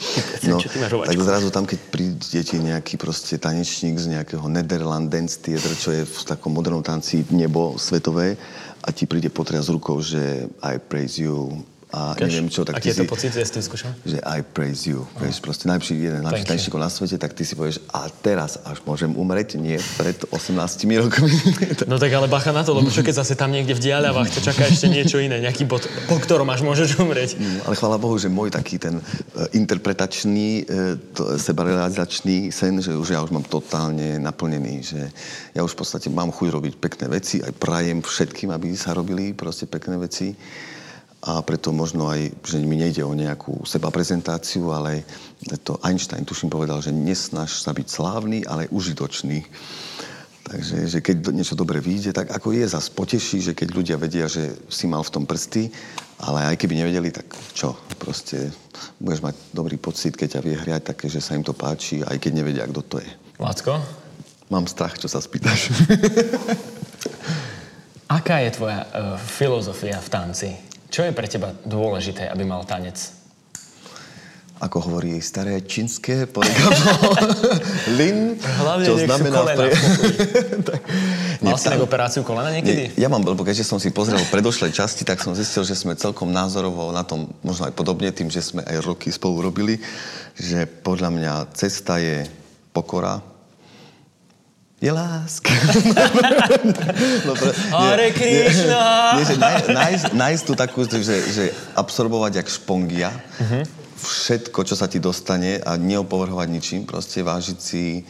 No, 0.49 0.63
tak 1.05 1.19
zrazu 1.21 1.51
tam, 1.51 1.67
keď 1.67 1.79
prídete 1.93 2.57
nejaký 2.57 2.97
proste 2.97 3.37
tanečník 3.37 4.01
z 4.01 4.17
nejakého 4.17 4.49
Nederland 4.49 5.13
Dance 5.13 5.37
Theater, 5.43 5.73
čo 5.77 5.91
je 5.93 6.03
v 6.09 6.21
takom 6.25 6.55
modernom 6.57 6.81
tanci 6.81 7.27
nebo 7.29 7.77
svetové, 7.77 8.39
a 8.85 8.89
ti 8.95 9.05
príde 9.05 9.29
potriať 9.29 9.69
s 9.69 9.75
rukou, 9.75 10.01
že 10.01 10.49
I 10.65 10.81
praise 10.81 11.21
you, 11.21 11.61
a 11.89 12.13
Kaž, 12.13 12.29
neviem 12.29 12.53
čo, 12.53 12.69
tak 12.69 12.85
aký 12.85 12.93
je 12.93 13.01
to 13.01 13.09
pocit, 13.09 13.33
že 13.33 13.49
si 13.49 13.53
to 13.57 13.65
skúšal? 13.65 13.97
Že 14.05 14.21
I 14.21 14.45
praise 14.45 14.85
you. 14.85 15.09
No. 15.17 15.25
Vieš, 15.25 15.41
proste 15.41 15.73
najlepší, 15.73 15.97
jeden 15.97 16.21
najlepší 16.21 16.45
tančníkov 16.45 16.81
na 16.85 16.93
svete, 16.93 17.17
tak 17.17 17.33
ty 17.33 17.49
si 17.49 17.57
povieš, 17.57 17.81
a 17.89 18.13
teraz 18.13 18.61
až 18.61 18.85
môžem 18.85 19.09
umrieť, 19.17 19.57
nie 19.57 19.81
pred 19.97 20.21
18 20.29 20.53
rokmi. 21.01 21.33
no 21.91 21.97
tak 21.97 22.13
ale 22.13 22.29
bacha 22.29 22.53
na 22.53 22.61
to, 22.61 22.77
lebo 22.77 22.93
čo 22.93 23.01
keď 23.01 23.25
zase 23.25 23.41
tam 23.41 23.57
niekde 23.57 23.73
v 23.73 23.81
diaľavách 23.89 24.37
ťa 24.37 24.41
čaká 24.53 24.69
ešte 24.69 24.93
niečo 24.93 25.17
iné, 25.17 25.41
nejaký 25.41 25.65
bod, 25.65 25.89
po 26.05 26.21
ktorom 26.21 26.53
až 26.53 26.61
môžeš 26.61 27.01
umrieť. 27.01 27.41
No, 27.41 27.73
ale 27.73 27.75
chvála 27.81 27.97
Bohu, 27.97 28.21
že 28.21 28.29
môj 28.29 28.53
taký 28.53 28.77
ten 28.77 29.01
uh, 29.01 29.49
interpretačný, 29.57 30.69
uh, 30.69 31.41
sebarealizačný 31.41 32.53
sen, 32.53 32.85
že 32.85 32.93
už 32.93 33.17
ja 33.17 33.25
už 33.25 33.33
mám 33.33 33.49
totálne 33.49 34.21
naplnený, 34.21 34.75
že 34.85 35.01
ja 35.57 35.65
už 35.65 35.73
v 35.73 35.81
podstate 35.81 36.13
mám 36.13 36.37
chuť 36.37 36.53
robiť 36.53 36.75
pekné 36.77 37.09
veci, 37.09 37.41
aj 37.41 37.57
prajem 37.57 38.05
všetkým, 38.05 38.53
aby 38.53 38.77
sa 38.77 38.93
robili 38.93 39.33
proste 39.33 39.65
pekné 39.65 39.97
veci 39.97 40.37
a 41.19 41.43
preto 41.43 41.75
možno 41.75 42.07
aj, 42.07 42.31
že 42.47 42.63
mi 42.63 42.79
nejde 42.79 43.03
o 43.03 43.11
nejakú 43.11 43.67
seba 43.67 43.91
prezentáciu, 43.91 44.71
ale 44.71 45.03
to 45.67 45.75
Einstein, 45.83 46.23
tuším, 46.23 46.47
povedal, 46.47 46.79
že 46.79 46.95
nesnaž 46.95 47.59
sa 47.59 47.75
byť 47.75 47.87
slávny, 47.91 48.47
ale 48.47 48.71
užitočný. 48.71 49.43
Takže 50.49 50.77
že 50.89 50.99
keď 51.05 51.35
niečo 51.35 51.59
dobre 51.59 51.83
vyjde, 51.83 52.15
tak 52.15 52.31
ako 52.33 52.55
je, 52.55 52.65
zase 52.65 52.95
poteší, 52.95 53.43
že 53.43 53.53
keď 53.53 53.69
ľudia 53.75 53.97
vedia, 53.99 54.31
že 54.31 54.57
si 54.71 54.87
mal 54.87 55.03
v 55.03 55.13
tom 55.13 55.25
prsty, 55.27 55.69
ale 56.23 56.55
aj 56.55 56.57
keby 56.57 56.81
nevedeli, 56.81 57.11
tak 57.13 57.27
čo, 57.53 57.77
proste 57.99 58.55
budeš 59.03 59.21
mať 59.21 59.35
dobrý 59.53 59.77
pocit, 59.77 60.15
keď 60.15 60.39
ťa 60.39 60.45
vie 60.47 60.55
hriať 60.57 60.83
také, 60.95 61.11
že 61.11 61.21
sa 61.21 61.35
im 61.35 61.45
to 61.45 61.53
páči, 61.53 62.01
aj 62.01 62.17
keď 62.17 62.33
nevedia, 62.33 62.65
kto 62.71 62.81
to 62.87 62.97
je. 63.03 63.11
Lacko? 63.43 63.77
Mám 64.49 64.71
strach, 64.71 64.97
čo 64.97 65.11
sa 65.11 65.21
spýtaš. 65.21 65.69
Aká 68.09 68.41
je 68.41 68.57
tvoja 68.57 68.89
uh, 68.89 69.21
filozofia 69.21 70.01
v 70.01 70.09
tanci? 70.09 70.68
Čo 70.89 71.05
je 71.05 71.13
pre 71.13 71.29
teba 71.29 71.53
dôležité, 71.69 72.29
aby 72.33 72.49
mal 72.49 72.65
tanec? 72.65 72.97
Ako 74.59 74.91
hovorí 74.91 75.23
staré 75.23 75.63
čínske 75.63 76.27
porekadlo, 76.27 77.15
lin, 77.99 78.35
Hlavne 78.35 78.87
čo 78.91 78.99
znamená... 78.99 79.47
Pre... 79.55 79.71
Mal 81.47 81.55
si 81.55 81.71
nejak 81.71 81.87
operáciu 81.87 82.27
kolena 82.27 82.51
niekedy? 82.51 82.91
Ja 82.99 83.07
mám, 83.07 83.23
lebo 83.23 83.47
keďže 83.47 83.63
som 83.63 83.79
si 83.79 83.95
pozrel 83.95 84.19
predošlé 84.35 84.75
časti, 84.75 85.07
tak 85.07 85.23
som 85.23 85.39
zistil, 85.39 85.63
že 85.63 85.79
sme 85.79 85.95
celkom 85.95 86.35
názorovo 86.35 86.91
na 86.91 87.07
tom 87.07 87.31
možno 87.47 87.71
aj 87.71 87.75
podobne, 87.79 88.11
tým, 88.11 88.27
že 88.27 88.43
sme 88.43 88.67
aj 88.67 88.83
roky 88.83 89.15
spolu 89.15 89.47
robili, 89.47 89.79
že 90.35 90.67
podľa 90.67 91.15
mňa 91.15 91.33
cesta 91.55 92.03
je 92.03 92.27
pokora, 92.75 93.23
je 94.79 94.91
láska. 94.95 95.51
no, 97.27 97.35
pre, 97.35 97.51
Hare 97.75 98.09
Krishna! 98.15 99.19
Nie, 99.19 99.27
že 99.27 99.37
nájsť, 99.75 100.05
nájsť 100.15 100.43
tú 100.47 100.53
takú, 100.55 100.87
že, 100.87 101.19
že 101.35 101.45
absorbovať 101.75 102.39
jak 102.39 102.49
špongia, 102.49 103.11
uh-huh. 103.11 103.67
všetko, 103.99 104.59
čo 104.63 104.79
sa 104.79 104.87
ti 104.87 105.03
dostane 105.03 105.59
a 105.59 105.75
neopovrhovať 105.75 106.49
ničím, 106.49 106.81
proste 106.87 107.27
vážiť 107.27 107.59
si 107.59 107.85
e, 107.99 108.03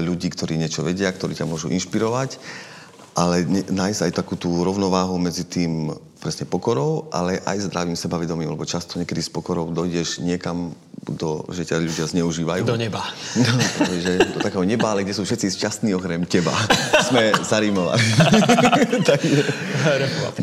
ľudí, 0.00 0.32
ktorí 0.32 0.56
niečo 0.56 0.80
vedia, 0.80 1.12
ktorí 1.12 1.36
ťa 1.36 1.44
môžu 1.44 1.68
inšpirovať, 1.68 2.40
ale 3.12 3.44
nájsť 3.68 4.00
aj 4.08 4.12
takú 4.16 4.34
tú 4.40 4.64
rovnováhu 4.64 5.20
medzi 5.20 5.44
tým 5.44 5.92
presne 6.22 6.46
pokorou, 6.46 7.10
ale 7.10 7.42
aj 7.42 7.66
zdravým 7.66 7.98
sebavedomím, 7.98 8.54
lebo 8.54 8.62
často 8.62 8.94
niekedy 8.94 9.18
s 9.18 9.26
pokorou 9.26 9.74
dojdeš 9.74 10.22
niekam, 10.22 10.70
do, 11.02 11.42
že 11.50 11.66
ťa 11.66 11.82
ľudia 11.82 12.06
zneužívajú. 12.06 12.62
Do 12.62 12.78
neba. 12.78 13.02
No, 13.34 13.58
že 13.90 14.22
do 14.22 14.38
takého 14.38 14.62
neba, 14.62 14.94
ale 14.94 15.02
kde 15.02 15.18
sú 15.18 15.26
všetci 15.26 15.50
šťastní 15.58 15.90
okrem 15.98 16.22
teba. 16.30 16.54
Sme 17.02 17.34
zarímovali. 17.42 17.98
Takže, 19.10 19.42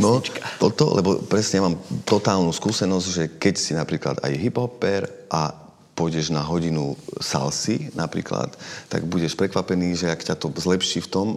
no, 0.04 0.20
toto, 0.60 1.00
lebo 1.00 1.24
presne 1.24 1.64
mám 1.64 1.80
totálnu 2.04 2.52
skúsenosť, 2.52 3.08
že 3.08 3.24
keď 3.40 3.56
si 3.56 3.72
napríklad 3.72 4.20
aj 4.20 4.36
hip-hopper 4.36 5.08
a 5.32 5.56
pôjdeš 5.96 6.36
na 6.36 6.44
hodinu 6.44 7.00
salsy 7.24 7.92
napríklad, 7.96 8.52
tak 8.92 9.08
budeš 9.08 9.40
prekvapený, 9.40 9.96
že 9.96 10.12
ak 10.12 10.28
ťa 10.28 10.36
to 10.36 10.52
zlepší 10.52 11.00
v 11.08 11.12
tom, 11.12 11.28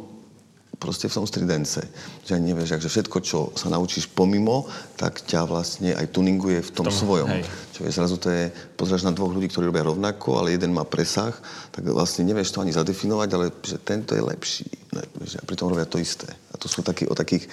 proste 0.83 1.07
v 1.07 1.15
tom 1.15 1.27
stridence. 1.31 1.79
Že 2.27 2.43
ani 2.43 2.51
nevieš, 2.51 2.83
že 2.83 2.91
všetko, 2.91 3.17
čo 3.23 3.39
sa 3.55 3.71
naučíš 3.71 4.11
pomimo, 4.11 4.67
tak 4.99 5.23
ťa 5.23 5.47
vlastne 5.47 5.95
aj 5.95 6.11
tuninguje 6.11 6.59
v 6.59 6.71
tom, 6.75 6.91
tom 6.91 6.95
svojom. 6.95 7.31
Hej. 7.31 7.47
Čo 7.71 7.81
je, 7.87 7.91
zrazu 7.95 8.17
to 8.19 8.29
je, 8.35 8.51
pozrieš 8.75 9.07
na 9.07 9.15
dvoch 9.15 9.31
ľudí, 9.31 9.47
ktorí 9.47 9.71
robia 9.71 9.87
rovnako, 9.87 10.43
ale 10.43 10.59
jeden 10.59 10.75
má 10.75 10.83
presah, 10.83 11.31
tak 11.71 11.87
vlastne 11.87 12.27
nevieš 12.27 12.51
to 12.51 12.67
ani 12.67 12.75
zadefinovať, 12.75 13.29
ale 13.31 13.55
že 13.63 13.79
tento 13.79 14.19
je 14.19 14.23
lepší. 14.27 14.67
Ne, 14.93 15.07
že 15.23 15.39
a 15.39 15.45
pritom 15.47 15.71
robia 15.71 15.87
to 15.87 16.03
isté. 16.03 16.27
A 16.53 16.59
to 16.59 16.67
sú 16.67 16.83
taký, 16.83 17.07
o 17.07 17.15
takých 17.15 17.47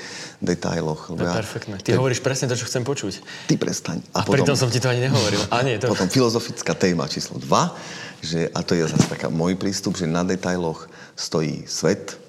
detailoch. 0.44 1.14
To 1.14 1.16
je 1.16 1.30
ja, 1.30 1.38
perfektné. 1.38 1.80
Ty 1.80 1.96
ja, 1.96 2.02
hovoríš 2.02 2.26
presne 2.26 2.50
to, 2.50 2.58
čo 2.58 2.66
chcem 2.66 2.82
počuť. 2.82 3.14
Ty 3.48 3.56
prestaň. 3.56 4.04
A, 4.12 4.22
a 4.22 4.28
potom, 4.28 4.42
pritom 4.42 4.58
som 4.58 4.68
ti 4.68 4.82
to 4.82 4.90
ani 4.90 5.06
nehovoril. 5.06 5.40
A 5.54 5.64
nie, 5.64 5.78
to... 5.80 5.88
Potom 5.88 6.10
filozofická 6.12 6.76
téma 6.76 7.08
číslo 7.08 7.40
2, 7.40 8.20
že, 8.20 8.52
a 8.52 8.60
to 8.60 8.76
je 8.76 8.84
zase 8.90 9.08
taká 9.08 9.32
môj 9.32 9.56
prístup, 9.56 9.96
že 9.96 10.04
na 10.04 10.28
detailoch 10.28 10.92
stojí 11.16 11.64
svet, 11.64 12.20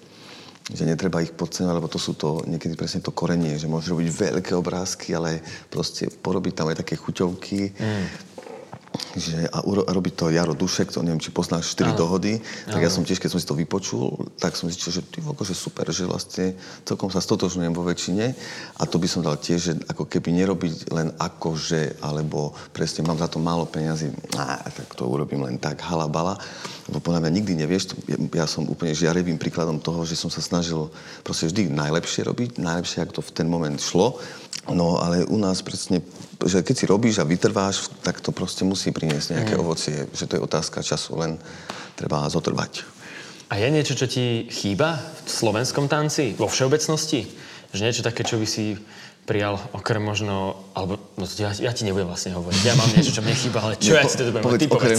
že 0.71 0.87
netreba 0.87 1.23
ich 1.23 1.35
podceňovať, 1.35 1.77
lebo 1.77 1.91
to 1.91 1.99
sú 1.99 2.15
to 2.15 2.47
niekedy 2.47 2.79
presne 2.79 3.03
to 3.03 3.11
korenie, 3.11 3.59
že 3.59 3.67
môžeš 3.67 3.91
robiť 3.91 4.09
veľké 4.11 4.53
obrázky, 4.55 5.15
ale 5.15 5.43
proste 5.69 6.07
porobiť 6.09 6.53
tam 6.55 6.67
aj 6.71 6.81
také 6.87 6.95
chuťovky. 6.95 7.61
Mm 7.75 8.30
že, 9.17 9.49
a, 9.51 9.59
uro, 9.67 9.83
a 9.87 9.91
robí 9.91 10.15
to 10.15 10.31
Jaro 10.31 10.55
Dušek, 10.55 10.95
to 10.95 11.03
neviem, 11.03 11.19
či 11.19 11.35
poznáš 11.35 11.75
4 11.75 11.99
dohody, 11.99 12.39
tak 12.67 12.79
ja 12.79 12.91
som 12.91 13.03
tiež, 13.03 13.19
keď 13.19 13.31
som 13.35 13.41
si 13.43 13.49
to 13.49 13.59
vypočul, 13.59 14.31
tak 14.39 14.55
som 14.55 14.71
zistil, 14.71 14.95
že 14.95 15.03
ty 15.03 15.19
že 15.21 15.57
super, 15.57 15.87
že 15.91 16.07
vlastne 16.07 16.55
celkom 16.87 17.11
sa 17.11 17.19
stotožňujem 17.19 17.75
vo 17.75 17.83
väčšine. 17.83 18.25
A 18.79 18.83
to 18.87 19.03
by 19.03 19.09
som 19.11 19.27
dal 19.27 19.35
tiež, 19.35 19.59
že 19.59 19.73
ako 19.91 20.07
keby 20.07 20.31
nerobiť 20.31 20.95
len 20.95 21.11
akože, 21.19 21.99
alebo 22.05 22.55
presne 22.71 23.03
mám 23.03 23.19
za 23.19 23.27
to 23.27 23.43
málo 23.43 23.67
peniazy, 23.67 24.15
á, 24.39 24.63
tak 24.71 24.95
to 24.95 25.11
urobím 25.11 25.43
len 25.43 25.59
tak, 25.59 25.83
halabala, 25.83 26.39
lebo 26.87 27.03
podľa 27.03 27.27
mňa 27.27 27.33
nikdy 27.35 27.53
nevieš, 27.59 27.99
ja, 28.07 28.19
ja 28.43 28.47
som 28.47 28.67
úplne 28.71 28.95
žiarivým 28.95 29.41
príkladom 29.41 29.83
toho, 29.83 30.07
že 30.07 30.15
som 30.15 30.31
sa 30.31 30.39
snažil 30.39 30.87
proste 31.27 31.51
vždy 31.51 31.73
najlepšie 31.73 32.27
robiť, 32.27 32.63
najlepšie, 32.63 33.03
ako 33.03 33.19
to 33.19 33.23
v 33.27 33.35
ten 33.35 33.47
moment 33.51 33.79
šlo, 33.79 34.19
no 34.69 35.01
ale 35.01 35.25
u 35.25 35.41
nás 35.41 35.65
presne 35.65 36.05
že 36.47 36.65
keď 36.65 36.75
si 36.77 36.89
robíš 36.89 37.21
a 37.21 37.29
vytrváš, 37.29 37.93
tak 38.01 38.25
to 38.25 38.33
proste 38.33 38.65
musí 38.65 38.95
priniesť 38.97 39.37
nejaké 39.37 39.55
mm. 39.57 39.61
ovocie. 39.61 39.97
Že 40.17 40.25
to 40.25 40.37
je 40.37 40.47
otázka 40.49 40.79
času, 40.81 41.21
len 41.21 41.37
treba 42.01 42.25
zotrvať. 42.33 42.89
A 43.51 43.59
je 43.59 43.69
niečo, 43.69 43.99
čo 43.99 44.07
ti 44.07 44.47
chýba 44.49 44.97
v 45.27 45.29
slovenskom 45.29 45.91
tanci, 45.91 46.39
vo 46.39 46.47
všeobecnosti? 46.47 47.27
Že 47.75 47.85
niečo 47.85 48.07
také, 48.07 48.23
čo 48.23 48.39
by 48.39 48.47
si 48.47 48.79
prijal 49.29 49.63
okrem 49.71 50.03
možno, 50.03 50.59
alebo 50.75 50.99
no, 51.15 51.23
ja, 51.39 51.55
ja 51.55 51.71
ti 51.71 51.87
nebudem 51.87 52.11
vlastne 52.11 52.35
hovoriť, 52.35 52.61
ja 52.67 52.75
mám 52.75 52.91
niečo, 52.91 53.15
čo 53.15 53.23
mne 53.23 53.37
chýba, 53.39 53.63
ale 53.63 53.79
čo 53.79 53.95
ja, 53.95 54.03
ja 54.03 54.11
si 54.11 54.19
to 54.19 54.27
budem 54.27 54.43
povedz, 54.43 54.61
ty 54.61 54.67
okrem, 54.67 54.99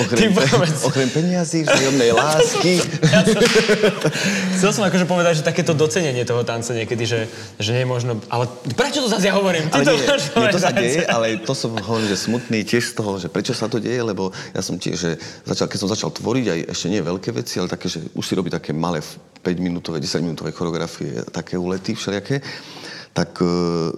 Okrem, 0.00 0.16
ty 0.16 0.24
povedz. 0.32 0.80
okrem 0.88 1.08
peniazí, 1.20 1.58
vzájomnej 1.60 2.10
lásky. 2.20 2.80
ja 3.04 3.20
som, 3.26 3.42
chcel 4.56 4.70
som 4.72 4.82
akože 4.88 5.04
povedať, 5.04 5.32
že 5.38 5.42
takéto 5.44 5.76
docenenie 5.76 6.24
toho 6.24 6.40
tanca 6.40 6.72
niekedy, 6.72 7.04
že, 7.04 7.20
že 7.60 7.70
nie 7.76 7.84
je 7.84 7.90
možno, 7.90 8.16
ale 8.32 8.48
prečo 8.72 9.04
to 9.04 9.12
zase 9.12 9.28
ja 9.28 9.36
hovorím? 9.36 9.68
Ty 9.68 9.82
ale 9.82 9.84
to, 9.84 9.92
nie, 9.92 10.40
nie, 10.40 10.48
to 10.54 10.60
sa 10.62 10.70
deje, 10.72 11.02
ale 11.04 11.26
to 11.44 11.52
som 11.52 11.76
hovoril, 11.76 12.08
že 12.08 12.16
smutný 12.16 12.64
tiež 12.64 12.90
z 12.90 12.94
toho, 12.96 13.20
že 13.20 13.28
prečo 13.28 13.52
sa 13.52 13.68
to 13.68 13.76
deje, 13.76 14.00
lebo 14.00 14.32
ja 14.56 14.64
som 14.64 14.80
tiež, 14.80 14.96
že 14.96 15.10
začal, 15.44 15.68
keď 15.68 15.78
som 15.84 15.90
začal 15.92 16.10
tvoriť 16.16 16.46
aj 16.48 16.60
ešte 16.72 16.86
nie 16.88 17.04
veľké 17.04 17.28
veci, 17.36 17.60
ale 17.60 17.68
také, 17.68 17.92
že 17.92 18.00
už 18.16 18.24
si 18.24 18.32
robí 18.32 18.48
také 18.48 18.72
malé 18.72 19.04
5-minútové, 19.44 20.00
10-minútové 20.00 20.56
choreografie, 20.56 21.22
také 21.28 21.60
ulety 21.60 21.92
všelijaké, 21.92 22.40
tak 23.16 23.40
e, 23.40 23.48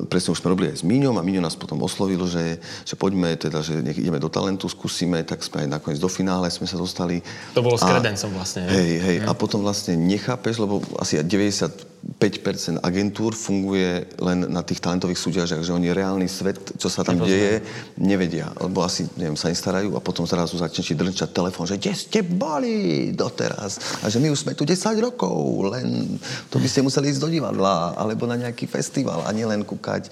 presne 0.06 0.30
už 0.30 0.38
sme 0.38 0.54
robili 0.54 0.70
aj 0.70 0.78
s 0.78 0.84
Míňom 0.86 1.18
a 1.18 1.26
Míňo 1.26 1.42
nás 1.42 1.58
potom 1.58 1.82
oslovil, 1.82 2.22
že, 2.30 2.62
že 2.86 2.94
poďme 2.94 3.34
teda, 3.34 3.66
že 3.66 3.82
nech 3.82 3.98
ideme 3.98 4.22
do 4.22 4.30
talentu, 4.30 4.70
skúsime, 4.70 5.26
tak 5.26 5.42
sme 5.42 5.66
aj 5.66 5.74
nakoniec 5.74 5.98
do 5.98 6.06
finále 6.06 6.46
sme 6.54 6.70
sa 6.70 6.78
dostali. 6.78 7.18
To 7.58 7.66
bolo 7.66 7.74
s 7.74 7.82
kredencom 7.82 8.30
vlastne. 8.30 8.70
Hej, 8.70 8.90
hej, 9.02 9.16
mm. 9.18 9.26
a 9.26 9.34
potom 9.34 9.66
vlastne 9.66 9.98
nechápeš, 9.98 10.62
lebo 10.62 10.78
asi 11.02 11.18
90 11.18 11.97
5% 11.98 12.78
agentúr 12.82 13.34
funguje 13.34 14.06
len 14.22 14.46
na 14.46 14.62
tých 14.62 14.78
talentových 14.78 15.18
súťažiach, 15.18 15.66
že 15.66 15.74
oni 15.74 15.90
reálny 15.90 16.30
svet, 16.30 16.78
čo 16.78 16.86
sa 16.86 17.02
tam 17.02 17.18
deje, 17.22 17.58
nevedia. 17.98 18.54
Lebo 18.58 18.86
asi, 18.86 19.06
neviem, 19.18 19.34
sa 19.34 19.50
nestarajú 19.50 19.98
a 19.98 20.02
potom 20.02 20.22
zrazu 20.22 20.58
začne 20.58 20.82
ti 20.86 20.94
drnčať 20.94 21.34
telefón, 21.34 21.66
že 21.66 21.78
kde 21.78 21.94
ste 21.94 22.20
boli 22.22 23.10
doteraz? 23.14 24.02
A 24.02 24.10
že 24.10 24.22
my 24.22 24.30
už 24.30 24.46
sme 24.46 24.54
tu 24.54 24.62
10 24.62 24.78
rokov, 25.02 25.34
len 25.74 26.18
to 26.50 26.62
by 26.62 26.66
ste 26.70 26.86
museli 26.86 27.10
ísť 27.10 27.22
do 27.22 27.30
divadla 27.30 27.98
alebo 27.98 28.30
na 28.30 28.38
nejaký 28.38 28.70
festival 28.70 29.26
a 29.26 29.30
nielen 29.34 29.66
kúkať 29.66 30.06
e, 30.06 30.10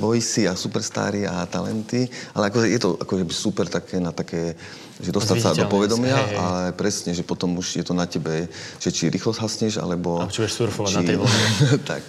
voicy 0.00 0.48
a 0.48 0.56
superstári 0.56 1.28
a 1.28 1.44
talenty. 1.44 2.08
Ale 2.32 2.48
akože 2.48 2.66
je 2.72 2.80
to 2.80 2.88
akože 2.96 3.24
super 3.32 3.68
také 3.68 4.00
na 4.00 4.16
také 4.16 4.56
že 5.02 5.10
dostať 5.10 5.36
sa 5.42 5.50
do 5.58 5.66
povedomia, 5.66 6.14
hej, 6.14 6.28
hej. 6.32 6.38
ale 6.38 6.62
presne, 6.72 7.10
že 7.10 7.26
potom 7.26 7.58
už 7.58 7.82
je 7.82 7.84
to 7.84 7.92
na 7.92 8.06
tebe, 8.06 8.46
že 8.78 8.88
či 8.94 9.10
rýchlo 9.10 9.34
zhasneš, 9.34 9.82
alebo... 9.82 10.22
A 10.22 10.30
či 10.30 10.46
surfovať 10.46 10.90
či... 10.90 10.96
na 10.96 11.02
tej 11.02 11.16
vlne. 11.18 11.42
tak. 11.90 12.02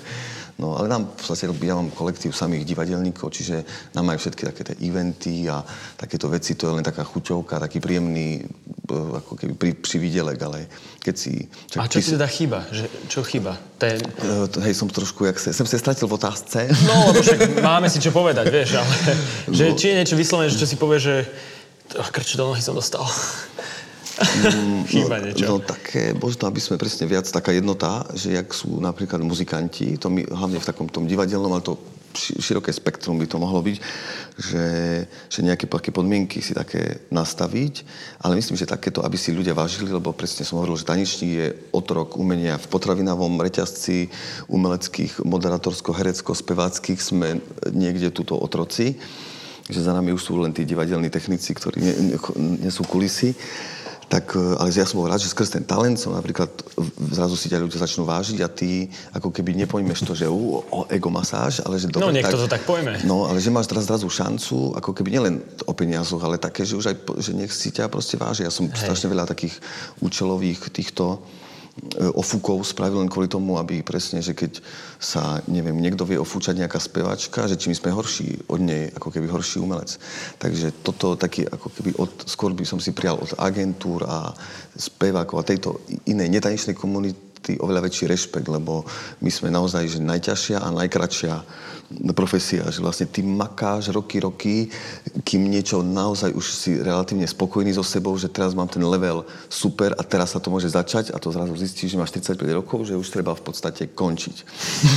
No, 0.53 0.77
ale 0.77 0.85
nám, 0.85 1.09
v 1.09 1.13
podstate, 1.17 1.49
ja 1.49 1.73
mám 1.73 1.89
kolektív 1.89 2.37
samých 2.37 2.61
divadelníkov, 2.69 3.33
čiže 3.33 3.65
nám 3.97 4.13
majú 4.13 4.21
všetky 4.21 4.43
také 4.53 4.61
tie 4.61 4.75
eventy 4.85 5.49
a 5.49 5.65
takéto 5.97 6.29
veci, 6.29 6.53
to 6.53 6.69
je 6.69 6.77
len 6.77 6.85
taká 6.85 7.01
chuťovka, 7.01 7.57
taký 7.57 7.81
príjemný, 7.81 8.45
e, 8.45 8.93
ako 8.93 9.33
keby 9.33 9.53
pri, 9.57 9.71
prividelek, 9.81 10.37
ale 10.45 10.69
keď 11.01 11.15
si... 11.17 11.49
Čak, 11.73 11.79
a 11.81 11.89
čo 11.89 11.97
ti 12.05 12.13
teda 12.13 12.29
chýba? 12.29 12.59
Že, 12.69 12.85
čo 13.09 13.19
chýba? 13.25 13.57
Ten... 13.81 13.97
Uh, 14.21 14.45
hej, 14.61 14.77
som 14.77 14.85
trošku, 14.85 15.25
jak 15.25 15.41
se, 15.41 15.57
som 15.57 15.65
sa 15.65 15.81
stratil 15.81 16.05
v 16.05 16.21
otázce. 16.21 16.69
No, 16.85 17.09
lebo 17.09 17.25
však 17.25 17.57
máme 17.65 17.89
si 17.89 17.97
čo 17.97 18.13
povedať, 18.13 18.45
vieš, 18.53 18.77
ale 18.77 18.93
že, 19.57 19.65
no. 19.67 19.75
či 19.75 19.85
je 19.89 19.95
niečo 20.05 20.15
vyslovené, 20.15 20.53
že 20.53 20.61
čo 20.61 20.69
si 20.69 20.77
povie, 20.77 21.01
že 21.01 21.25
krč 21.91 22.35
do 22.35 22.49
nohy 22.49 22.61
som 22.61 22.75
dostal. 22.75 23.03
Mm, 24.13 24.85
Chýba 24.85 25.17
no, 25.21 25.23
niečo. 25.25 25.45
No 25.49 25.55
také, 25.57 26.13
možno, 26.13 26.45
aby 26.45 26.61
sme 26.61 26.77
presne 26.77 27.09
viac 27.09 27.25
taká 27.25 27.49
jednota, 27.49 28.05
že 28.13 28.37
jak 28.37 28.53
sú 28.53 28.77
napríklad 28.77 29.21
muzikanti, 29.25 29.97
to 29.97 30.09
my 30.13 30.21
hlavne 30.29 30.61
v 30.61 30.67
takom 30.69 30.85
tom 30.85 31.09
divadelnom, 31.09 31.49
ale 31.49 31.65
to 31.65 31.81
ši- 32.13 32.37
široké 32.37 32.69
spektrum 32.69 33.17
by 33.17 33.25
to 33.25 33.41
mohlo 33.41 33.57
byť, 33.65 33.77
že, 34.37 34.65
že 35.29 35.39
nejaké 35.41 35.65
také 35.65 35.89
podmienky 35.89 36.45
si 36.45 36.53
také 36.53 37.01
nastaviť, 37.09 37.85
ale 38.21 38.37
myslím, 38.37 38.53
že 38.53 38.69
takéto, 38.69 39.01
aby 39.01 39.17
si 39.17 39.33
ľudia 39.33 39.57
vážili, 39.57 39.89
lebo 39.89 40.13
presne 40.13 40.45
som 40.45 40.61
hovoril, 40.61 40.77
že 40.77 40.85
tanečník 40.85 41.31
je 41.33 41.47
otrok 41.73 42.17
umenia 42.21 42.61
v 42.61 42.69
potravinovom 42.69 43.41
reťazci 43.41 44.13
umeleckých, 44.45 45.25
moderátorsko, 45.25 45.89
herecko, 45.89 46.37
speváckých 46.37 47.01
sme 47.01 47.41
niekde 47.73 48.13
túto 48.13 48.37
otroci 48.37 48.97
že 49.69 49.79
za 49.79 49.95
nami 49.95 50.11
už 50.11 50.23
sú 50.23 50.33
len 50.39 50.51
tí 50.51 50.67
divadelní 50.67 51.07
technici, 51.07 51.55
ktorí 51.55 51.79
nie, 51.79 51.93
nie, 52.59 52.71
sú 52.71 52.83
kulisy. 52.83 53.31
Tak, 54.11 54.35
e, 54.35 54.59
ale 54.59 54.69
ja 54.69 54.85
som 54.85 54.99
bol 55.01 55.09
rád, 55.09 55.23
že 55.23 55.31
skrz 55.31 55.57
ten 55.57 55.65
talent 55.65 55.95
som 55.97 56.13
napríklad 56.13 56.51
zrazu 57.15 57.33
si 57.39 57.49
ťa 57.49 57.63
ľudia 57.63 57.81
začnú 57.81 58.03
vážiť 58.05 58.45
a 58.45 58.51
ty 58.51 58.91
ako 59.15 59.31
keby 59.33 59.55
nepojmeš 59.63 60.05
to, 60.05 60.13
že 60.13 60.27
u, 60.29 60.61
o 60.61 60.85
ego 60.91 61.09
masáž, 61.09 61.63
ale 61.63 61.79
že 61.79 61.89
dobre, 61.89 62.11
No 62.11 62.13
niekto 62.13 62.37
tak, 62.37 62.43
to 62.43 62.53
tak 62.59 62.63
pojme. 62.67 63.01
No, 63.07 63.25
ale 63.25 63.39
že 63.39 63.49
máš 63.49 63.71
teraz 63.71 63.87
zrazu 63.89 64.05
šancu, 64.11 64.75
ako 64.77 64.91
keby 64.93 65.17
nielen 65.17 65.41
o 65.65 65.73
peniazoch, 65.73 66.21
ale 66.21 66.37
také, 66.37 66.67
že 66.67 66.77
už 66.77 66.93
aj, 66.93 66.95
že 67.23 67.31
nech 67.33 67.49
si 67.49 67.73
ťa 67.73 67.89
proste 67.89 68.19
váži. 68.19 68.45
Ja 68.45 68.53
som 68.53 68.69
Hej. 68.69 68.85
strašne 68.85 69.07
veľa 69.09 69.25
takých 69.25 69.57
účelových 70.03 70.69
týchto 70.69 71.23
ofúkov 72.13 72.61
spravil 72.61 73.01
len 73.01 73.09
kvôli 73.09 73.25
tomu, 73.25 73.57
aby 73.57 73.81
presne, 73.81 74.21
že 74.21 74.37
keď 74.37 74.61
sa, 75.01 75.41
neviem, 75.49 75.73
niekto 75.73 76.05
vie 76.05 76.21
ofúčať 76.21 76.61
nejaká 76.61 76.77
spevačka, 76.77 77.49
že 77.49 77.57
či 77.57 77.73
my 77.73 77.75
sme 77.75 77.97
horší 77.97 78.45
od 78.45 78.61
nej, 78.61 78.93
ako 78.93 79.09
keby 79.09 79.25
horší 79.25 79.57
umelec. 79.57 79.97
Takže 80.37 80.85
toto 80.85 81.17
taký, 81.17 81.49
ako 81.49 81.67
keby 81.73 81.97
od, 81.97 82.29
skôr 82.29 82.53
by 82.53 82.61
som 82.61 82.77
si 82.77 82.93
prijal 82.93 83.17
od 83.17 83.33
agentúr 83.41 84.05
a 84.05 84.37
spevákov 84.77 85.41
a 85.41 85.47
tejto 85.49 85.81
inej 86.05 86.29
netanečnej 86.29 86.77
komunity 86.77 87.32
oveľa 87.59 87.91
väčší 87.91 88.07
rešpekt, 88.07 88.47
lebo 88.47 88.87
my 89.19 89.29
sme 89.31 89.51
naozaj 89.51 89.83
že 89.87 89.99
najťažšia 89.99 90.63
a 90.63 90.67
najkračšia 90.71 91.33
profesia, 92.15 92.65
že 92.73 92.81
vlastne 92.81 93.05
ty 93.05 93.21
makáš 93.21 93.93
roky, 93.93 94.17
roky, 94.17 94.55
kým 95.21 95.45
niečo 95.45 95.85
naozaj 95.85 96.33
už 96.33 96.45
si 96.49 96.71
relatívne 96.81 97.27
spokojný 97.27 97.75
so 97.75 97.85
sebou, 97.85 98.15
že 98.17 98.31
teraz 98.31 98.57
mám 98.57 98.65
ten 98.65 98.81
level 98.81 99.27
super 99.51 99.93
a 99.93 100.01
teraz 100.01 100.33
sa 100.33 100.39
to 100.41 100.49
môže 100.49 100.73
začať 100.73 101.13
a 101.13 101.21
to 101.21 101.29
zrazu 101.29 101.53
zistíš, 101.53 101.93
že 101.93 101.99
máš 101.99 102.15
35 102.17 102.59
rokov, 102.63 102.89
že 102.89 102.97
už 102.97 103.07
treba 103.13 103.37
v 103.37 103.43
podstate 103.45 103.93
končiť. 103.93 104.37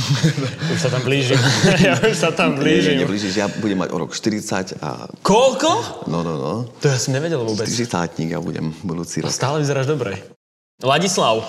Už 0.73 0.79
sa 0.79 0.89
tam 0.89 1.03
blížim. 1.05 1.39
ja 1.81 1.95
už 2.11 2.17
sa 2.17 2.31
tam 2.33 2.57
blížim. 2.57 2.97
Nie, 2.97 3.05
neblížiš, 3.05 3.33
ja 3.37 3.47
budem 3.61 3.77
mať 3.77 3.89
o 3.93 3.97
rok 4.01 4.11
40 4.13 4.81
a... 4.81 5.09
Koľko? 5.21 5.69
No, 6.09 6.21
no, 6.25 6.33
no. 6.37 6.53
To 6.81 6.85
ja 6.87 6.97
som 6.97 7.13
nevedel 7.13 7.41
vôbec. 7.41 7.67
40 7.67 8.29
ja 8.29 8.39
budem 8.41 8.73
budúci 8.83 9.21
rok. 9.21 9.29
A 9.29 9.33
stále 9.33 9.61
vyzeráš 9.61 9.89
dobre. 9.89 10.37
Ladislav, 10.77 11.41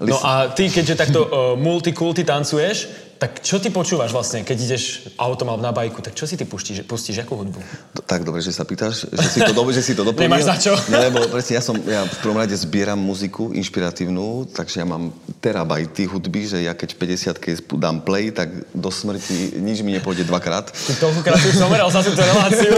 No 0.00 0.20
a 0.20 0.52
ty, 0.52 0.68
keďže 0.68 0.94
takto 0.96 1.20
uh, 1.24 1.30
multikulty 1.56 2.24
tancuješ, 2.24 3.05
tak 3.16 3.40
čo 3.40 3.56
ty 3.56 3.72
počúvaš 3.72 4.12
vlastne, 4.12 4.44
keď 4.44 4.56
ideš 4.60 5.08
autom 5.16 5.48
alebo 5.48 5.64
na 5.64 5.72
bajku? 5.72 6.04
Tak 6.04 6.12
čo 6.12 6.28
si 6.28 6.36
ty 6.36 6.44
pustíš, 6.44 6.84
pustíš 6.84 7.24
akú 7.24 7.40
hudbu? 7.40 7.60
Tak 8.04 8.28
dobre, 8.28 8.44
že 8.44 8.52
sa 8.52 8.68
pýtaš, 8.68 9.08
že 9.08 9.28
si 9.32 9.40
to, 9.40 9.56
dobre, 9.56 9.72
že 9.72 9.80
si 9.80 9.96
to 9.96 10.04
doplnil. 10.04 10.28
Nemáš 10.28 10.44
za 10.44 10.56
čo? 10.60 10.72
Ne, 10.92 11.08
lebo 11.08 11.24
presne 11.32 11.56
ja 11.56 11.62
som, 11.64 11.80
ja 11.80 12.04
v 12.04 12.16
prvom 12.20 12.36
rade 12.36 12.52
zbieram 12.52 13.00
muziku 13.00 13.56
inšpiratívnu, 13.56 14.52
takže 14.52 14.84
ja 14.84 14.86
mám 14.86 15.16
terabajty 15.40 16.04
hudby, 16.04 16.44
že 16.44 16.58
ja 16.60 16.76
keď 16.76 16.92
v 16.92 16.98
50 17.32 17.40
keď 17.40 17.54
dám 17.80 18.04
play, 18.04 18.28
tak 18.28 18.52
do 18.76 18.92
smrti 18.92 19.56
nič 19.64 19.80
mi 19.80 19.96
nepôjde 19.96 20.28
dvakrát. 20.28 20.68
Ty 20.68 20.92
toľkokrát 21.00 21.40
si 21.40 21.56
someral 21.56 21.88
sa 21.88 22.04
tú 22.04 22.12
reláciu. 22.12 22.76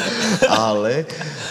ale, 0.72 1.04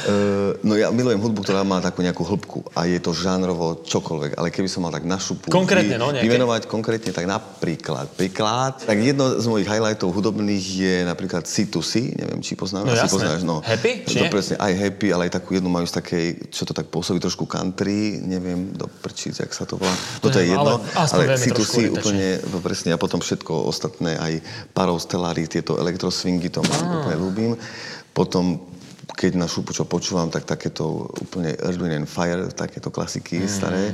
uh, 0.10 0.58
no 0.66 0.74
ja 0.74 0.90
milujem 0.90 1.22
hudbu, 1.22 1.46
ktorá 1.46 1.62
má 1.62 1.78
takú 1.86 2.02
nejakú 2.02 2.26
hĺbku 2.26 2.60
a 2.74 2.90
je 2.90 2.98
to 2.98 3.14
žánrovo 3.14 3.86
čokoľvek, 3.86 4.42
ale 4.42 4.50
keby 4.50 4.66
som 4.66 4.82
mal 4.86 4.94
tak 4.94 5.06
našu 5.06 5.38
Konkrétne, 5.50 6.02
no, 6.02 6.10
nejaké... 6.10 6.26
Vymenovať 6.26 6.62
konkrétne, 6.66 7.12
tak 7.14 7.30
napríklad 7.30 8.10
príklad. 8.24 8.80
Tak 8.80 8.96
jedno 8.96 9.36
z 9.36 9.46
mojich 9.52 9.68
highlightov 9.68 10.16
hudobných 10.16 10.64
je 10.64 10.96
napríklad 11.04 11.44
C2C, 11.44 12.16
neviem, 12.16 12.40
či 12.40 12.56
poznáš. 12.56 12.88
No 12.88 12.96
jasné. 12.96 13.12
poznáš, 13.12 13.42
no. 13.44 13.60
Happy, 13.60 14.08
či 14.08 14.24
to 14.24 14.26
presne, 14.32 14.56
aj 14.56 14.72
happy, 14.80 15.12
ale 15.12 15.28
aj 15.28 15.44
takú 15.44 15.60
jednu 15.60 15.68
majú 15.68 15.84
z 15.84 16.00
takej, 16.00 16.26
čo 16.56 16.64
to 16.64 16.72
tak 16.72 16.88
pôsobí, 16.88 17.20
trošku 17.20 17.44
country, 17.44 18.24
neviem, 18.24 18.72
do 18.72 18.88
prčíc, 18.88 19.36
jak 19.36 19.52
sa 19.52 19.68
to 19.68 19.76
volá. 19.76 19.92
Toto 20.24 20.40
je 20.40 20.56
jedno, 20.56 20.80
ale, 20.96 21.08
ale 21.12 21.24
C2C 21.36 21.92
úplne, 21.92 22.40
presne, 22.64 22.96
a 22.96 22.98
potom 22.98 23.20
všetko 23.20 23.68
ostatné, 23.68 24.16
aj 24.16 24.34
Parov 24.72 25.04
Stellari, 25.04 25.44
tieto 25.52 25.76
elektroswingy, 25.76 26.48
to 26.48 26.64
ah. 26.64 27.04
úplne 27.04 27.18
ľúbim. 27.20 27.52
Potom 28.16 28.72
keď 29.14 29.36
na 29.36 29.52
šupu 29.52 29.76
čo 29.76 29.84
počúvam, 29.84 30.32
tak 30.32 30.48
takéto 30.48 31.12
úplne 31.22 31.54
Earth, 31.60 31.84
and 31.84 32.10
Fire, 32.10 32.50
takéto 32.56 32.90
klasiky 32.90 33.46
mm. 33.46 33.52
staré. 33.52 33.94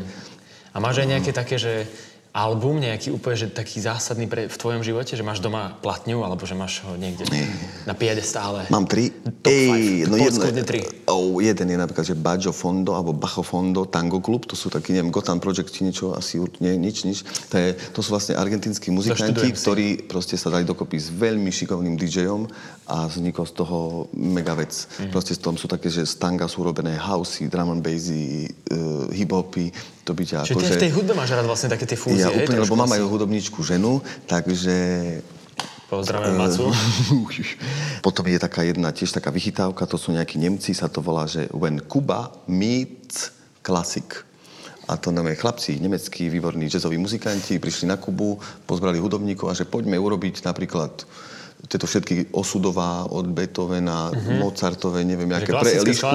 A 0.71 0.77
máš 0.77 1.01
aj 1.01 1.07
nejaké 1.17 1.31
také, 1.33 1.57
že 1.57 1.89
album 2.29 2.77
nejaký 2.77 3.09
úplne, 3.09 3.35
že 3.35 3.47
taký 3.49 3.81
zásadný 3.81 4.29
pre, 4.29 4.45
v 4.45 4.57
tvojom 4.57 4.85
živote, 4.85 5.17
že 5.17 5.25
máš 5.25 5.41
doma 5.41 5.73
platňu, 5.81 6.21
alebo 6.21 6.45
že 6.45 6.53
máš 6.53 6.85
ho 6.85 6.93
niekde 6.93 7.25
Nie. 7.33 7.49
na 7.89 7.97
stále? 8.21 8.69
Mám 8.69 8.85
tri. 8.85 9.09
Top 9.41 9.49
Ej, 9.49 10.05
no 10.05 10.15
jedno, 10.15 10.45
tri. 10.61 10.85
Oh, 11.09 11.41
jeden 11.41 11.67
je 11.73 11.77
napríklad, 11.77 12.05
že 12.05 12.13
Bajo 12.13 12.53
Fondo, 12.53 12.93
alebo 12.93 13.17
Bajo 13.17 13.41
Fondo, 13.41 13.89
Tango 13.89 14.21
Club, 14.21 14.45
to 14.45 14.53
sú 14.53 14.69
takí, 14.69 14.93
neviem, 14.93 15.09
Gotham 15.09 15.41
Project, 15.41 15.73
či 15.73 15.81
niečo, 15.89 16.13
asi 16.13 16.37
nie, 16.61 16.77
nič, 16.77 17.07
nič. 17.07 17.25
To, 17.49 17.55
je, 17.57 17.73
to 17.95 17.99
sú 18.05 18.13
vlastne 18.13 18.37
argentínsky 18.37 18.93
muzikanti, 18.93 19.49
ktorí 19.49 20.05
proste 20.05 20.37
sa 20.37 20.53
dali 20.53 20.69
dokopy 20.69 21.01
s 21.01 21.09
veľmi 21.09 21.49
šikovným 21.49 21.97
DJom 21.97 22.45
a 22.89 23.09
vznikol 23.09 23.45
z 23.49 23.53
toho 23.57 23.77
mega 24.13 24.53
vec. 24.53 24.85
Mm. 25.01 25.09
Proste 25.09 25.33
z 25.33 25.41
tom 25.41 25.57
sú 25.57 25.65
také, 25.65 25.89
že 25.89 26.05
z 26.05 26.13
tanga 26.21 26.45
sú 26.45 26.61
robené 26.61 26.93
housey, 26.97 27.49
drum 27.49 27.73
and 27.73 27.81
bassy, 27.81 28.49
uh, 28.69 29.09
hip-hopy, 29.09 29.73
to 30.09 30.17
by 30.17 30.25
ťa 30.25 30.41
Čiže 30.41 30.57
ty 30.57 30.65
že... 30.65 30.73
v 30.73 30.83
tej 30.89 30.91
hudbe 30.97 31.13
máš 31.13 31.29
rád 31.37 31.45
vlastne 31.45 31.69
také 31.69 31.85
tie 31.85 31.93
fúzie, 31.93 32.18
Ja 32.19 32.29
úplne, 32.31 32.59
lebo 32.63 32.75
mám 32.75 32.91
aj 32.91 33.01
hudobníčku 33.03 33.63
ženu, 33.63 34.03
takže... 34.27 34.73
Pozdravujem 35.89 36.37
Macu. 36.37 36.69
Potom 38.05 38.23
je 38.29 38.37
taká 38.37 38.61
jedna, 38.61 38.93
tiež 38.93 39.09
taká 39.09 39.33
vychytávka, 39.33 39.89
to 39.89 39.97
sú 39.97 40.13
nejakí 40.13 40.37
Nemci, 40.37 40.77
sa 40.77 40.85
to 40.85 41.01
volá, 41.01 41.25
že 41.25 41.49
When 41.49 41.81
Cuba 41.81 42.29
meets 42.45 43.33
Classic. 43.65 44.05
A 44.89 44.97
to 44.97 45.13
nové 45.13 45.37
chlapci, 45.37 45.77
nemeckí, 45.77 46.29
výborní 46.29 46.65
jazzoví 46.65 46.97
muzikanti, 46.97 47.61
prišli 47.61 47.85
na 47.89 47.97
Kubu, 47.97 48.41
pozbrali 48.65 48.97
hudobníkov 48.97 49.49
a 49.49 49.57
že 49.57 49.69
poďme 49.69 50.01
urobiť 50.01 50.41
napríklad 50.41 51.05
tieto 51.67 51.83
všetky 51.83 52.31
Osudová 52.31 53.03
od 53.11 53.27
Beethovena, 53.27 54.09
mm-hmm. 54.09 54.39
Mozartové, 54.39 55.03
neviem, 55.03 55.27
aké 55.35 55.51
pre 55.51 55.83
Elišku. 55.83 56.07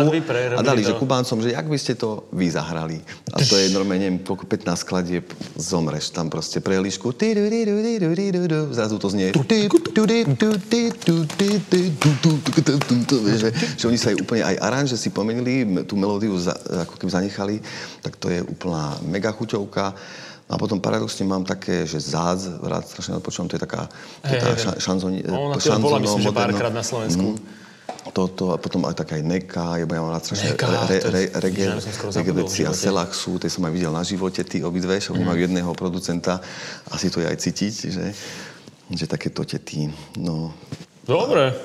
A 0.57 0.63
dali, 0.65 0.81
to... 0.81 0.89
že 0.89 0.93
Kubáncom, 0.97 1.45
že 1.45 1.53
jak 1.53 1.69
by 1.69 1.77
ste 1.77 1.93
to 2.01 2.25
vy 2.33 2.49
zahrali. 2.49 3.05
A 3.37 3.45
to 3.45 3.61
je 3.61 3.69
normálne, 3.69 4.09
neviem, 4.09 4.25
15 4.25 4.49
skladieb 4.81 5.29
zomreš 5.61 6.17
tam 6.17 6.33
proste 6.33 6.65
pre 6.65 6.81
Elišku. 6.81 7.13
Zrazu 8.73 8.97
to 8.97 9.13
znie. 9.13 9.37
Že, 13.37 13.49
že 13.77 13.85
oni 13.85 13.99
sa 14.01 14.11
aj 14.11 14.17
úplne 14.17 14.43
aj 14.49 14.57
aranže 14.65 14.97
si 14.97 15.13
pomenili, 15.13 15.85
tú 15.85 16.01
melódiu 16.01 16.33
za, 16.41 16.57
ako 16.89 16.97
keby 16.97 17.11
zanechali, 17.13 17.57
tak 18.01 18.17
to 18.17 18.33
je 18.33 18.41
úplná 18.41 18.97
mega 19.05 19.29
chuťovka. 19.29 19.93
A 20.45 20.61
potom 20.61 20.77
paradoxne 20.77 21.25
mám 21.25 21.41
také, 21.41 21.89
že 21.89 21.97
Zác, 21.97 22.61
rád 22.61 22.85
strašne 22.85 23.17
odpočúvam, 23.17 23.49
to 23.49 23.57
je 23.57 23.65
taká 23.65 23.89
hey, 24.29 24.37
tá 24.37 24.53
hey, 24.53 24.77
šanzoni, 24.77 25.25
Ona 25.25 25.57
to 25.57 25.73
bola, 25.81 25.97
myslím, 26.05 26.21
že 26.21 26.37
párkrát 26.37 26.69
na 26.69 26.85
Slovensku. 26.85 27.41
Mm, 27.41 27.65
toto 28.13 28.53
a 28.53 28.61
potom 28.61 28.85
aj 28.85 28.93
taká 28.93 29.17
aj 29.17 29.25
Neka, 29.25 29.81
ja 29.81 29.87
mám 29.89 30.13
rád 30.13 30.29
strašne 30.29 30.53
Neka, 30.53 30.69
re, 30.69 30.77
re, 30.85 30.97
re, 31.01 31.23
reggae, 31.41 31.67
reggae 32.13 32.65
a 32.69 32.77
Selak 32.77 33.17
sú, 33.17 33.41
tie 33.41 33.49
som 33.49 33.65
aj 33.65 33.73
videl 33.73 33.89
na 33.89 34.05
živote, 34.05 34.45
tí 34.45 34.61
obidve, 34.61 35.01
však 35.01 35.17
mm. 35.17 35.25
majú 35.25 35.39
jedného 35.41 35.71
producenta, 35.73 36.45
asi 36.93 37.09
to 37.09 37.25
je 37.25 37.27
aj 37.27 37.37
cítiť, 37.41 37.75
že, 37.89 38.07
že 38.93 39.05
takéto 39.09 39.49
tety, 39.49 39.89
no. 40.21 40.53
Dobre, 41.09 41.57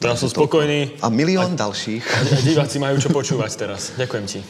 teraz 0.00 0.24
som 0.24 0.32
spokojný. 0.32 1.04
A 1.04 1.12
milión 1.12 1.52
a, 1.52 1.68
ďalších. 1.68 2.00
A 2.00 2.40
diváci 2.40 2.80
majú 2.80 2.96
čo 2.96 3.12
počúvať 3.12 3.52
teraz. 3.60 3.92
Ďakujem 4.00 4.24
ti. 4.24 4.40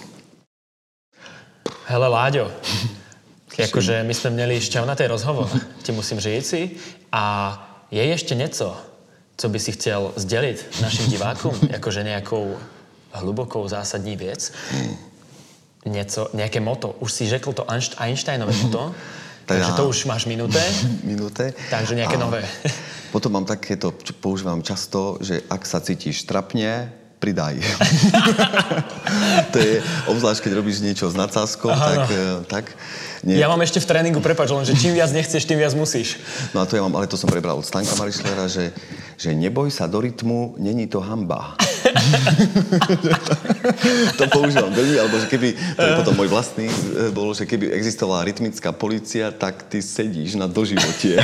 Hele, 1.87 2.07
Láďo, 2.11 2.51
Akože 3.57 4.05
my 4.05 4.15
sme 4.15 4.31
měli 4.37 4.61
šťavnatý 4.61 5.09
rozhovor, 5.09 5.49
ti 5.85 5.93
musím 5.93 6.21
říci. 6.21 6.71
A 7.13 7.25
je 7.91 8.03
ešte 8.13 8.35
něco, 8.35 8.77
co 9.37 9.49
by 9.49 9.59
si 9.61 9.73
chcel 9.73 10.13
sdělit 10.17 10.67
našim 10.83 11.07
divákom, 11.07 11.55
jakože 11.71 12.05
nejakou 12.05 12.57
hlubokou 13.13 13.69
zásadní 13.69 14.17
věc? 14.17 14.53
Něco, 15.87 16.29
nejaké 16.35 16.61
moto. 16.61 16.97
Už 17.01 17.13
si 17.13 17.29
řekl 17.29 17.53
to 17.53 17.65
Einsteinové 17.97 18.53
moto, 18.63 18.95
takže 19.47 19.73
to 19.73 19.89
už 19.89 20.05
máš 20.05 20.27
minuté. 20.27 20.61
minuté. 21.05 21.55
Takže 21.71 21.95
nejaké 21.95 22.19
nové. 22.19 22.43
Potom 23.15 23.33
mám 23.33 23.47
takéto, 23.47 23.95
čo 24.03 24.13
používam 24.19 24.61
často, 24.61 25.23
že 25.23 25.41
ak 25.47 25.63
sa 25.63 25.79
cítiš 25.79 26.27
trapne, 26.27 26.91
pridaj. 27.23 27.57
to 29.55 29.59
je, 29.59 29.81
obzvlášť 30.11 30.43
keď 30.43 30.53
robíš 30.53 30.83
niečo 30.83 31.09
s 31.09 31.17
nadsázkou, 31.17 31.71
tak, 31.71 32.11
no. 32.11 32.45
tak 32.45 32.65
nie. 33.27 33.43
Ja 33.43 33.51
mám 33.51 33.59
ešte 33.59 33.83
v 33.83 33.91
tréningu, 33.91 34.23
prepač, 34.23 34.55
len, 34.55 34.63
že 34.63 34.79
čím 34.79 34.95
viac 34.95 35.11
nechceš, 35.11 35.43
tým 35.43 35.59
viac 35.59 35.75
musíš. 35.75 36.23
No 36.55 36.63
a 36.63 36.65
to 36.71 36.79
ja 36.79 36.87
mám, 36.87 36.95
ale 36.95 37.11
to 37.11 37.19
som 37.19 37.27
prebral 37.27 37.59
od 37.59 37.67
Stanka 37.67 37.99
Marišlera, 37.99 38.47
že, 38.47 38.71
že 39.19 39.35
neboj 39.35 39.67
sa 39.75 39.91
do 39.91 39.99
rytmu, 39.99 40.55
není 40.63 40.87
to 40.87 41.03
hamba. 41.03 41.59
to 44.19 44.25
používam 44.31 44.71
veľmi, 44.71 44.97
alebo 45.03 45.19
že 45.19 45.27
keby, 45.27 45.59
to 45.59 45.83
je 45.83 45.99
potom 45.99 46.15
môj 46.15 46.31
vlastný, 46.31 46.71
e, 46.71 47.11
bolo, 47.11 47.35
že 47.35 47.51
keby 47.51 47.75
existovala 47.75 48.27
rytmická 48.27 48.71
policia, 48.71 49.35
tak 49.35 49.67
ty 49.67 49.83
sedíš 49.83 50.39
na 50.39 50.47
doživotie. 50.47 51.19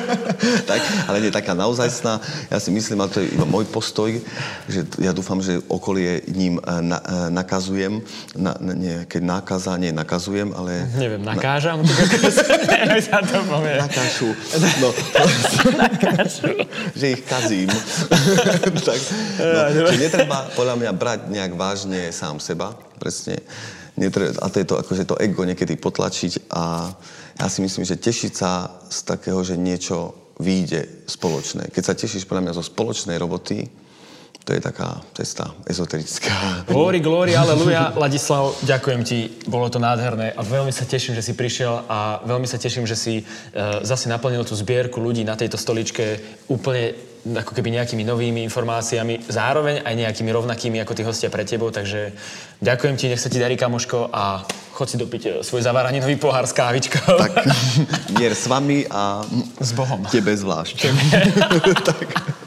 tak, 0.70 0.82
ale 1.06 1.22
nie 1.22 1.30
taká 1.30 1.54
naozajstná. 1.54 2.18
Ja 2.50 2.58
si 2.58 2.74
myslím, 2.74 2.98
a 3.02 3.06
to 3.06 3.22
je 3.22 3.30
iba 3.30 3.46
môj 3.46 3.70
postoj, 3.70 4.18
že 4.66 4.82
ja 4.98 5.14
dúfam, 5.14 5.38
že 5.38 5.62
okolie 5.70 6.26
ním 6.26 6.58
e, 6.58 6.82
na, 6.82 6.98
e, 6.98 7.30
nakazujem, 7.30 8.02
na, 8.34 8.58
nie, 8.58 9.06
keď 9.06 9.22
nákaza, 9.22 9.78
nie 9.78 9.94
nakazujem, 9.94 10.50
ale... 10.54 10.86
Neviem, 10.98 11.35
nakážam? 11.36 11.84
Neviem, 12.72 13.02
sa 13.04 13.20
to 13.20 13.38
povie. 13.44 13.76
Nakášu. 13.76 14.28
No, 14.80 14.88
že 16.96 17.06
ich 17.12 17.22
kazím. 17.28 17.68
tak, 18.88 19.00
no, 19.76 19.86
že 19.92 20.00
netreba 20.00 20.48
podľa 20.56 20.74
mňa 20.80 20.90
brať 20.96 21.20
nejak 21.28 21.52
vážne 21.54 22.10
sám 22.10 22.40
seba, 22.40 22.72
presne. 22.96 23.44
Netreba, 23.96 24.36
a 24.40 24.48
to 24.48 24.60
je 24.60 24.66
to, 24.68 24.74
akože 24.76 25.04
to 25.08 25.16
ego 25.20 25.44
niekedy 25.44 25.76
potlačiť 25.76 26.52
a 26.52 26.92
ja 27.36 27.46
si 27.52 27.60
myslím, 27.60 27.84
že 27.84 28.00
tešiť 28.00 28.32
sa 28.32 28.80
z 28.88 28.98
takého, 29.04 29.40
že 29.44 29.60
niečo 29.60 30.12
vyjde 30.40 31.08
spoločné. 31.08 31.72
Keď 31.72 31.82
sa 31.84 31.96
tešíš 31.96 32.28
podľa 32.28 32.48
mňa 32.48 32.58
zo 32.60 32.64
spoločnej 32.64 33.16
roboty, 33.16 33.64
to 34.46 34.54
je 34.54 34.62
taká 34.62 35.02
cesta 35.18 35.50
ezoterická. 35.66 36.62
Glory, 36.70 37.02
glory, 37.02 37.34
aleluja. 37.34 37.90
Ladislav, 37.98 38.54
ďakujem 38.62 39.02
ti, 39.02 39.18
bolo 39.50 39.66
to 39.66 39.82
nádherné 39.82 40.30
a 40.38 40.40
veľmi 40.46 40.70
sa 40.70 40.86
teším, 40.86 41.18
že 41.18 41.26
si 41.26 41.34
prišiel 41.34 41.82
a 41.90 42.22
veľmi 42.22 42.46
sa 42.46 42.54
teším, 42.54 42.86
že 42.86 42.94
si 42.94 43.14
uh, 43.26 43.82
zase 43.82 44.06
naplnil 44.06 44.46
tú 44.46 44.54
zbierku 44.54 45.02
ľudí 45.02 45.26
na 45.26 45.34
tejto 45.34 45.58
stoličke 45.58 46.22
úplne 46.46 46.94
ako 47.26 47.58
keby 47.58 47.74
nejakými 47.74 48.06
novými 48.06 48.46
informáciami, 48.46 49.26
zároveň 49.26 49.82
aj 49.82 49.94
nejakými 49.98 50.30
rovnakými 50.30 50.78
ako 50.78 50.94
tí 50.94 51.02
hostia 51.02 51.26
pre 51.26 51.42
tebou, 51.42 51.74
takže 51.74 52.14
ďakujem 52.62 52.94
ti, 52.94 53.10
nech 53.10 53.18
sa 53.18 53.26
ti 53.26 53.42
darí 53.42 53.58
kamoško 53.58 54.14
a 54.14 54.46
chod 54.78 54.86
si 54.86 54.94
dopiť 54.94 55.22
e, 55.26 55.30
svoj 55.42 55.66
zavaraninový 55.66 56.22
pohár 56.22 56.46
s 56.46 56.54
kávičkou. 56.54 57.18
Tak, 57.18 57.50
mier 58.22 58.30
s 58.30 58.46
vami 58.46 58.86
a 58.86 59.26
s 59.58 59.74
Bohom. 59.74 60.06
Tebe 60.06 60.38
zvlášť. 60.38 60.74
Tebe. 60.78 61.02
tak. 61.82 62.08